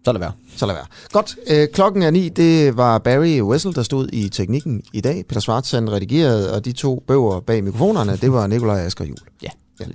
[0.05, 0.31] Så lad være.
[0.55, 0.85] Så lad være.
[1.11, 1.37] Godt.
[1.49, 2.29] Øh, klokken er ni.
[2.29, 5.25] Det var Barry Wessel, der stod i teknikken i dag.
[5.27, 9.17] Peter han redigerede, og de to bøger bag mikrofonerne, det var Nikolaj Asger Jul.
[9.43, 9.49] Ja.
[9.79, 9.85] ja.